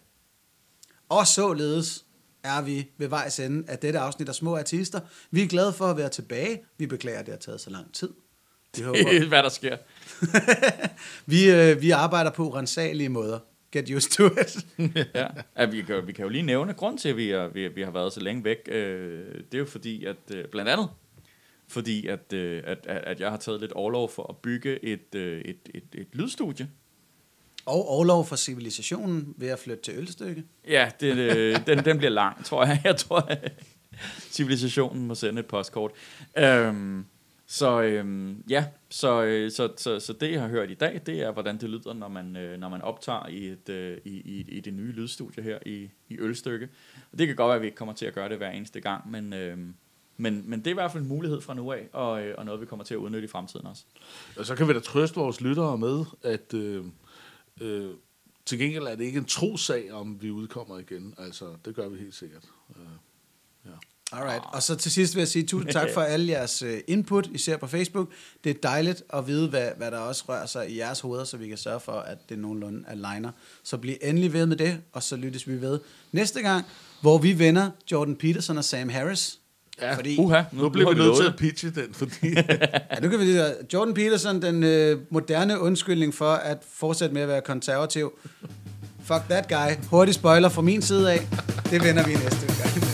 Og 1.09 1.28
således 1.28 2.05
er 2.43 2.61
vi 2.61 2.91
ved 2.97 3.07
vejs 3.07 3.39
ende 3.39 3.70
af 3.70 3.80
dette 3.80 3.99
afsnit 3.99 4.30
af 4.30 4.36
Små 4.36 4.57
Artister. 4.57 4.99
Vi 5.32 5.43
er 5.43 5.47
glade 5.47 5.74
for 5.74 5.86
at 5.86 5.97
være 5.97 6.09
tilbage. 6.09 6.63
Vi 6.78 6.86
beklager, 6.88 7.20
at 7.20 7.26
det 7.26 7.34
har 7.34 7.39
taget 7.39 7.61
så 7.61 7.70
lang 7.70 7.93
tid. 7.93 8.13
Vi, 8.76 8.82
håber, 8.84 9.28
Hvad 9.28 9.43
der 9.43 9.49
sker. 9.49 9.78
vi, 11.32 11.51
øh, 11.51 11.82
vi 11.82 11.91
arbejder 11.91 12.32
på 12.32 12.47
urensagelige 12.47 13.09
måder. 13.09 13.39
Get 13.78 13.89
used 13.89 14.11
to 14.11 14.25
it. 14.25 14.65
ja. 15.15 15.28
ja 15.57 15.65
vi, 15.65 15.82
kan, 15.82 16.07
vi 16.07 16.11
kan 16.11 16.23
jo 16.23 16.30
lige 16.30 16.41
nævne, 16.41 16.73
grund 16.73 16.97
til, 16.97 17.09
at 17.09 17.17
vi, 17.17 17.32
er, 17.32 17.47
vi, 17.47 17.67
vi 17.67 17.82
har 17.82 17.91
været 17.91 18.13
så 18.13 18.19
længe 18.19 18.43
væk, 18.43 18.57
øh, 18.67 19.25
det 19.36 19.53
er 19.53 19.57
jo 19.57 19.65
fordi, 19.65 20.05
at 20.05 20.17
øh, 20.36 20.45
blandt 20.45 20.69
andet, 20.69 20.89
fordi 21.67 22.07
at, 22.07 22.34
øh, 22.34 22.63
at, 22.65 22.78
at, 22.88 23.03
at 23.03 23.19
jeg 23.19 23.30
har 23.30 23.38
taget 23.38 23.61
lidt 23.61 23.71
overlov 23.71 24.09
for 24.09 24.23
at 24.30 24.38
bygge 24.38 24.86
et, 24.86 25.15
øh, 25.15 25.41
et, 25.41 25.57
et, 25.75 25.84
et 25.93 26.07
lydstudie. 26.13 26.69
Og 27.65 27.88
overlov 27.89 28.25
for 28.25 28.36
civilisationen 28.36 29.34
ved 29.38 29.47
at 29.47 29.59
flytte 29.59 29.84
til 29.84 29.93
Ølstykke. 29.97 30.43
Ja, 30.67 30.91
det, 30.99 31.17
øh, 31.17 31.59
den, 31.67 31.86
den 31.86 31.97
bliver 31.97 32.11
lang, 32.11 32.45
tror 32.45 32.65
jeg. 32.65 32.82
Jeg 32.84 32.95
tror, 32.95 33.19
at 33.19 33.63
civilisationen 34.36 35.07
må 35.07 35.15
sende 35.15 35.39
et 35.39 35.45
postkort. 35.45 35.91
Øhm, 36.38 37.05
så 37.50 37.82
øhm, 37.82 38.43
ja, 38.50 38.66
så, 38.89 39.24
øh, 39.24 39.52
så, 39.52 39.74
så, 39.78 40.00
så 40.00 40.14
det, 40.14 40.32
jeg 40.32 40.41
har 40.41 40.48
hørt 40.48 40.72
i 40.72 40.74
dag, 40.74 41.02
det 41.06 41.22
er, 41.22 41.32
hvordan 41.32 41.58
det 41.58 41.70
lyder, 41.70 41.93
når 41.93 42.08
man, 42.08 42.36
øh, 42.36 42.60
når 42.60 42.70
man 42.70 42.82
optager 42.82 43.28
i, 43.28 43.48
et, 43.48 43.70
øh, 43.70 43.98
i, 44.06 44.10
i, 44.10 44.45
i 44.48 44.60
det 44.60 44.74
nye 44.74 44.91
lydstudie 44.91 45.43
her 45.43 45.60
i, 45.66 45.89
i 46.10 46.18
Ølstykke. 46.20 46.70
Og 47.12 47.20
det 47.20 47.28
kan 47.28 47.36
godt 47.36 47.48
være, 47.48 47.56
at 47.56 47.62
vi 47.62 47.68
ikke 47.68 47.78
kommer 47.78 47.93
til 47.93 48.06
at 48.06 48.14
gøre 48.14 48.30
det 48.30 48.38
hver 48.38 48.50
eneste 48.50 48.82
gang, 48.82 49.12
men, 49.12 49.34
øh, 49.34 49.58
men, 50.18 50.50
men 50.50 50.60
det 50.60 50.68
er 50.68 50.72
i 50.72 50.74
hvert 50.74 50.91
fald 50.91 51.04
en 51.04 51.10
mulighed 51.10 51.41
fra 51.41 51.54
nu 51.54 51.72
af, 51.72 51.88
og, 51.93 52.24
øh, 52.24 52.36
og 52.38 52.45
noget, 52.45 52.62
vi 52.62 52.66
kommer 52.66 52.86
til 52.86 52.93
at 52.93 52.98
udnytte 52.98 53.26
i 53.26 53.28
fremtiden 53.28 53.68
også. 53.68 53.84
Og 54.38 54.45
så 54.45 54.56
kan 54.56 54.68
vi 54.68 54.74
da 54.74 54.80
trøste 54.80 55.16
vores 55.16 55.41
lyttere 55.41 55.78
med, 55.78 56.06
at 56.24 56.54
øh, 56.54 56.86
øh, 57.62 57.91
til 58.45 58.60
gengæld 58.60 58.84
er 58.84 58.95
det 58.95 59.04
ikke 59.04 59.20
en 59.20 59.26
trosag, 59.26 59.93
om 59.93 60.22
vi 60.22 60.32
udkommer 60.32 60.78
igen. 60.78 61.14
Altså, 61.18 61.56
det 61.66 61.76
gør 61.76 61.89
vi 61.89 61.98
helt 61.98 62.16
sikkert. 62.16 62.43
Øh, 62.76 62.86
Alright. 64.12 64.41
Og 64.53 64.64
så 64.64 64.76
til 64.76 64.91
sidst 64.91 65.16
vil 65.16 65.22
jeg 65.22 65.28
sige 65.28 65.45
tusind 65.45 65.72
tak 65.72 65.88
for 65.93 66.01
alle 66.01 66.32
jeres 66.32 66.62
øh, 66.62 66.80
input, 66.88 67.28
især 67.34 67.58
på 67.58 67.68
Facebook. 67.68 68.08
Det 68.43 68.49
er 68.49 68.53
dejligt 68.64 69.03
at 69.14 69.28
vide, 69.28 69.47
hvad, 69.49 69.68
hvad 69.78 69.91
der 69.91 69.97
også 69.97 70.24
rører 70.30 70.45
sig 70.45 70.70
i 70.70 70.78
jeres 70.80 70.99
hoveder, 70.99 71.24
så 71.24 71.38
vi 71.38 71.47
kan 71.47 71.58
sørge 71.58 71.80
for, 71.80 71.91
at 71.91 72.18
det 72.30 72.39
nogenlunde 72.39 72.84
aligner. 72.88 73.32
Så 73.64 73.78
bliv 73.78 73.95
endelig 74.01 74.34
ved 74.34 74.45
med 74.45 74.55
det, 74.58 74.78
og 74.93 75.03
så 75.03 75.16
lyttes 75.16 75.47
vi 75.47 75.62
ved 75.62 75.80
næste 76.12 76.41
gang, 76.41 76.66
hvor 77.01 77.18
vi 77.18 77.39
vender 77.39 77.70
Jordan 77.91 78.16
Peterson 78.16 78.58
og 78.58 78.64
Sam 78.64 78.89
Harris. 78.89 79.39
Ja, 79.82 79.95
Fordi- 79.95 80.18
Uha, 80.20 80.41
nu, 80.51 80.58
nu, 80.58 80.64
nu 80.64 80.70
bliver 80.70 80.89
vi 80.93 80.95
nødt 80.99 81.16
til 81.18 81.24
at 81.24 81.36
pitche 81.36 81.70
den, 81.70 81.93
fordi... 81.93 82.28
Ja, 82.91 82.99
nu 83.01 83.10
kan 83.10 83.20
vi 83.20 83.26
sige, 83.26 83.53
Jordan 83.74 83.93
Peterson, 83.93 84.41
den 84.41 84.64
øh, 84.64 84.99
moderne 85.10 85.60
undskyldning 85.60 86.14
for 86.14 86.32
at 86.32 86.58
fortsætte 86.74 87.14
med 87.14 87.22
at 87.22 87.28
være 87.28 87.41
konservativ. 87.41 88.20
Fuck 89.03 89.22
that 89.30 89.47
guy. 89.49 89.86
Hurtig 89.89 90.14
spoiler 90.14 90.49
fra 90.49 90.62
min 90.62 90.82
side 90.82 91.12
af. 91.14 91.28
Det 91.70 91.84
vender 91.84 92.08
vi 92.08 92.14
næste 92.14 92.47
gang. 92.47 92.86